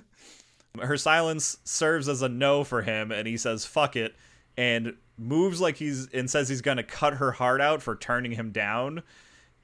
her 0.80 0.96
silence 0.96 1.58
serves 1.64 2.08
as 2.08 2.22
a 2.22 2.28
no 2.30 2.64
for 2.64 2.80
him 2.80 3.12
and 3.12 3.28
he 3.28 3.36
says 3.36 3.66
fuck 3.66 3.94
it 3.94 4.14
and 4.56 4.94
moves 5.18 5.60
like 5.60 5.76
he's 5.76 6.08
and 6.08 6.30
says 6.30 6.48
he's 6.48 6.62
going 6.62 6.78
to 6.78 6.82
cut 6.82 7.14
her 7.14 7.32
heart 7.32 7.60
out 7.60 7.82
for 7.82 7.94
turning 7.94 8.32
him 8.32 8.50
down 8.50 9.02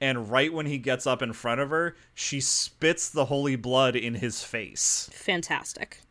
and 0.01 0.31
right 0.31 0.53
when 0.53 0.65
he 0.65 0.77
gets 0.77 1.05
up 1.05 1.21
in 1.21 1.33
front 1.33 1.59
of 1.61 1.69
her 1.69 1.95
she 2.13 2.39
spits 2.39 3.09
the 3.09 3.25
holy 3.25 3.55
blood 3.55 3.95
in 3.95 4.15
his 4.15 4.43
face 4.43 5.09
Fantastic. 5.13 6.01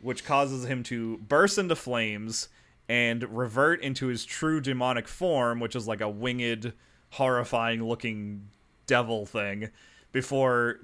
which 0.00 0.24
causes 0.24 0.64
him 0.66 0.82
to 0.82 1.18
burst 1.18 1.58
into 1.58 1.76
flames 1.76 2.48
and 2.88 3.36
revert 3.36 3.80
into 3.82 4.06
his 4.08 4.24
true 4.24 4.60
demonic 4.60 5.08
form 5.08 5.60
which 5.60 5.74
is 5.76 5.86
like 5.88 6.00
a 6.00 6.08
winged 6.08 6.72
horrifying 7.10 7.82
looking 7.84 8.48
devil 8.86 9.26
thing 9.26 9.68
before 10.12 10.78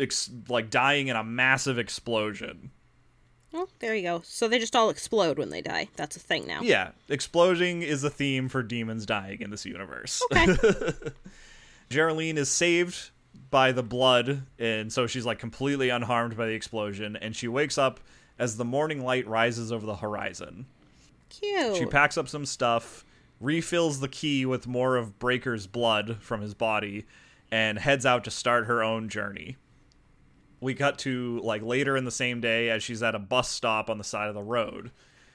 ex- 0.00 0.30
like 0.48 0.70
dying 0.70 1.08
in 1.08 1.16
a 1.16 1.24
massive 1.24 1.78
explosion 1.78 2.70
Well, 3.52 3.68
there 3.78 3.94
you 3.94 4.02
go. 4.02 4.20
So 4.24 4.46
they 4.46 4.58
just 4.58 4.76
all 4.76 4.90
explode 4.90 5.38
when 5.38 5.48
they 5.48 5.62
die. 5.62 5.88
That's 5.96 6.16
a 6.16 6.20
thing 6.20 6.46
now. 6.46 6.60
Yeah, 6.60 6.90
exploding 7.08 7.80
is 7.80 8.04
a 8.04 8.10
theme 8.10 8.50
for 8.50 8.62
demons 8.62 9.06
dying 9.06 9.40
in 9.40 9.48
this 9.50 9.64
universe. 9.64 10.20
Okay. 10.30 10.54
Geraldine 11.90 12.38
is 12.38 12.50
saved 12.50 13.10
by 13.50 13.72
the 13.72 13.82
blood, 13.82 14.42
and 14.58 14.92
so 14.92 15.06
she's 15.06 15.24
like 15.24 15.38
completely 15.38 15.88
unharmed 15.88 16.36
by 16.36 16.46
the 16.46 16.52
explosion, 16.52 17.16
and 17.16 17.34
she 17.34 17.48
wakes 17.48 17.78
up 17.78 18.00
as 18.38 18.56
the 18.56 18.64
morning 18.64 19.02
light 19.04 19.26
rises 19.26 19.72
over 19.72 19.86
the 19.86 19.96
horizon. 19.96 20.66
Cute. 21.28 21.76
She 21.76 21.86
packs 21.86 22.16
up 22.18 22.28
some 22.28 22.46
stuff, 22.46 23.04
refills 23.40 24.00
the 24.00 24.08
key 24.08 24.46
with 24.46 24.66
more 24.66 24.96
of 24.96 25.18
Breaker's 25.18 25.66
blood 25.66 26.18
from 26.20 26.40
his 26.40 26.54
body, 26.54 27.06
and 27.50 27.78
heads 27.78 28.04
out 28.04 28.24
to 28.24 28.30
start 28.30 28.66
her 28.66 28.82
own 28.82 29.08
journey. 29.08 29.56
We 30.60 30.74
cut 30.74 30.98
to 30.98 31.40
like 31.42 31.62
later 31.62 31.96
in 31.96 32.04
the 32.04 32.10
same 32.10 32.40
day 32.40 32.68
as 32.68 32.82
she's 32.82 33.02
at 33.02 33.14
a 33.14 33.20
bus 33.20 33.48
stop 33.48 33.88
on 33.88 33.98
the 33.98 34.04
side 34.04 34.28
of 34.28 34.34
the 34.34 34.42
road. 34.42 34.90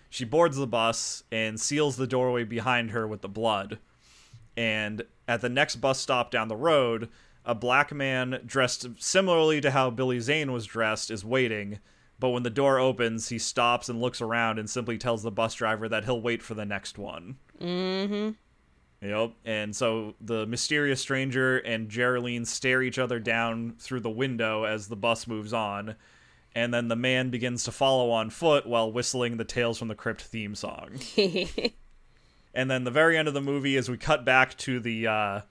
She 0.10 0.26
boards 0.26 0.58
the 0.58 0.68
bus 0.68 1.24
and 1.32 1.60
seals 1.60 1.96
the 1.96 2.06
doorway 2.06 2.44
behind 2.44 2.92
her 2.92 3.08
with 3.08 3.22
the 3.22 3.30
blood. 3.30 3.80
And 4.56 5.04
at 5.28 5.42
the 5.42 5.50
next 5.50 5.78
bus 5.78 6.00
stop 6.00 6.32
down 6.32 6.48
the 6.48 6.56
road, 6.56 7.10
a 7.46 7.56
black 7.56 7.92
man 7.92 8.42
dressed 8.46 8.88
similarly 9.00 9.62
to 9.62 9.72
how 9.72 9.90
Billy 9.90 10.20
Zane 10.20 10.52
was 10.52 10.66
dressed 10.66 11.12
is 11.12 11.26
waiting. 11.26 11.80
But 12.20 12.30
when 12.30 12.44
the 12.44 12.50
door 12.50 12.80
opens, 12.80 13.30
he 13.30 13.40
stops 13.40 13.90
and 13.90 14.00
looks 14.00 14.22
around 14.22 14.60
and 14.60 14.70
simply 14.70 14.98
tells 14.98 15.24
the 15.24 15.32
bus 15.32 15.56
driver 15.56 15.90
that 15.90 16.06
he'll 16.06 16.22
wait 16.22 16.42
for 16.42 16.54
the 16.54 16.66
next 16.66 16.98
one. 16.98 17.38
mm-hmm. 17.60 18.32
Yep. 19.02 19.34
And 19.44 19.76
so 19.76 20.16
the 20.22 20.48
mysterious 20.48 21.02
stranger 21.02 21.58
and 21.58 21.90
Geraldine 21.90 22.46
stare 22.46 22.82
each 22.82 22.98
other 22.98 23.20
down 23.20 23.76
through 23.78 24.00
the 24.00 24.10
window 24.10 24.64
as 24.64 24.88
the 24.88 24.96
bus 24.96 25.28
moves 25.28 25.52
on. 25.52 25.96
And 26.56 26.74
then 26.74 26.88
the 26.88 26.96
man 26.96 27.30
begins 27.30 27.66
to 27.66 27.72
follow 27.74 28.12
on 28.12 28.30
foot 28.30 28.66
while 28.66 28.92
whistling 28.92 29.36
the 29.36 29.44
Tales 29.44 29.78
from 29.78 29.90
the 29.90 29.96
Crypt 29.96 30.22
theme 30.22 30.56
song. 30.56 31.00
and 32.54 32.70
then 32.70 32.84
the 32.84 32.92
very 32.92 33.18
end 33.18 33.28
of 33.28 33.34
the 33.34 33.42
movie 33.42 33.76
is 33.76 33.90
we 33.90 33.98
cut 33.98 34.24
back 34.26 34.58
to 34.58 34.80
the 34.80 35.08
uh 35.08 35.42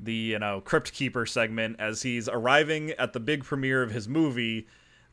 the 0.00 0.14
you 0.14 0.38
know 0.38 0.60
crypt 0.60 0.92
keeper 0.92 1.26
segment 1.26 1.76
as 1.78 2.02
he's 2.02 2.28
arriving 2.28 2.90
at 2.92 3.12
the 3.12 3.20
big 3.20 3.44
premiere 3.44 3.82
of 3.82 3.90
his 3.90 4.08
movie 4.08 4.66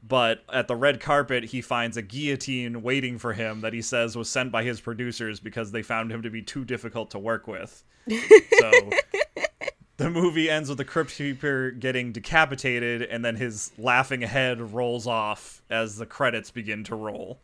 but 0.07 0.43
at 0.51 0.67
the 0.67 0.75
red 0.75 0.99
carpet 0.99 1.45
he 1.45 1.61
finds 1.61 1.97
a 1.97 2.01
guillotine 2.01 2.81
waiting 2.81 3.17
for 3.17 3.33
him 3.33 3.61
that 3.61 3.73
he 3.73 3.81
says 3.81 4.15
was 4.15 4.29
sent 4.29 4.51
by 4.51 4.63
his 4.63 4.79
producers 4.79 5.39
because 5.39 5.71
they 5.71 5.81
found 5.81 6.11
him 6.11 6.21
to 6.21 6.29
be 6.29 6.41
too 6.41 6.63
difficult 6.63 7.11
to 7.11 7.19
work 7.19 7.47
with. 7.47 7.83
so 8.07 8.71
the 9.97 10.09
movie 10.09 10.49
ends 10.49 10.69
with 10.69 10.77
the 10.77 10.85
crypt 10.85 11.11
keeper 11.11 11.71
getting 11.71 12.11
decapitated 12.11 13.01
and 13.01 13.25
then 13.25 13.35
his 13.35 13.71
laughing 13.77 14.21
head 14.21 14.73
rolls 14.73 15.05
off 15.05 15.61
as 15.69 15.97
the 15.97 16.05
credits 16.05 16.49
begin 16.49 16.83
to 16.85 16.95
roll. 16.95 17.39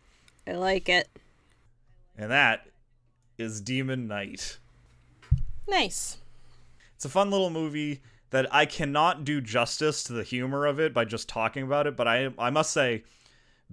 I 0.48 0.54
like 0.54 0.88
it. 0.88 1.10
And 2.18 2.32
that 2.32 2.68
is 3.38 3.62
Demon 3.62 4.08
Knight. 4.08 4.58
Nice. 5.68 6.18
It's 6.96 7.06
a 7.06 7.10
fun 7.10 7.32
little 7.32 7.50
movie 7.50 8.02
that 8.30 8.54
I 8.54 8.66
cannot 8.66 9.24
do 9.24 9.42
justice 9.42 10.04
to 10.04 10.14
the 10.14 10.24
humor 10.24 10.66
of 10.66 10.80
it 10.80 10.94
by 10.94 11.06
just 11.06 11.30
talking 11.30 11.64
about 11.64 11.88
it, 11.88 11.96
but 11.96 12.08
I 12.08 12.32
I 12.38 12.50
must 12.50 12.72
say 12.72 13.04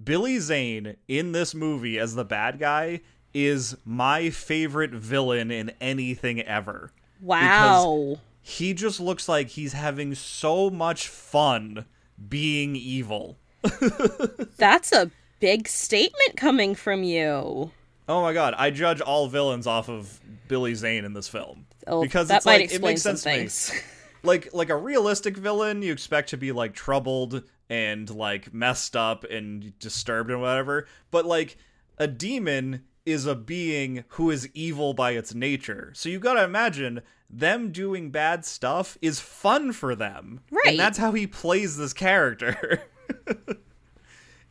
Billy 0.01 0.39
Zane 0.39 0.95
in 1.07 1.31
this 1.31 1.53
movie 1.53 1.99
as 1.99 2.15
the 2.15 2.25
bad 2.25 2.59
guy 2.59 3.01
is 3.33 3.75
my 3.85 4.29
favorite 4.29 4.91
villain 4.91 5.51
in 5.51 5.71
anything 5.81 6.41
ever. 6.41 6.91
Wow. 7.21 8.19
He 8.41 8.73
just 8.73 8.99
looks 8.99 9.29
like 9.29 9.49
he's 9.49 9.73
having 9.73 10.15
so 10.15 10.69
much 10.69 11.07
fun 11.07 11.85
being 12.29 12.75
evil. 12.75 13.37
That's 14.57 14.91
a 14.91 15.09
big 15.39 15.67
statement 15.67 16.35
coming 16.35 16.75
from 16.75 17.03
you. 17.03 17.71
Oh 18.07 18.21
my 18.21 18.33
god, 18.33 18.53
I 18.57 18.69
judge 18.71 19.01
all 19.01 19.27
villains 19.27 19.65
off 19.67 19.89
of 19.89 20.19
Billy 20.47 20.75
Zane 20.75 21.05
in 21.05 21.13
this 21.13 21.27
film. 21.27 21.65
Oh, 21.87 22.01
because 22.03 22.27
that 22.29 22.37
it's 22.37 22.45
might 22.45 22.61
like 22.61 22.73
it 22.73 22.81
makes 22.81 23.01
sense 23.01 23.23
to 23.23 23.29
me. 23.29 23.35
things. 23.35 23.71
like 24.23 24.53
like 24.53 24.69
a 24.69 24.77
realistic 24.77 25.35
villain 25.37 25.81
you 25.81 25.91
expect 25.91 26.29
to 26.29 26.37
be 26.37 26.51
like 26.53 26.73
troubled 26.73 27.43
and 27.69 28.09
like 28.09 28.53
messed 28.53 28.95
up 28.95 29.23
and 29.25 29.77
disturbed 29.79 30.31
and 30.31 30.39
whatever 30.41 30.87
but 31.11 31.25
like 31.25 31.57
a 31.97 32.07
demon 32.07 32.83
is 33.05 33.25
a 33.25 33.35
being 33.35 34.05
who 34.09 34.31
is 34.31 34.47
evil 34.53 34.93
by 34.93 35.11
its 35.11 35.33
nature 35.35 35.91
so 35.93 36.07
you 36.07 36.19
gotta 36.19 36.41
imagine 36.43 37.01
them 37.29 37.69
doing 37.73 38.11
bad 38.11 38.45
stuff 38.45 38.97
is 39.01 39.19
fun 39.19 39.73
for 39.73 39.93
them 39.93 40.39
Right. 40.51 40.67
and 40.67 40.79
that's 40.79 40.97
how 40.99 41.11
he 41.11 41.27
plays 41.27 41.75
this 41.75 41.91
character 41.91 42.81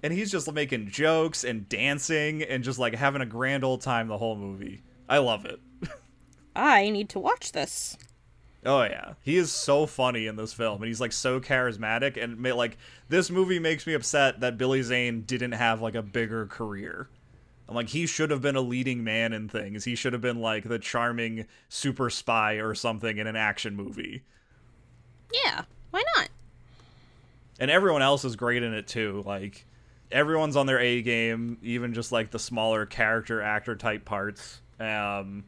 and 0.03 0.13
he's 0.13 0.31
just 0.31 0.53
making 0.53 0.89
jokes 0.89 1.45
and 1.45 1.69
dancing 1.69 2.43
and 2.43 2.65
just 2.65 2.79
like 2.79 2.95
having 2.95 3.23
a 3.23 3.27
grand 3.27 3.65
old 3.65 3.81
time 3.81 4.09
the 4.09 4.19
whole 4.19 4.37
movie 4.37 4.83
i 5.09 5.19
love 5.19 5.45
it 5.45 5.61
I 6.55 6.91
need 6.91 7.09
to 7.11 7.19
watch 7.19 7.53
this. 7.53 7.97
Oh 8.65 8.83
yeah, 8.83 9.15
he 9.23 9.37
is 9.37 9.51
so 9.51 9.87
funny 9.87 10.27
in 10.27 10.37
this 10.37 10.53
film, 10.53 10.83
and 10.83 10.87
he's 10.87 11.01
like 11.01 11.13
so 11.13 11.41
charismatic. 11.41 12.23
And 12.23 12.41
like 12.43 12.77
this 13.09 13.31
movie 13.31 13.59
makes 13.59 13.87
me 13.87 13.95
upset 13.95 14.41
that 14.41 14.59
Billy 14.59 14.83
Zane 14.83 15.23
didn't 15.23 15.53
have 15.53 15.83
like 15.83 15.95
a 15.95 16.03
bigger 16.03 16.47
career. 16.47 17.09
I'm 17.69 17.75
like 17.75 17.89
he 17.89 18.07
should 18.07 18.31
have 18.31 18.43
been 18.43 18.57
a 18.57 18.61
leading 18.61 19.03
man 19.03 19.33
in 19.33 19.49
things. 19.49 19.85
He 19.85 19.95
should 19.95 20.13
have 20.13 20.23
been 20.23 20.41
like 20.41 20.65
the 20.65 20.79
charming 20.79 21.47
super 21.69 22.11
spy 22.11 22.55
or 22.55 22.75
something 22.75 23.19
in 23.19 23.27
an 23.27 23.37
action 23.37 23.75
movie. 23.75 24.23
Yeah, 25.33 25.63
why 25.91 26.05
not? 26.17 26.29
And 27.59 27.71
everyone 27.71 28.03
else 28.03 28.25
is 28.25 28.37
great 28.37 28.63
in 28.63 28.75
it 28.75 28.87
too. 28.87 29.23
Like 29.27 29.67
everyone's 30.13 30.57
on 30.57 30.67
their 30.67 30.79
A 30.79 31.03
game, 31.03 31.59
even 31.63 31.95
just 31.95 32.13
like 32.13 32.31
the 32.31 32.39
smaller 32.39 32.87
character 32.87 33.43
actor 33.43 33.75
type 33.75 34.05
parts. 34.05 34.61
Um, 34.79 35.45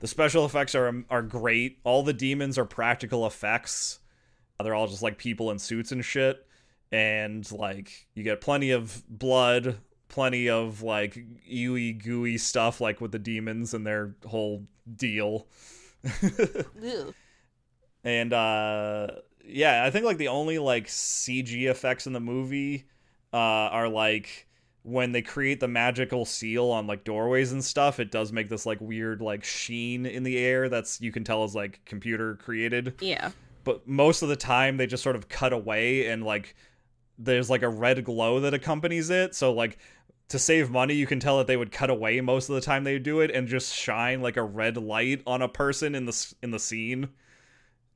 the 0.00 0.06
special 0.06 0.44
effects 0.44 0.74
are 0.74 1.04
are 1.10 1.22
great. 1.22 1.78
All 1.84 2.02
the 2.02 2.12
demons 2.12 2.58
are 2.58 2.64
practical 2.64 3.26
effects. 3.26 4.00
They're 4.62 4.74
all 4.74 4.88
just 4.88 5.02
like 5.02 5.18
people 5.18 5.50
in 5.50 5.58
suits 5.58 5.92
and 5.92 6.04
shit. 6.04 6.44
And 6.90 7.50
like 7.52 8.06
you 8.14 8.22
get 8.22 8.40
plenty 8.40 8.70
of 8.70 9.02
blood, 9.08 9.78
plenty 10.08 10.48
of 10.48 10.82
like 10.82 11.18
ooey 11.50 12.02
gooey 12.02 12.38
stuff 12.38 12.80
like 12.80 13.00
with 13.00 13.12
the 13.12 13.18
demons 13.18 13.74
and 13.74 13.86
their 13.86 14.14
whole 14.26 14.66
deal. 14.96 15.46
And 18.04 18.32
uh 18.32 19.08
yeah, 19.44 19.84
I 19.84 19.90
think 19.90 20.04
like 20.04 20.18
the 20.18 20.28
only 20.28 20.58
like 20.58 20.86
CG 20.86 21.68
effects 21.68 22.06
in 22.06 22.12
the 22.12 22.20
movie 22.20 22.86
uh 23.32 23.36
are 23.36 23.88
like 23.88 24.48
when 24.82 25.12
they 25.12 25.20
create 25.20 25.60
the 25.60 25.68
magical 25.68 26.24
seal 26.24 26.66
on 26.66 26.86
like 26.86 27.04
doorways 27.04 27.52
and 27.52 27.62
stuff, 27.62 28.00
it 28.00 28.10
does 28.10 28.32
make 28.32 28.48
this 28.48 28.64
like 28.64 28.80
weird 28.80 29.20
like 29.20 29.44
sheen 29.44 30.06
in 30.06 30.22
the 30.22 30.38
air 30.38 30.68
that's 30.68 31.00
you 31.00 31.12
can 31.12 31.24
tell 31.24 31.44
is 31.44 31.54
like 31.54 31.80
computer 31.84 32.36
created. 32.36 32.94
Yeah. 33.00 33.30
But 33.64 33.86
most 33.86 34.22
of 34.22 34.30
the 34.30 34.36
time 34.36 34.76
they 34.76 34.86
just 34.86 35.02
sort 35.02 35.16
of 35.16 35.28
cut 35.28 35.52
away 35.52 36.06
and 36.06 36.24
like 36.24 36.54
there's 37.18 37.50
like 37.50 37.62
a 37.62 37.68
red 37.68 38.02
glow 38.04 38.40
that 38.40 38.54
accompanies 38.54 39.10
it. 39.10 39.34
So 39.34 39.52
like 39.52 39.78
to 40.28 40.38
save 40.38 40.70
money, 40.70 40.94
you 40.94 41.06
can 41.06 41.20
tell 41.20 41.38
that 41.38 41.46
they 41.46 41.56
would 41.56 41.72
cut 41.72 41.90
away 41.90 42.20
most 42.20 42.48
of 42.48 42.54
the 42.54 42.60
time 42.60 42.84
they 42.84 42.98
do 42.98 43.20
it 43.20 43.30
and 43.30 43.46
just 43.46 43.74
shine 43.74 44.22
like 44.22 44.36
a 44.36 44.42
red 44.42 44.76
light 44.76 45.22
on 45.26 45.42
a 45.42 45.48
person 45.48 45.94
in 45.94 46.06
the 46.06 46.34
in 46.42 46.50
the 46.50 46.58
scene 46.58 47.08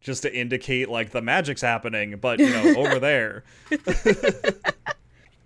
just 0.02 0.22
to 0.22 0.36
indicate 0.36 0.88
like 0.88 1.10
the 1.10 1.22
magic's 1.22 1.60
happening, 1.60 2.18
but 2.20 2.38
you 2.38 2.50
know, 2.50 2.74
over 2.76 2.98
there. 2.98 3.44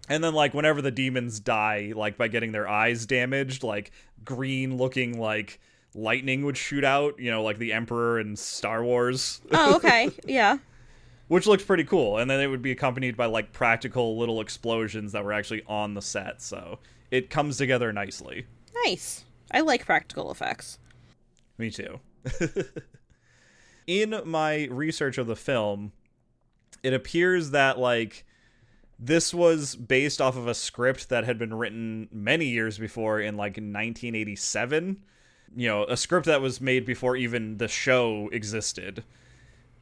and 0.08 0.22
then 0.22 0.34
like 0.34 0.54
whenever 0.54 0.80
the 0.82 0.90
demons 0.90 1.40
die 1.40 1.92
like 1.94 2.16
by 2.16 2.28
getting 2.28 2.52
their 2.52 2.68
eyes 2.68 3.06
damaged, 3.06 3.62
like 3.62 3.90
green 4.24 4.76
looking 4.76 5.18
like 5.18 5.60
lightning 5.94 6.44
would 6.44 6.56
shoot 6.56 6.84
out, 6.84 7.18
you 7.18 7.30
know, 7.30 7.42
like 7.42 7.58
the 7.58 7.72
emperor 7.72 8.20
in 8.20 8.36
Star 8.36 8.84
Wars, 8.84 9.40
Oh, 9.52 9.76
okay. 9.76 10.10
yeah. 10.26 10.58
which 11.28 11.46
looks 11.46 11.64
pretty 11.64 11.84
cool. 11.84 12.18
And 12.18 12.30
then 12.30 12.40
it 12.40 12.48
would 12.48 12.62
be 12.62 12.70
accompanied 12.72 13.16
by 13.16 13.26
like 13.26 13.52
practical 13.52 14.18
little 14.18 14.40
explosions 14.40 15.12
that 15.12 15.24
were 15.24 15.32
actually 15.32 15.62
on 15.66 15.94
the 15.94 16.02
set. 16.02 16.42
So 16.42 16.78
it 17.10 17.30
comes 17.30 17.56
together 17.56 17.92
nicely. 17.92 18.46
Nice. 18.84 19.24
I 19.50 19.60
like 19.60 19.86
practical 19.86 20.30
effects. 20.30 20.78
Me 21.56 21.70
too. 21.70 22.00
In 23.86 24.20
my 24.24 24.64
research 24.64 25.16
of 25.16 25.26
the 25.28 25.36
film, 25.36 25.92
it 26.82 26.92
appears 26.92 27.50
that 27.52 27.78
like 27.78 28.24
this 28.98 29.34
was 29.34 29.76
based 29.76 30.20
off 30.20 30.36
of 30.36 30.46
a 30.46 30.54
script 30.54 31.08
that 31.10 31.24
had 31.24 31.38
been 31.38 31.54
written 31.54 32.08
many 32.10 32.46
years 32.46 32.78
before 32.78 33.20
in 33.20 33.36
like 33.36 33.52
1987. 33.52 35.02
You 35.54 35.68
know, 35.68 35.84
a 35.84 35.96
script 35.96 36.26
that 36.26 36.40
was 36.40 36.60
made 36.60 36.86
before 36.86 37.16
even 37.16 37.58
the 37.58 37.68
show 37.68 38.28
existed. 38.32 39.04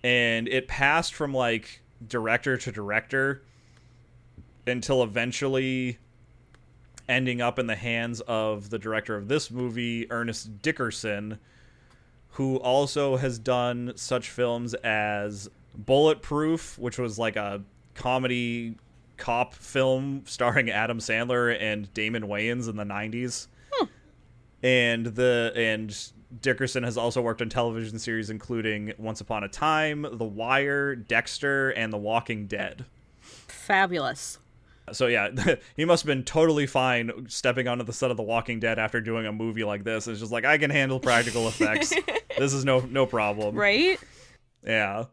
And 0.03 0.49
it 0.49 0.69
passed 0.69 1.15
from 1.15 1.33
like 1.33 1.83
director 2.07 2.57
to 2.57 2.73
director 2.73 3.43
until 4.67 5.03
eventually 5.03 5.99
ending 7.09 7.41
up 7.41 7.59
in 7.59 7.67
the 7.67 7.77
hands 7.77 8.21
of 8.23 8.71
the 8.71 8.79
director 8.79 9.17
of 9.17 9.29
this 9.29 9.51
movie, 9.51 10.11
Ernest 10.11 10.63
Dickerson, 10.63 11.39
who 12.31 12.57
also 12.57 13.17
has 13.17 13.39
done 13.39 13.93
such 13.95 14.31
films 14.31 14.75
as 14.75 15.49
Bulletproof, 15.75 16.79
which 16.79 16.99
was 16.99 17.19
like 17.19 17.37
a 17.37 17.63
comedy 17.95 18.77
cop 19.17 19.55
film 19.55 20.23
starring 20.27 20.71
Adam 20.71 20.99
Sandler 20.99 21.57
and 21.61 21.93
Damon 21.95 22.25
Wayans 22.25 22.69
in 22.69 22.77
the 22.77 22.85
90s. 22.85 23.49
And 24.63 25.05
the 25.05 25.53
and 25.55 25.95
Dickerson 26.41 26.85
has 26.85 26.97
also 26.97 27.21
worked 27.21 27.43
on 27.43 27.51
television 27.51 27.99
series 27.99 28.31
including 28.31 28.95
Once 28.97 29.21
Upon 29.21 29.45
a 29.45 29.49
Time, 29.49 30.07
The 30.11 30.25
Wire, 30.25 30.97
Dexter, 30.97 31.71
and 31.71 31.93
The 31.93 31.99
Walking 31.99 32.47
Dead. 32.47 32.87
Fabulous. 33.21 34.39
So 34.93 35.07
yeah, 35.07 35.29
he 35.77 35.85
must 35.85 36.03
have 36.03 36.07
been 36.07 36.25
totally 36.25 36.67
fine 36.67 37.27
stepping 37.29 37.69
onto 37.69 37.85
the 37.85 37.93
set 37.93 38.11
of 38.11 38.17
The 38.17 38.23
Walking 38.23 38.59
Dead 38.59 38.79
after 38.79 39.03
doing 39.03 39.27
a 39.27 39.33
movie 39.33 39.65
like 39.65 39.85
this. 39.85 40.09
It's 40.09 40.21
just 40.21 40.33
like 40.33 40.47
I 40.47 40.57
can 40.57 40.71
handle 40.71 40.99
practical 40.99 41.47
effects. 41.47 41.93
this 42.39 42.55
is 42.55 42.65
no 42.65 42.81
no 42.81 43.05
problem. 43.07 43.55
Right? 43.55 43.99
Yeah. 44.67 45.05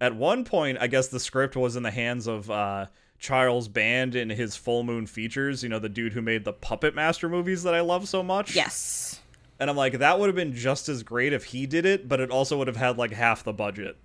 At 0.00 0.16
one 0.16 0.44
point, 0.44 0.78
I 0.80 0.86
guess 0.86 1.08
the 1.08 1.20
script 1.20 1.56
was 1.56 1.76
in 1.76 1.82
the 1.82 1.90
hands 1.90 2.26
of 2.26 2.50
uh, 2.50 2.86
Charles 3.22 3.68
Band 3.68 4.16
in 4.16 4.28
his 4.28 4.56
Full 4.56 4.82
Moon 4.82 5.06
Features. 5.06 5.62
You 5.62 5.68
know, 5.68 5.78
the 5.78 5.88
dude 5.88 6.12
who 6.12 6.20
made 6.20 6.44
the 6.44 6.52
Puppet 6.52 6.92
Master 6.94 7.28
movies 7.28 7.62
that 7.62 7.72
I 7.72 7.80
love 7.80 8.08
so 8.08 8.22
much. 8.22 8.56
Yes. 8.56 9.20
And 9.60 9.70
I'm 9.70 9.76
like, 9.76 10.00
that 10.00 10.18
would 10.18 10.26
have 10.26 10.34
been 10.34 10.54
just 10.54 10.88
as 10.88 11.04
great 11.04 11.32
if 11.32 11.44
he 11.44 11.66
did 11.66 11.86
it, 11.86 12.08
but 12.08 12.18
it 12.18 12.32
also 12.32 12.58
would 12.58 12.66
have 12.66 12.76
had 12.76 12.98
like 12.98 13.12
half 13.12 13.44
the 13.44 13.52
budget. 13.52 13.96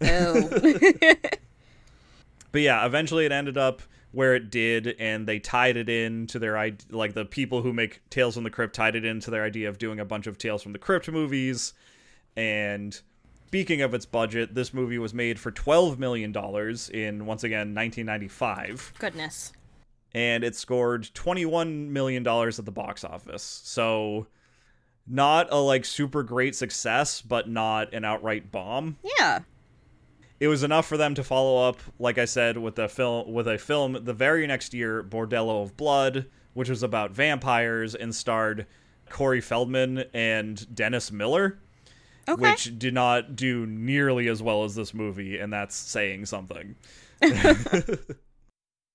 Oh. 0.00 0.48
But 2.52 2.60
yeah, 2.60 2.84
eventually 2.84 3.24
it 3.24 3.32
ended 3.32 3.56
up 3.56 3.80
where 4.12 4.34
it 4.34 4.50
did, 4.50 4.94
and 4.98 5.26
they 5.26 5.38
tied 5.38 5.78
it 5.78 5.88
in 5.88 6.26
to 6.28 6.38
their 6.38 6.58
idea. 6.58 6.86
Like 6.90 7.14
the 7.14 7.24
people 7.24 7.62
who 7.62 7.72
make 7.72 8.02
Tales 8.10 8.34
from 8.34 8.44
the 8.44 8.50
Crypt 8.50 8.74
tied 8.74 8.94
it 8.94 9.06
into 9.06 9.30
their 9.30 9.42
idea 9.42 9.70
of 9.70 9.78
doing 9.78 9.98
a 9.98 10.04
bunch 10.04 10.26
of 10.26 10.36
Tales 10.36 10.62
from 10.62 10.74
the 10.74 10.78
Crypt 10.78 11.10
movies. 11.10 11.72
And 12.36 13.00
speaking 13.52 13.82
of 13.82 13.92
its 13.92 14.06
budget, 14.06 14.54
this 14.54 14.72
movie 14.72 14.96
was 14.96 15.12
made 15.12 15.38
for 15.38 15.50
twelve 15.50 15.98
million 15.98 16.32
dollars 16.32 16.88
in 16.88 17.26
once 17.26 17.44
again 17.44 17.74
1995, 17.74 18.94
Goodness. 18.98 19.52
and 20.14 20.42
it 20.42 20.56
scored 20.56 21.10
twenty-one 21.12 21.92
million 21.92 22.22
dollars 22.22 22.58
at 22.58 22.64
the 22.64 22.72
box 22.72 23.04
office. 23.04 23.42
So. 23.64 24.26
Not 25.04 25.48
a 25.50 25.56
like 25.56 25.84
super 25.84 26.22
great 26.22 26.54
success, 26.54 27.20
but 27.22 27.48
not 27.48 27.92
an 27.92 28.04
outright 28.04 28.52
bomb 28.52 28.98
Yeah. 29.18 29.40
it 30.38 30.46
was 30.46 30.62
enough 30.62 30.86
for 30.86 30.96
them 30.96 31.16
to 31.16 31.24
follow 31.24 31.68
up, 31.68 31.78
like 31.98 32.18
I 32.18 32.24
said, 32.24 32.56
with 32.56 32.78
a 32.78 32.88
film 32.88 33.32
with 33.32 33.48
a 33.48 33.58
film 33.58 33.98
the 34.04 34.12
very 34.14 34.46
next 34.46 34.72
year, 34.72 35.02
Bordello 35.02 35.60
of 35.64 35.76
Blood, 35.76 36.26
which 36.54 36.68
was 36.68 36.84
about 36.84 37.10
vampires 37.10 37.96
and 37.96 38.14
starred 38.14 38.64
Corey 39.10 39.40
Feldman 39.40 40.04
and 40.14 40.72
Dennis 40.72 41.10
Miller, 41.10 41.58
Okay. 42.28 42.52
which 42.52 42.78
did 42.78 42.94
not 42.94 43.34
do 43.34 43.66
nearly 43.66 44.28
as 44.28 44.42
well 44.42 44.64
as 44.64 44.74
this 44.74 44.94
movie, 44.94 45.38
and 45.38 45.52
that's 45.52 45.74
saying 45.74 46.26
something. 46.26 46.76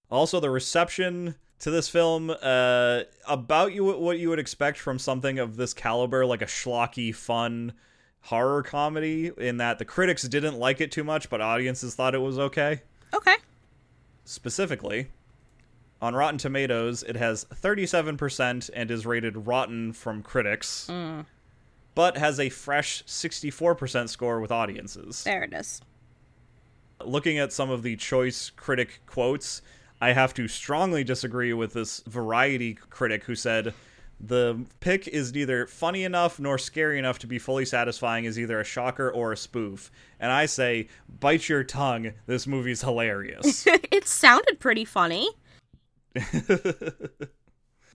also, 0.09 0.39
the 0.39 0.49
reception 0.49 1.35
to 1.59 1.71
this 1.71 1.89
film, 1.89 2.29
uh, 2.41 3.01
about 3.27 3.73
you 3.73 3.83
what 3.83 4.19
you 4.19 4.29
would 4.29 4.39
expect 4.39 4.77
from 4.77 4.99
something 4.99 5.39
of 5.39 5.57
this 5.57 5.73
caliber, 5.73 6.25
like 6.25 6.41
a 6.41 6.45
schlocky, 6.45 7.13
fun 7.13 7.73
horror 8.21 8.63
comedy, 8.63 9.31
in 9.37 9.57
that 9.57 9.79
the 9.79 9.85
critics 9.85 10.23
didn't 10.23 10.57
like 10.57 10.79
it 10.81 10.91
too 10.91 11.03
much, 11.03 11.29
but 11.29 11.41
audiences 11.41 11.95
thought 11.95 12.15
it 12.15 12.19
was 12.19 12.37
okay. 12.39 12.81
okay. 13.13 13.35
Specifically, 14.25 15.07
on 16.01 16.13
Rotten 16.13 16.37
Tomatoes, 16.37 17.03
it 17.03 17.15
has 17.15 17.45
37% 17.45 18.69
and 18.73 18.91
is 18.91 19.05
rated 19.05 19.47
rotten 19.47 19.93
from 19.93 20.21
critics, 20.21 20.89
but 21.97 22.15
has 22.15 22.39
a 22.39 22.47
fresh 22.49 23.03
64% 23.05 24.07
score 24.07 24.39
with 24.39 24.51
audiences. 24.51 25.23
There 25.23 25.41
it 25.41 25.51
is. 25.51 25.81
Looking 27.03 27.39
at 27.39 27.51
some 27.51 27.71
of 27.71 27.81
the 27.81 27.95
choice 27.95 28.51
critic 28.51 28.99
quotes, 29.07 29.63
I 29.99 30.11
have 30.13 30.35
to 30.35 30.47
strongly 30.47 31.03
disagree 31.03 31.53
with 31.53 31.73
this 31.73 32.01
variety 32.05 32.75
critic 32.75 33.23
who 33.23 33.33
said 33.33 33.73
the 34.19 34.63
pick 34.79 35.07
is 35.07 35.33
neither 35.33 35.65
funny 35.65 36.03
enough 36.03 36.39
nor 36.39 36.59
scary 36.59 36.99
enough 36.99 37.17
to 37.17 37.27
be 37.27 37.39
fully 37.39 37.65
satisfying 37.65 38.27
as 38.27 38.37
either 38.37 38.59
a 38.59 38.63
shocker 38.63 39.09
or 39.09 39.31
a 39.31 39.37
spoof. 39.37 39.89
And 40.19 40.31
I 40.31 40.45
say, 40.45 40.89
bite 41.19 41.49
your 41.49 41.63
tongue, 41.63 42.11
this 42.27 42.45
movie's 42.45 42.81
hilarious. 42.81 43.65
it 43.91 44.07
sounded 44.07 44.59
pretty 44.59 44.85
funny. 44.85 45.31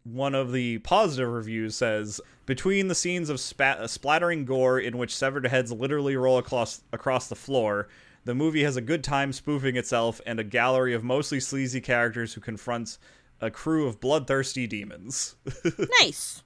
One 0.05 0.34
of 0.34 0.53
the 0.53 0.78
positive 0.78 1.28
reviews 1.28 1.76
says 1.76 2.20
between 2.44 2.88
the 2.88 2.94
scenes 2.94 3.28
of 3.30 3.38
spat- 3.38 3.78
uh, 3.78 3.86
splattering 3.86 4.44
gore 4.44 4.78
in 4.78 4.98
which 4.98 5.14
severed 5.14 5.46
heads 5.46 5.70
literally 5.70 6.16
roll 6.16 6.38
across 6.38 6.82
across 6.92 7.28
the 7.28 7.36
floor, 7.36 7.88
the 8.24 8.34
movie 8.34 8.64
has 8.64 8.76
a 8.76 8.80
good 8.80 9.05
time 9.05 9.32
spoofing 9.32 9.76
itself 9.76 10.20
and 10.26 10.40
a 10.40 10.44
gallery 10.44 10.92
of 10.94 11.05
mostly 11.05 11.38
sleazy 11.38 11.80
characters 11.80 12.34
who 12.34 12.40
confronts 12.40 12.98
a 13.40 13.50
crew 13.50 13.86
of 13.86 14.00
bloodthirsty 14.00 14.66
demons. 14.66 15.36
Nice. 16.00 16.42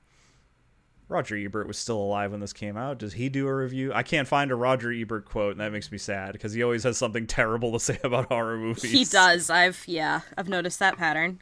Roger 1.08 1.36
Ebert 1.36 1.68
was 1.68 1.78
still 1.78 1.98
alive 1.98 2.32
when 2.32 2.40
this 2.40 2.52
came 2.52 2.76
out. 2.76 2.98
Does 2.98 3.12
he 3.12 3.28
do 3.28 3.46
a 3.46 3.54
review? 3.54 3.92
I 3.94 4.02
can't 4.02 4.26
find 4.26 4.50
a 4.50 4.56
Roger 4.56 4.90
Ebert 4.92 5.24
quote, 5.24 5.52
and 5.52 5.60
that 5.60 5.70
makes 5.70 5.92
me 5.92 5.98
sad 5.98 6.32
because 6.32 6.52
he 6.52 6.64
always 6.64 6.82
has 6.82 6.98
something 6.98 7.26
terrible 7.28 7.72
to 7.72 7.78
say 7.80 7.98
about 8.02 8.26
horror 8.26 8.58
movies. 8.58 8.90
He 8.90 9.04
does. 9.04 9.48
I've 9.48 9.84
yeah, 9.86 10.22
I've 10.36 10.48
noticed 10.48 10.80
that 10.80 10.96
pattern. 10.96 11.40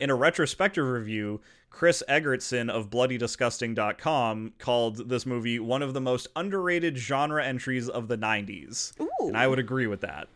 In 0.00 0.10
a 0.10 0.14
retrospective 0.14 0.86
review, 0.86 1.40
Chris 1.70 2.02
Eggertsen 2.08 2.70
of 2.70 2.88
BloodyDisgusting.com 2.90 4.52
called 4.58 5.08
this 5.08 5.26
movie 5.26 5.58
one 5.58 5.82
of 5.82 5.92
the 5.92 6.00
most 6.00 6.28
underrated 6.36 6.96
genre 6.96 7.44
entries 7.44 7.88
of 7.88 8.08
the 8.08 8.16
90s. 8.16 8.98
Ooh. 9.00 9.08
And 9.20 9.36
I 9.36 9.46
would 9.48 9.58
agree 9.58 9.86
with 9.86 10.00
that. 10.02 10.28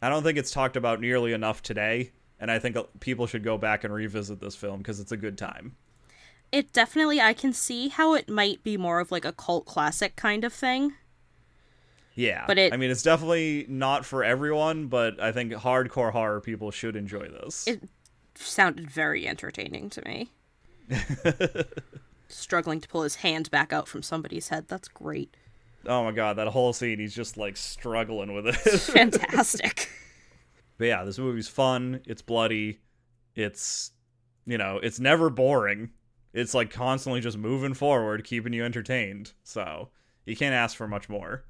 I 0.00 0.08
don't 0.08 0.24
think 0.24 0.36
it's 0.36 0.50
talked 0.50 0.76
about 0.76 1.00
nearly 1.00 1.32
enough 1.32 1.62
today, 1.62 2.10
and 2.40 2.50
I 2.50 2.58
think 2.58 2.76
people 2.98 3.28
should 3.28 3.44
go 3.44 3.56
back 3.56 3.84
and 3.84 3.94
revisit 3.94 4.40
this 4.40 4.56
film 4.56 4.78
because 4.78 4.98
it's 4.98 5.12
a 5.12 5.16
good 5.16 5.38
time. 5.38 5.76
It 6.50 6.72
definitely 6.72 7.20
I 7.20 7.32
can 7.34 7.52
see 7.52 7.88
how 7.88 8.14
it 8.14 8.28
might 8.28 8.64
be 8.64 8.76
more 8.76 8.98
of 8.98 9.12
like 9.12 9.24
a 9.24 9.32
cult 9.32 9.64
classic 9.64 10.16
kind 10.16 10.42
of 10.44 10.52
thing. 10.52 10.94
Yeah. 12.14 12.44
But 12.48 12.58
it- 12.58 12.72
I 12.74 12.76
mean, 12.76 12.90
it's 12.90 13.02
definitely 13.04 13.64
not 13.68 14.04
for 14.04 14.22
everyone, 14.24 14.88
but 14.88 15.20
I 15.20 15.30
think 15.30 15.52
hardcore 15.52 16.10
horror 16.12 16.40
people 16.40 16.70
should 16.72 16.96
enjoy 16.96 17.28
this. 17.28 17.66
It 17.68 17.88
sounded 18.46 18.90
very 18.90 19.26
entertaining 19.26 19.90
to 19.90 20.02
me. 20.04 20.30
Struggling 22.28 22.80
to 22.80 22.88
pull 22.88 23.02
his 23.02 23.16
hand 23.16 23.50
back 23.50 23.72
out 23.72 23.88
from 23.88 24.02
somebody's 24.02 24.48
head. 24.48 24.66
That's 24.68 24.88
great. 24.88 25.36
oh 25.86 26.04
my 26.04 26.12
god, 26.12 26.36
that 26.36 26.48
whole 26.48 26.72
scene, 26.72 26.98
he's 26.98 27.14
just 27.14 27.36
like 27.36 27.56
struggling 27.56 28.32
with 28.34 28.46
it. 28.46 28.54
Fantastic. 28.80 29.90
But 30.78 30.86
yeah, 30.86 31.04
this 31.04 31.18
movie's 31.18 31.48
fun. 31.48 32.00
It's 32.06 32.22
bloody. 32.22 32.80
It's 33.36 33.92
you 34.46 34.58
know, 34.58 34.80
it's 34.82 34.98
never 34.98 35.30
boring. 35.30 35.90
It's 36.32 36.54
like 36.54 36.72
constantly 36.72 37.20
just 37.20 37.38
moving 37.38 37.74
forward, 37.74 38.24
keeping 38.24 38.52
you 38.52 38.64
entertained. 38.64 39.32
So 39.44 39.90
you 40.24 40.34
can't 40.34 40.54
ask 40.54 40.76
for 40.76 40.88
much 40.88 41.08
more. 41.08 41.44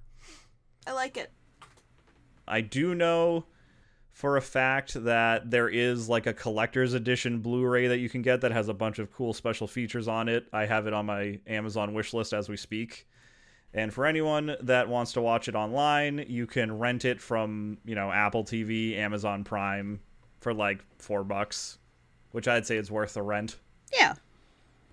I 0.86 0.92
like 0.92 1.16
it. 1.16 1.32
I 2.46 2.60
do 2.60 2.94
know 2.94 3.46
for 4.12 4.36
a 4.36 4.42
fact 4.42 5.02
that 5.04 5.50
there 5.50 5.68
is 5.68 6.08
like 6.08 6.26
a 6.26 6.34
collector's 6.34 6.94
edition 6.94 7.40
Blu-ray 7.40 7.86
that 7.88 7.98
you 7.98 8.08
can 8.08 8.22
get 8.22 8.42
that 8.42 8.52
has 8.52 8.68
a 8.68 8.74
bunch 8.74 8.98
of 8.98 9.10
cool 9.12 9.32
special 9.32 9.66
features 9.66 10.06
on 10.06 10.28
it. 10.28 10.46
I 10.52 10.66
have 10.66 10.86
it 10.86 10.92
on 10.92 11.06
my 11.06 11.40
Amazon 11.46 11.94
wish 11.94 12.12
list 12.12 12.32
as 12.32 12.48
we 12.48 12.56
speak. 12.56 13.06
And 13.74 13.92
for 13.92 14.04
anyone 14.04 14.54
that 14.60 14.88
wants 14.88 15.14
to 15.14 15.22
watch 15.22 15.48
it 15.48 15.54
online, 15.54 16.26
you 16.28 16.46
can 16.46 16.78
rent 16.78 17.06
it 17.06 17.22
from, 17.22 17.78
you 17.86 17.94
know, 17.94 18.12
Apple 18.12 18.44
TV, 18.44 18.98
Amazon 18.98 19.44
Prime 19.44 20.00
for 20.40 20.52
like 20.52 20.84
4 20.98 21.24
bucks, 21.24 21.78
which 22.32 22.46
I'd 22.46 22.66
say 22.66 22.76
is 22.76 22.90
worth 22.90 23.14
the 23.14 23.22
rent. 23.22 23.56
Yeah. 23.94 24.14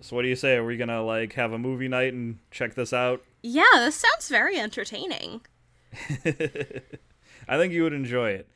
So 0.00 0.16
what 0.16 0.22
do 0.22 0.28
you 0.28 0.36
say? 0.36 0.56
Are 0.56 0.64
we 0.64 0.78
going 0.78 0.88
to 0.88 1.02
like 1.02 1.34
have 1.34 1.52
a 1.52 1.58
movie 1.58 1.88
night 1.88 2.14
and 2.14 2.38
check 2.50 2.74
this 2.74 2.94
out? 2.94 3.22
Yeah, 3.42 3.64
this 3.74 3.96
sounds 3.96 4.28
very 4.30 4.58
entertaining. 4.58 5.42
I 5.92 7.58
think 7.58 7.74
you 7.74 7.82
would 7.82 7.92
enjoy 7.92 8.30
it. 8.30 8.48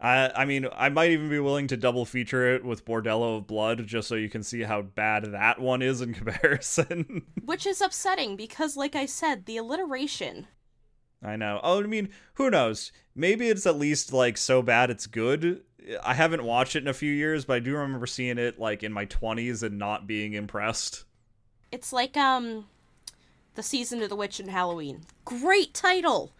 I 0.00 0.30
I 0.34 0.44
mean, 0.44 0.66
I 0.74 0.88
might 0.88 1.10
even 1.10 1.28
be 1.28 1.38
willing 1.38 1.66
to 1.68 1.76
double 1.76 2.04
feature 2.04 2.54
it 2.54 2.64
with 2.64 2.84
Bordello 2.84 3.38
of 3.38 3.46
Blood 3.46 3.86
just 3.86 4.08
so 4.08 4.14
you 4.14 4.30
can 4.30 4.42
see 4.42 4.62
how 4.62 4.82
bad 4.82 5.32
that 5.32 5.60
one 5.60 5.82
is 5.82 6.00
in 6.00 6.14
comparison. 6.14 7.22
Which 7.44 7.66
is 7.66 7.80
upsetting 7.80 8.36
because, 8.36 8.76
like 8.76 8.96
I 8.96 9.06
said, 9.06 9.46
the 9.46 9.56
alliteration. 9.58 10.46
I 11.22 11.36
know. 11.36 11.60
Oh, 11.62 11.82
I 11.82 11.86
mean, 11.86 12.08
who 12.34 12.50
knows? 12.50 12.92
Maybe 13.14 13.48
it's 13.48 13.66
at 13.66 13.78
least 13.78 14.12
like 14.12 14.38
so 14.38 14.62
bad 14.62 14.90
it's 14.90 15.06
good. 15.06 15.62
I 16.02 16.14
haven't 16.14 16.44
watched 16.44 16.76
it 16.76 16.82
in 16.82 16.88
a 16.88 16.94
few 16.94 17.12
years, 17.12 17.44
but 17.44 17.56
I 17.56 17.60
do 17.60 17.76
remember 17.76 18.06
seeing 18.06 18.38
it 18.38 18.58
like 18.58 18.82
in 18.82 18.92
my 18.92 19.06
20s 19.06 19.62
and 19.62 19.78
not 19.78 20.06
being 20.06 20.32
impressed. 20.32 21.04
It's 21.72 21.92
like, 21.92 22.16
um, 22.16 22.66
The 23.54 23.62
Season 23.62 24.02
of 24.02 24.08
the 24.08 24.16
Witch 24.16 24.40
and 24.40 24.50
Halloween. 24.50 25.02
Great 25.24 25.74
title! 25.74 26.32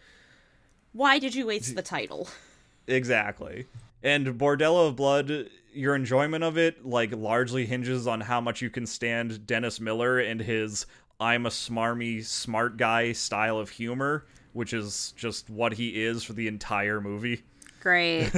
Why 0.93 1.19
did 1.19 1.35
you 1.35 1.47
waste 1.47 1.77
the 1.77 1.83
title? 1.83 2.29
Exactly. 2.91 3.67
And 4.03 4.27
Bordello 4.39 4.89
of 4.89 4.97
Blood, 4.97 5.49
your 5.73 5.95
enjoyment 5.95 6.43
of 6.45 6.59
it 6.59 6.85
like 6.85 7.15
largely 7.15 7.67
hinges 7.67 8.07
on 8.07 8.21
how 8.21 8.41
much 8.41 8.61
you 8.61 8.71
can 8.71 8.87
stand 8.87 9.47
Dennis 9.47 9.81
Miller 9.81 10.19
and 10.19 10.41
his 10.41 10.87
I'm 11.21 11.45
a 11.47 11.51
smarmy 11.51 12.25
smart 12.25 12.77
guy 12.79 13.13
style 13.13 13.59
of 13.59 13.69
humor, 13.69 14.25
which 14.55 14.73
is 14.73 15.13
just 15.17 15.51
what 15.51 15.75
he 15.75 16.03
is 16.03 16.25
for 16.25 16.33
the 16.33 16.49
entire 16.49 17.01
movie. 17.01 17.43
Great. 17.81 18.31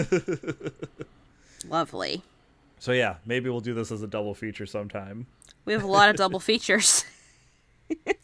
Lovely. 1.69 2.23
So 2.81 2.91
yeah, 2.91 3.17
maybe 3.25 3.49
we'll 3.49 3.61
do 3.61 3.75
this 3.75 3.93
as 3.93 4.03
a 4.03 4.09
double 4.09 4.35
feature 4.35 4.67
sometime. 4.67 5.27
We 5.65 5.73
have 5.73 5.85
a 5.85 5.89
lot 5.89 6.11
of 6.11 6.17
double 6.17 6.41
features. 6.51 7.05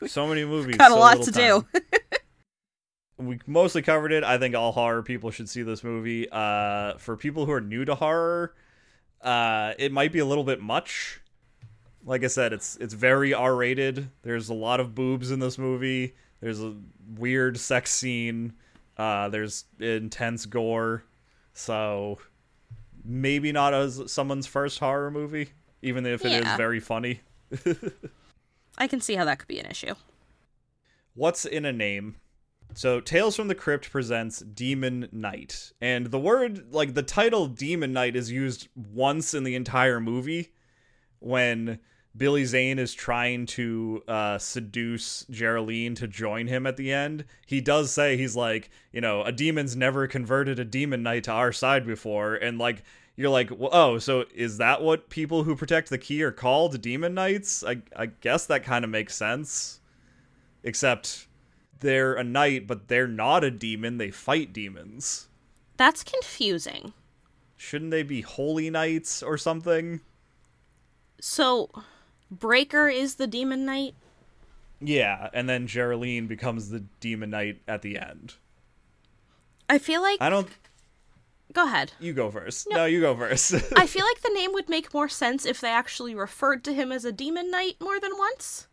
So 0.07 0.26
many 0.26 0.45
movies. 0.45 0.76
Got 0.76 0.91
a 0.91 0.95
so 0.95 1.01
lot 1.01 1.22
to 1.22 1.33
time. 1.33 1.64
do. 1.72 1.81
we 3.19 3.41
mostly 3.47 3.83
covered 3.83 4.12
it. 4.12 4.25
I 4.25 4.39
think 4.39 4.55
all 4.55 4.73
horror 4.73 5.03
people 5.03 5.31
should 5.31 5.49
see 5.49 5.62
this 5.62 5.83
movie. 5.85 6.29
Uh, 6.31 6.97
for 6.99 7.16
people 7.16 7.45
who 7.47 7.53
are 7.53 7.61
new 7.61 7.85
to 7.85 7.95
horror, 7.95 8.55
uh, 9.23 9.75
it 9.79 9.93
might 9.93 10.12
be 10.12 10.21
a 10.21 10.25
little 10.25 10.45
bit 10.45 10.61
much. 10.61 11.21
Like 12.05 12.25
I 12.25 12.29
said, 12.29 12.53
it's 12.53 12.77
it's 12.77 12.95
very 12.95 13.35
R 13.35 13.55
rated. 13.57 14.09
There's 14.23 14.49
a 14.49 14.55
lot 14.55 14.81
of 14.81 14.95
boobs 14.95 15.31
in 15.31 15.41
this 15.41 15.59
movie. 15.59 16.14
There's 16.41 16.62
a 16.62 16.75
weird 17.16 17.59
sex 17.59 17.91
scene. 17.91 18.55
Uh, 18.97 19.29
there's 19.29 19.64
intense 19.81 20.47
gore. 20.47 21.05
So 21.55 22.19
maybe 23.05 23.51
not 23.53 23.75
as 23.75 24.01
someone's 24.11 24.47
first 24.47 24.79
horror 24.79 25.11
movie, 25.11 25.51
even 25.83 26.07
if 26.07 26.25
it 26.25 26.33
is 26.33 26.45
Yeah. 26.45 26.57
very 26.57 26.79
funny. 26.81 27.21
I 28.79 28.87
can 28.87 29.01
see 29.01 29.16
how 29.16 29.25
that 29.25 29.41
could 29.41 29.49
be 29.49 29.59
an 29.59 29.66
issue. 29.66 29.95
What's 31.14 31.45
in 31.45 31.64
a 31.64 31.73
name? 31.73 32.16
So, 32.75 33.01
Tales 33.01 33.35
from 33.35 33.49
the 33.49 33.55
Crypt 33.55 33.91
presents 33.91 34.41
Demon 34.41 35.09
Knight. 35.11 35.73
And 35.81 36.07
the 36.07 36.19
word, 36.19 36.73
like 36.73 36.95
the 36.95 37.03
title 37.03 37.47
Demon 37.47 37.93
Knight, 37.93 38.14
is 38.14 38.31
used 38.31 38.69
once 38.77 39.35
in 39.35 39.45
the 39.45 39.57
entire 39.57 40.01
movie 40.01 40.53
when 41.19 41.81
Billy 42.16 42.45
Zane 42.45 42.79
is 42.79 42.95
trying 42.95 43.47
to 43.47 44.03
uh, 44.09 44.39
seduce 44.39 45.25
Geraldine 45.31 45.95
to 45.97 46.09
join 46.09 46.49
him 46.49 46.66
at 46.66 46.77
the 46.77 46.93
end. 46.93 47.25
He 47.47 47.61
does 47.61 47.93
say, 47.93 48.16
he's 48.16 48.35
like, 48.35 48.71
you 48.93 49.01
know, 49.01 49.23
a 49.23 49.33
demon's 49.33 49.77
never 49.77 50.07
converted 50.07 50.59
a 50.59 50.64
demon 50.64 51.03
knight 51.03 51.25
to 51.25 51.33
our 51.33 51.53
side 51.53 51.87
before. 51.87 52.35
And 52.35 52.59
like, 52.59 52.83
you're 53.14 53.31
like, 53.31 53.51
oh, 53.61 53.99
so 53.99 54.25
is 54.35 54.59
that 54.59 54.83
what 54.83 55.11
people 55.11 55.45
who 55.45 55.55
protect 55.57 55.91
the 55.91 55.99
key 55.99 56.23
are 56.23 56.33
called? 56.33 56.81
Demon 56.81 57.14
knights? 57.14 57.62
I, 57.64 57.83
I 57.97 58.07
guess 58.07 58.47
that 58.47 58.64
kind 58.64 58.85
of 58.85 58.91
makes 58.91 59.14
sense. 59.14 59.81
Except 60.64 61.28
they're 61.81 62.14
a 62.14 62.24
knight, 62.24 62.66
but 62.66 62.89
they're 62.89 63.09
not 63.09 63.45
a 63.45 63.51
demon. 63.51 63.99
They 63.99 64.11
fight 64.11 64.53
demons. 64.53 65.29
That's 65.76 66.03
confusing. 66.03 66.93
Shouldn't 67.57 67.91
they 67.91 68.03
be 68.03 68.20
holy 68.20 68.70
knights 68.70 69.22
or 69.22 69.37
something? 69.39 70.01
So, 71.20 71.70
Breaker 72.31 72.89
is 72.89 73.16
the 73.16 73.26
demon 73.26 73.64
knight? 73.64 73.95
Yeah, 74.81 75.29
and 75.33 75.49
then 75.49 75.66
Geraldine 75.66 76.26
becomes 76.26 76.70
the 76.70 76.85
demon 77.01 77.31
knight 77.31 77.61
at 77.66 77.83
the 77.83 77.99
end. 77.99 78.35
I 79.68 79.79
feel 79.79 80.03
like. 80.03 80.20
I 80.20 80.31
don't. 80.31 80.49
Go 81.53 81.64
ahead. 81.64 81.93
You 81.99 82.12
go 82.12 82.31
first. 82.31 82.68
No, 82.70 82.85
you 82.85 83.01
go 83.01 83.16
first. 83.16 83.55
I 83.76 83.87
feel 83.89 84.05
like 84.05 84.20
the 84.20 84.33
name 84.35 84.53
would 84.53 84.68
make 84.68 84.95
more 84.95 85.09
sense 85.09 85.47
if 85.47 85.61
they 85.61 85.70
actually 85.70 86.14
referred 86.14 86.62
to 86.64 86.74
him 86.74 86.93
as 86.93 87.05
a 87.05 87.12
demon 87.12 87.51
knight 87.51 87.76
more 87.81 87.99
than 87.99 88.16
once. 88.16 88.68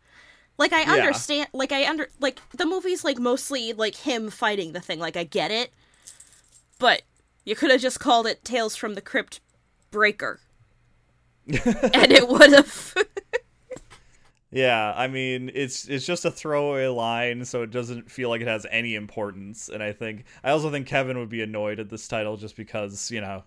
Like 0.58 0.72
I 0.72 0.82
Yeah. 0.84 0.92
understand 0.92 1.48
like 1.52 1.72
I 1.72 1.88
under 1.88 2.08
like 2.20 2.40
the 2.56 2.66
movie's 2.66 3.04
like 3.04 3.18
mostly 3.18 3.72
like 3.72 3.94
him 3.96 4.30
fighting 4.30 4.72
the 4.72 4.80
thing, 4.80 4.98
like 4.98 5.16
I 5.16 5.24
get 5.24 5.50
it. 5.50 5.72
But 6.78 7.02
you 7.44 7.54
could 7.54 7.70
have 7.70 7.80
just 7.82 8.00
called 8.00 8.26
it 8.26 8.42
Tales 8.44 8.76
from 8.76 8.94
the 8.94 9.02
Crypt 9.02 9.40
Breaker. 9.90 10.40
and 11.94 12.12
it 12.12 12.28
would 12.28 12.52
have 12.52 12.94
Yeah, 14.50 14.92
I 14.96 15.08
mean 15.08 15.50
it's 15.54 15.88
it's 15.88 16.06
just 16.06 16.24
a 16.24 16.30
throwaway 16.30 16.86
line, 16.86 17.44
so 17.44 17.62
it 17.62 17.70
doesn't 17.70 18.10
feel 18.10 18.28
like 18.30 18.40
it 18.40 18.46
has 18.46 18.66
any 18.70 18.94
importance. 18.94 19.68
And 19.68 19.82
I 19.82 19.92
think 19.92 20.24
I 20.44 20.50
also 20.50 20.70
think 20.70 20.86
Kevin 20.86 21.18
would 21.18 21.28
be 21.28 21.42
annoyed 21.42 21.80
at 21.80 21.90
this 21.90 22.06
title 22.08 22.36
just 22.36 22.56
because 22.56 23.10
you 23.10 23.20
know 23.20 23.44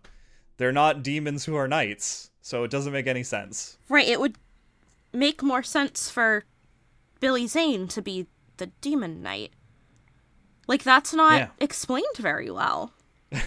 they're 0.58 0.72
not 0.74 1.04
demons 1.04 1.46
who 1.46 1.56
are 1.56 1.68
knights, 1.68 2.32
so 2.42 2.64
it 2.64 2.72
doesn't 2.72 2.94
make 2.94 3.08
any 3.08 3.24
sense. 3.24 3.78
Right, 3.90 4.08
it 4.08 4.20
would 4.20 4.38
make 5.14 5.44
more 5.44 5.64
sense 5.64 6.10
for 6.12 6.46
Billy 7.20 7.48
Zane 7.48 7.88
to 7.90 8.02
be 8.02 8.28
the 8.58 8.68
demon 8.82 9.22
knight. 9.22 9.52
Like 10.68 10.84
that's 10.84 11.14
not 11.14 11.38
Yeah. 11.38 11.48
explained 11.60 12.18
very 12.18 12.50
well. 12.52 12.94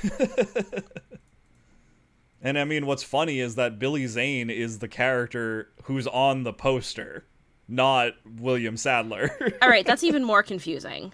And 2.45 2.59
I 2.59 2.65
mean, 2.65 2.87
what's 2.87 3.05
funny 3.05 3.39
is 3.39 3.55
that 3.55 3.79
Billy 3.79 4.07
Zane 4.09 4.51
is 4.51 4.81
the 4.81 4.89
character 4.89 5.71
who's 5.85 6.09
on 6.09 6.43
the 6.43 6.53
poster, 6.53 7.25
not 7.69 8.15
William 8.39 8.77
Sadler. 8.77 9.31
All 9.63 9.69
right, 9.69 9.87
that's 9.87 10.03
even 10.03 10.25
more 10.25 10.43
confusing. 10.43 11.13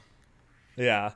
yeah. 0.76 1.12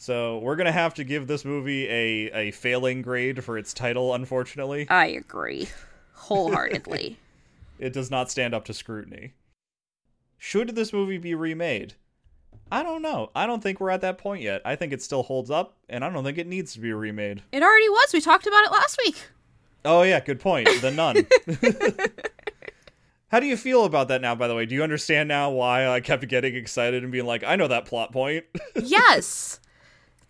So 0.00 0.38
we're 0.40 0.54
gonna 0.56 0.70
have 0.70 0.94
to 0.94 1.02
give 1.04 1.26
this 1.26 1.44
movie 1.44 1.88
a 1.88 2.30
a 2.32 2.50
failing 2.52 3.00
grade 3.02 3.42
for 3.42 3.56
its 3.58 3.72
title. 3.74 4.14
Unfortunately, 4.14 4.86
I 4.90 5.06
agree 5.06 5.68
wholeheartedly. 6.12 7.16
it 7.80 7.92
does 7.94 8.08
not 8.10 8.30
stand 8.30 8.54
up 8.54 8.66
to 8.66 8.74
scrutiny. 8.74 9.32
Should 10.38 10.74
this 10.74 10.92
movie 10.92 11.18
be 11.18 11.34
remade? 11.34 11.94
I 12.70 12.82
don't 12.82 13.02
know. 13.02 13.30
I 13.34 13.46
don't 13.46 13.62
think 13.62 13.80
we're 13.80 13.90
at 13.90 14.02
that 14.02 14.18
point 14.18 14.42
yet. 14.42 14.62
I 14.64 14.76
think 14.76 14.92
it 14.92 15.02
still 15.02 15.22
holds 15.22 15.50
up, 15.50 15.76
and 15.88 16.04
I 16.04 16.10
don't 16.10 16.22
think 16.24 16.38
it 16.38 16.46
needs 16.46 16.72
to 16.74 16.80
be 16.80 16.92
remade. 16.92 17.42
it 17.52 17.62
already 17.62 17.88
was. 17.88 18.12
We 18.12 18.20
talked 18.20 18.46
about 18.46 18.64
it 18.64 18.70
last 18.72 18.98
week. 19.04 19.16
Oh 19.84 20.02
yeah, 20.02 20.20
good 20.20 20.40
point. 20.40 20.68
The 20.80 20.90
Nun. 20.90 21.26
How 23.30 23.40
do 23.40 23.46
you 23.46 23.56
feel 23.58 23.84
about 23.84 24.08
that 24.08 24.22
now? 24.22 24.34
By 24.34 24.48
the 24.48 24.54
way, 24.54 24.64
do 24.64 24.74
you 24.74 24.82
understand 24.82 25.28
now 25.28 25.50
why 25.50 25.86
I 25.86 26.00
kept 26.00 26.26
getting 26.28 26.54
excited 26.54 27.02
and 27.02 27.12
being 27.12 27.26
like, 27.26 27.44
"I 27.44 27.56
know 27.56 27.68
that 27.68 27.84
plot 27.84 28.12
point"? 28.12 28.44
Yes. 28.82 29.60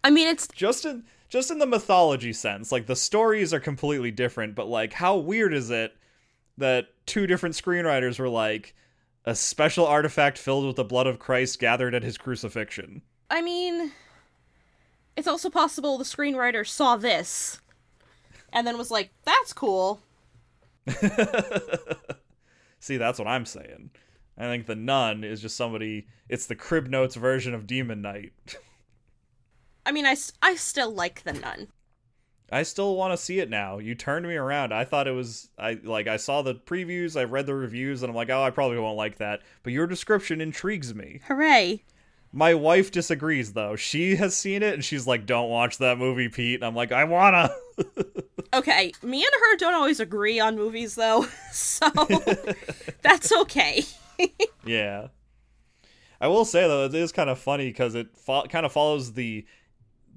I 0.02 0.11
mean, 0.11 0.26
it's 0.28 0.48
just 0.48 0.84
in 0.84 1.04
just 1.28 1.50
in 1.50 1.59
the 1.59 1.66
mythology 1.66 2.32
sense, 2.32 2.72
like 2.72 2.86
the 2.86 2.96
stories 2.96 3.52
are 3.54 3.61
completely 3.61 4.11
different, 4.11 4.54
but 4.54 4.66
like, 4.68 4.92
how 4.94 5.16
weird 5.16 5.52
is 5.54 5.70
it 5.70 5.94
that 6.56 6.86
two 7.06 7.26
different 7.26 7.54
screenwriters 7.54 8.18
were 8.18 8.28
like, 8.28 8.74
a 9.25 9.35
special 9.35 9.87
artifact 9.87 10.39
filled 10.39 10.66
with 10.66 10.77
the 10.77 10.85
blood 10.85 11.07
of 11.07 11.19
Christ 11.19 11.59
gathered 11.59 11.95
at 11.95 12.03
his 12.03 12.19
crucifixion? 12.19 13.03
I 13.31 13.43
mean, 13.43 13.93
it's 15.16 15.29
also 15.29 15.51
possible 15.51 15.99
the 15.99 16.05
screenwriter 16.05 16.66
saw 16.66 16.97
this 16.97 17.61
and 18.53 18.66
then 18.66 18.79
was 18.79 18.91
like, 18.91 19.11
"That's 19.25 19.53
cool." 19.53 20.01
See, 22.81 22.97
that's 22.97 23.19
what 23.19 23.29
I'm 23.29 23.45
saying. 23.45 23.91
I 24.39 24.45
think 24.45 24.66
the 24.66 24.77
nun 24.77 25.25
is 25.25 25.43
just 25.43 25.57
somebody. 25.57 26.07
It's 26.29 26.47
the 26.47 26.55
Crib 26.55 26.87
Notes 26.87 27.16
version 27.16 27.55
of 27.55 27.66
Demon 27.66 28.01
Knight. 28.01 28.33
I 29.87 29.93
mean, 29.93 30.07
I, 30.07 30.16
I 30.43 30.55
still 30.55 30.93
like 30.93 31.25
the 31.25 31.33
nun. 31.33 31.69
I 32.51 32.62
still 32.62 32.96
want 32.96 33.12
to 33.12 33.22
see 33.22 33.40
it 33.40 33.51
now. 33.51 33.78
You 33.78 33.94
turned 33.94 34.26
me 34.26 34.34
around. 34.36 34.72
I 34.72 34.84
thought 34.84 35.07
it 35.07 35.12
was 35.12 35.51
I 35.59 35.78
like 35.82 36.07
I 36.07 36.16
saw 36.16 36.42
the 36.42 36.55
previews, 36.55 37.18
I 37.18 37.24
read 37.24 37.46
the 37.46 37.55
reviews, 37.55 38.03
and 38.03 38.11
I'm 38.11 38.16
like, 38.16 38.30
oh, 38.30 38.42
I 38.42 38.51
probably 38.51 38.78
won't 38.78 38.96
like 38.96 39.18
that. 39.18 39.40
But 39.62 39.72
your 39.72 39.86
description 39.86 40.40
intrigues 40.40 40.94
me. 40.94 41.20
Hooray! 41.28 41.82
My 42.32 42.55
wife 42.55 42.90
disagrees 42.90 43.55
though. 43.55 43.76
She 43.76 44.16
has 44.16 44.36
seen 44.36 44.62
it 44.62 44.74
and 44.74 44.84
she's 44.84 45.07
like, 45.07 45.24
"Don't 45.24 45.49
watch 45.49 45.78
that 45.78 45.96
movie, 45.96 46.28
Pete." 46.28 46.57
And 46.57 46.64
I'm 46.64 46.74
like, 46.74 46.92
"I 46.92 47.05
wanna." 47.05 47.51
Okay, 48.55 48.92
me 49.03 49.18
and 49.18 49.32
her 49.40 49.57
don't 49.59 49.74
always 49.74 50.01
agree 50.01 50.40
on 50.40 50.57
movies 50.57 50.94
though, 50.94 51.26
so 51.53 51.86
that's 53.03 53.30
okay. 53.30 53.84
yeah. 54.64 55.09
I 56.20 56.28
will 56.28 56.44
say 56.44 56.66
though, 56.66 56.86
it 56.86 56.94
is 56.94 57.12
kind 57.12 57.30
of 57.30 57.38
funny 57.38 57.68
because 57.68 57.94
it 57.94 58.16
fo- 58.16 58.46
kind 58.46 58.64
of 58.66 58.72
follows 58.72 59.12
the 59.12 59.44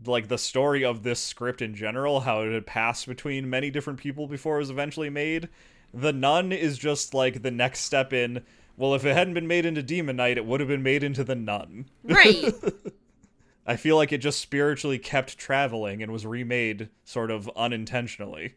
like 0.06 0.28
the 0.28 0.38
story 0.38 0.84
of 0.84 1.04
this 1.04 1.20
script 1.20 1.62
in 1.62 1.76
general, 1.76 2.22
how 2.22 2.41
it 2.41 2.52
had 2.52 2.66
passed 2.66 3.08
between 3.08 3.49
many 3.49 3.70
different 3.70 3.99
people 3.99 4.28
before 4.28 4.56
it 4.56 4.60
was 4.60 4.70
eventually 4.70 5.10
made. 5.10 5.49
The 5.93 6.14
Nun 6.14 6.52
is 6.52 6.78
just 6.78 7.14
like 7.14 7.41
the 7.41 7.52
next 7.52 7.82
step 7.82 8.14
in. 8.14 8.43
Well, 8.78 8.95
if 8.95 9.06
it 9.06 9.16
hadn't 9.16 9.34
been 9.34 9.47
made 9.47 9.66
into 9.66 9.84
Demon 9.84 10.16
Knight, 10.16 10.38
it 10.38 10.45
would 10.45 10.60
have 10.60 10.70
been 10.70 10.84
made 10.84 11.04
into 11.04 11.24
the 11.24 11.36
Nun. 11.36 11.86
Right. 12.04 12.54
I 13.66 13.76
feel 13.76 13.95
like 13.95 14.12
it 14.12 14.20
just 14.20 14.39
spiritually 14.41 14.97
kept 14.97 15.38
traveling 15.38 16.02
and 16.02 16.12
was 16.12 16.26
remade 16.26 16.89
sort 17.04 17.30
of 17.30 17.49
unintentionally. 17.56 18.56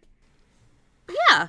Yeah. 1.30 1.48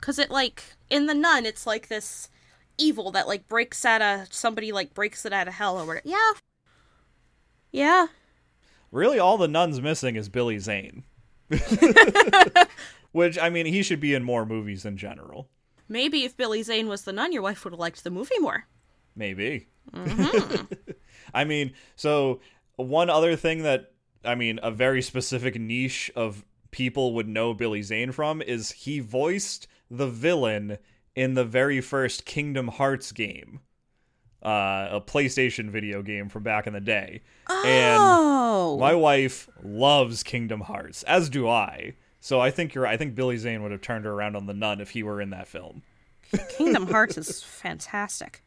Cuz 0.00 0.18
it 0.18 0.30
like 0.30 0.62
in 0.90 1.06
the 1.06 1.14
nun 1.14 1.46
it's 1.46 1.66
like 1.66 1.88
this 1.88 2.28
evil 2.76 3.12
that 3.12 3.28
like 3.28 3.48
breaks 3.48 3.84
out 3.84 4.02
of 4.02 4.32
somebody 4.34 4.72
like 4.72 4.92
breaks 4.92 5.24
it 5.24 5.32
out 5.32 5.46
of 5.48 5.54
hell 5.54 5.78
or 5.78 5.86
whatever. 5.86 6.02
Yeah. 6.04 6.32
Yeah. 7.70 8.06
Really, 8.94 9.18
all 9.18 9.38
the 9.38 9.48
nun's 9.48 9.80
missing 9.80 10.14
is 10.14 10.28
Billy 10.28 10.60
Zane. 10.60 11.02
Which, 13.10 13.36
I 13.36 13.50
mean, 13.50 13.66
he 13.66 13.82
should 13.82 13.98
be 13.98 14.14
in 14.14 14.22
more 14.22 14.46
movies 14.46 14.84
in 14.84 14.96
general. 14.96 15.48
Maybe 15.88 16.22
if 16.22 16.36
Billy 16.36 16.62
Zane 16.62 16.86
was 16.86 17.02
the 17.02 17.12
nun, 17.12 17.32
your 17.32 17.42
wife 17.42 17.64
would 17.64 17.72
have 17.72 17.80
liked 17.80 18.04
the 18.04 18.12
movie 18.12 18.38
more. 18.38 18.68
Maybe. 19.16 19.66
Mm-hmm. 19.92 20.92
I 21.34 21.42
mean, 21.42 21.72
so 21.96 22.40
one 22.76 23.10
other 23.10 23.34
thing 23.34 23.64
that, 23.64 23.90
I 24.24 24.36
mean, 24.36 24.60
a 24.62 24.70
very 24.70 25.02
specific 25.02 25.58
niche 25.58 26.12
of 26.14 26.44
people 26.70 27.14
would 27.14 27.28
know 27.28 27.52
Billy 27.52 27.82
Zane 27.82 28.12
from 28.12 28.42
is 28.42 28.70
he 28.70 29.00
voiced 29.00 29.66
the 29.90 30.06
villain 30.06 30.78
in 31.16 31.34
the 31.34 31.44
very 31.44 31.80
first 31.80 32.24
Kingdom 32.24 32.68
Hearts 32.68 33.10
game, 33.10 33.58
uh, 34.44 34.88
a 34.90 35.00
PlayStation 35.00 35.70
video 35.70 36.02
game 36.02 36.28
from 36.28 36.42
back 36.42 36.66
in 36.66 36.72
the 36.72 36.80
day. 36.80 37.22
And 37.48 37.98
oh. 38.00 38.78
My 38.78 38.94
wife 38.94 39.48
loves 39.62 40.22
Kingdom 40.22 40.62
Hearts, 40.62 41.02
as 41.04 41.28
do 41.28 41.48
I. 41.48 41.94
So 42.20 42.40
I 42.40 42.50
think 42.50 42.74
you're. 42.74 42.86
I 42.86 42.96
think 42.96 43.14
Billy 43.14 43.36
Zane 43.36 43.62
would 43.62 43.72
have 43.72 43.82
turned 43.82 44.04
her 44.06 44.12
around 44.12 44.34
on 44.34 44.46
the 44.46 44.54
Nun 44.54 44.80
if 44.80 44.90
he 44.90 45.02
were 45.02 45.20
in 45.20 45.30
that 45.30 45.46
film. 45.46 45.82
Kingdom 46.56 46.86
Hearts 46.90 47.18
is 47.18 47.42
fantastic. 47.42 48.42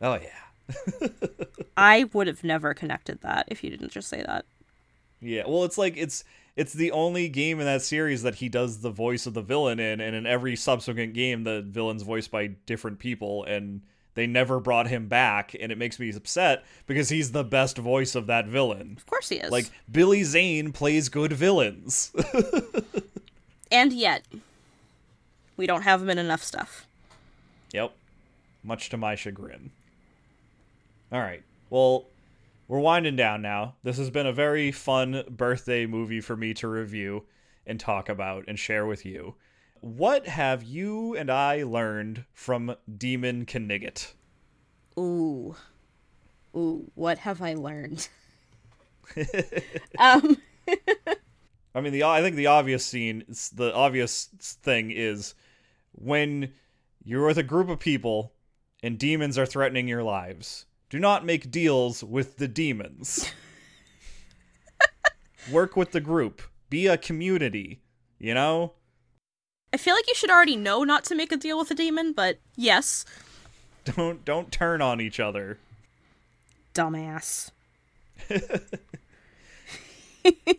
Oh 0.00 0.14
yeah, 0.14 1.08
I 1.76 2.04
would 2.12 2.28
have 2.28 2.44
never 2.44 2.74
connected 2.74 3.22
that 3.22 3.46
if 3.48 3.64
you 3.64 3.70
didn't 3.70 3.90
just 3.90 4.08
say 4.08 4.22
that. 4.22 4.44
yeah. 5.20 5.42
Well, 5.46 5.64
it's 5.64 5.78
like 5.78 5.96
it's 5.96 6.22
it's 6.54 6.72
the 6.72 6.92
only 6.92 7.28
game 7.28 7.58
in 7.58 7.66
that 7.66 7.82
series 7.82 8.22
that 8.22 8.36
he 8.36 8.48
does 8.48 8.78
the 8.80 8.90
voice 8.90 9.26
of 9.26 9.34
the 9.34 9.42
villain 9.42 9.80
in, 9.80 10.00
and 10.00 10.14
in 10.14 10.24
every 10.24 10.54
subsequent 10.54 11.12
game, 11.12 11.42
the 11.44 11.62
villain's 11.62 12.02
voiced 12.02 12.30
by 12.30 12.46
different 12.46 12.98
people, 13.00 13.42
and 13.44 13.82
they 14.16 14.26
never 14.26 14.58
brought 14.58 14.88
him 14.88 15.08
back, 15.08 15.54
and 15.60 15.70
it 15.70 15.76
makes 15.76 16.00
me 16.00 16.10
upset 16.10 16.64
because 16.86 17.10
he's 17.10 17.32
the 17.32 17.44
best 17.44 17.76
voice 17.76 18.14
of 18.14 18.26
that 18.26 18.46
villain. 18.46 18.94
Of 18.96 19.06
course 19.06 19.28
he 19.28 19.36
is. 19.36 19.52
Like 19.52 19.66
Billy 19.92 20.24
Zane 20.24 20.72
plays 20.72 21.10
good 21.10 21.34
villains. 21.34 22.12
and 23.70 23.92
yet 23.92 24.24
we 25.58 25.66
don't 25.66 25.82
have 25.82 26.00
him 26.00 26.08
in 26.08 26.16
enough 26.16 26.42
stuff. 26.42 26.86
Yep. 27.72 27.92
Much 28.64 28.88
to 28.88 28.96
my 28.96 29.14
chagrin. 29.14 29.70
All 31.12 31.20
right. 31.20 31.42
Well, 31.68 32.06
we're 32.68 32.80
winding 32.80 33.16
down 33.16 33.42
now. 33.42 33.74
This 33.82 33.98
has 33.98 34.08
been 34.08 34.26
a 34.26 34.32
very 34.32 34.72
fun 34.72 35.24
birthday 35.28 35.84
movie 35.84 36.22
for 36.22 36.36
me 36.36 36.54
to 36.54 36.68
review 36.68 37.24
and 37.66 37.78
talk 37.78 38.08
about 38.08 38.44
and 38.48 38.58
share 38.58 38.86
with 38.86 39.04
you. 39.04 39.34
What 39.80 40.26
have 40.26 40.62
you 40.62 41.16
and 41.16 41.30
I 41.30 41.62
learned 41.62 42.24
from 42.32 42.76
Demon 42.96 43.46
Knigget? 43.46 44.12
Ooh. 44.98 45.56
Ooh, 46.54 46.90
what 46.94 47.18
have 47.18 47.42
I 47.42 47.54
learned? 47.54 48.08
um 49.98 50.36
I 51.74 51.80
mean, 51.80 51.92
the 51.92 52.04
I 52.04 52.22
think 52.22 52.36
the 52.36 52.46
obvious 52.46 52.84
scene, 52.84 53.24
the 53.54 53.72
obvious 53.74 54.30
thing 54.62 54.90
is 54.90 55.34
when 55.92 56.52
you're 57.04 57.26
with 57.26 57.38
a 57.38 57.42
group 57.42 57.68
of 57.68 57.78
people 57.78 58.32
and 58.82 58.98
demons 58.98 59.38
are 59.38 59.46
threatening 59.46 59.86
your 59.88 60.02
lives. 60.02 60.66
do 60.88 60.98
not 60.98 61.24
make 61.24 61.50
deals 61.50 62.02
with 62.02 62.38
the 62.38 62.48
demons. 62.48 63.30
Work 65.50 65.76
with 65.76 65.92
the 65.92 66.00
group. 66.00 66.42
Be 66.70 66.86
a 66.86 66.96
community, 66.96 67.82
you 68.18 68.34
know? 68.34 68.72
I 69.76 69.78
feel 69.78 69.94
like 69.94 70.08
you 70.08 70.14
should 70.14 70.30
already 70.30 70.56
know 70.56 70.84
not 70.84 71.04
to 71.04 71.14
make 71.14 71.30
a 71.32 71.36
deal 71.36 71.58
with 71.58 71.70
a 71.70 71.74
demon, 71.74 72.14
but 72.14 72.38
yes. 72.56 73.04
Don't 73.84 74.24
don't 74.24 74.50
turn 74.50 74.80
on 74.80 75.02
each 75.02 75.20
other. 75.20 75.58
Dumbass. 76.72 77.50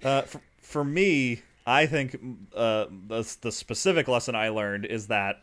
uh, 0.04 0.22
for, 0.22 0.42
for 0.62 0.84
me, 0.84 1.42
I 1.66 1.88
think 1.88 2.16
uh, 2.56 2.86
the, 3.08 3.38
the 3.42 3.52
specific 3.52 4.08
lesson 4.08 4.36
I 4.36 4.50
learned 4.50 4.86
is 4.86 5.08
that 5.08 5.42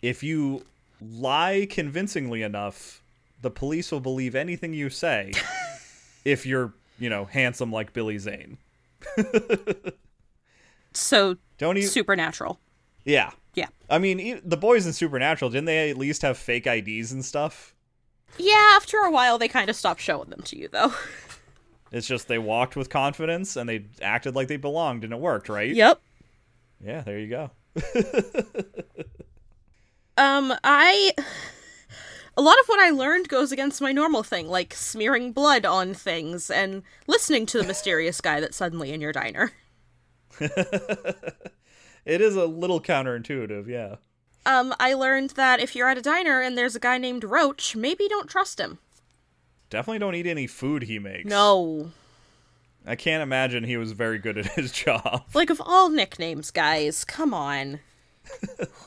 if 0.00 0.22
you 0.22 0.64
lie 1.00 1.66
convincingly 1.68 2.42
enough, 2.42 3.02
the 3.40 3.50
police 3.50 3.90
will 3.90 3.98
believe 3.98 4.36
anything 4.36 4.74
you 4.74 4.90
say 4.90 5.32
if 6.24 6.46
you're, 6.46 6.72
you 7.00 7.10
know, 7.10 7.24
handsome 7.24 7.72
like 7.72 7.92
Billy 7.92 8.18
Zane. 8.18 8.58
so, 10.92 11.36
don't 11.58 11.74
you 11.74 11.82
supernatural. 11.82 12.60
Yeah. 13.04 13.30
Yeah. 13.54 13.68
I 13.90 13.98
mean, 13.98 14.40
the 14.44 14.56
boys 14.56 14.86
in 14.86 14.92
Supernatural, 14.92 15.50
didn't 15.50 15.66
they 15.66 15.90
at 15.90 15.98
least 15.98 16.22
have 16.22 16.38
fake 16.38 16.66
IDs 16.66 17.12
and 17.12 17.24
stuff? 17.24 17.74
Yeah, 18.38 18.72
after 18.74 18.98
a 18.98 19.10
while 19.10 19.38
they 19.38 19.48
kind 19.48 19.68
of 19.68 19.76
stopped 19.76 20.00
showing 20.00 20.30
them 20.30 20.42
to 20.42 20.58
you 20.58 20.68
though. 20.68 20.92
It's 21.92 22.06
just 22.06 22.26
they 22.26 22.38
walked 22.38 22.74
with 22.74 22.88
confidence 22.88 23.54
and 23.54 23.68
they 23.68 23.84
acted 24.00 24.34
like 24.34 24.48
they 24.48 24.56
belonged 24.56 25.04
and 25.04 25.12
it 25.12 25.18
worked, 25.18 25.50
right? 25.50 25.74
Yep. 25.74 26.00
Yeah, 26.82 27.02
there 27.02 27.18
you 27.18 27.28
go. 27.28 27.50
um, 30.16 30.54
I 30.64 31.12
a 32.36 32.42
lot 32.42 32.58
of 32.60 32.66
what 32.66 32.80
I 32.80 32.90
learned 32.90 33.28
goes 33.28 33.52
against 33.52 33.82
my 33.82 33.92
normal 33.92 34.22
thing, 34.22 34.48
like 34.48 34.72
smearing 34.72 35.32
blood 35.32 35.66
on 35.66 35.92
things 35.92 36.50
and 36.50 36.82
listening 37.06 37.44
to 37.46 37.58
the 37.58 37.66
mysterious 37.66 38.22
guy 38.22 38.40
that's 38.40 38.56
suddenly 38.56 38.90
in 38.92 39.02
your 39.02 39.12
diner. 39.12 39.52
it 42.04 42.20
is 42.20 42.36
a 42.36 42.46
little 42.46 42.80
counterintuitive, 42.80 43.66
yeah. 43.68 43.96
Um, 44.44 44.74
I 44.80 44.94
learned 44.94 45.30
that 45.30 45.60
if 45.60 45.76
you're 45.76 45.88
at 45.88 45.98
a 45.98 46.02
diner 46.02 46.40
and 46.40 46.58
there's 46.58 46.74
a 46.74 46.80
guy 46.80 46.98
named 46.98 47.24
Roach, 47.24 47.76
maybe 47.76 48.08
don't 48.08 48.28
trust 48.28 48.58
him. 48.58 48.78
Definitely 49.70 50.00
don't 50.00 50.14
eat 50.14 50.26
any 50.26 50.46
food 50.46 50.82
he 50.82 50.98
makes. 50.98 51.28
No. 51.28 51.92
I 52.84 52.96
can't 52.96 53.22
imagine 53.22 53.64
he 53.64 53.76
was 53.76 53.92
very 53.92 54.18
good 54.18 54.36
at 54.36 54.46
his 54.54 54.72
job. 54.72 55.24
Like 55.32 55.50
of 55.50 55.62
all 55.64 55.88
nicknames, 55.88 56.50
guys, 56.50 57.04
come 57.04 57.32
on. 57.32 57.80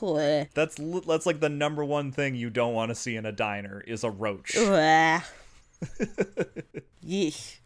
that's 0.54 0.76
that's 1.06 1.26
like 1.26 1.40
the 1.40 1.48
number 1.48 1.84
one 1.84 2.10
thing 2.12 2.34
you 2.34 2.50
don't 2.50 2.74
want 2.74 2.90
to 2.90 2.94
see 2.94 3.16
in 3.16 3.26
a 3.26 3.32
diner 3.32 3.82
is 3.86 4.02
a 4.04 4.10
roach. 4.10 4.54
Yeesh. 7.04 7.56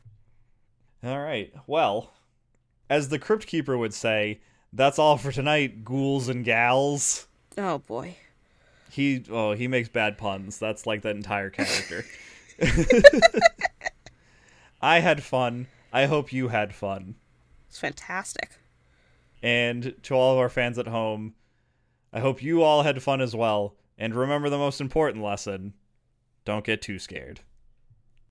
All 1.02 1.18
right. 1.18 1.52
Well, 1.66 2.12
as 2.88 3.08
the 3.08 3.18
crypt 3.18 3.46
keeper 3.46 3.78
would 3.78 3.94
say, 3.94 4.40
that's 4.72 4.98
all 4.98 5.16
for 5.16 5.32
tonight, 5.32 5.84
ghouls 5.84 6.28
and 6.28 6.44
gals. 6.44 7.26
Oh 7.58 7.78
boy. 7.78 8.16
He 8.90 9.24
oh 9.30 9.52
he 9.52 9.68
makes 9.68 9.88
bad 9.88 10.18
puns. 10.18 10.58
That's 10.58 10.86
like 10.86 11.02
that 11.02 11.16
entire 11.16 11.50
character. 11.50 12.04
I 14.82 15.00
had 15.00 15.22
fun. 15.22 15.66
I 15.92 16.06
hope 16.06 16.32
you 16.32 16.48
had 16.48 16.74
fun. 16.74 17.16
It's 17.68 17.78
fantastic. 17.78 18.52
And 19.42 19.94
to 20.02 20.14
all 20.14 20.32
of 20.32 20.38
our 20.38 20.48
fans 20.48 20.78
at 20.78 20.88
home, 20.88 21.34
I 22.12 22.20
hope 22.20 22.42
you 22.42 22.62
all 22.62 22.82
had 22.82 23.02
fun 23.02 23.20
as 23.20 23.34
well. 23.34 23.74
And 23.98 24.14
remember 24.14 24.48
the 24.48 24.58
most 24.58 24.80
important 24.80 25.22
lesson 25.22 25.74
don't 26.44 26.64
get 26.64 26.82
too 26.82 26.98
scared. 26.98 27.40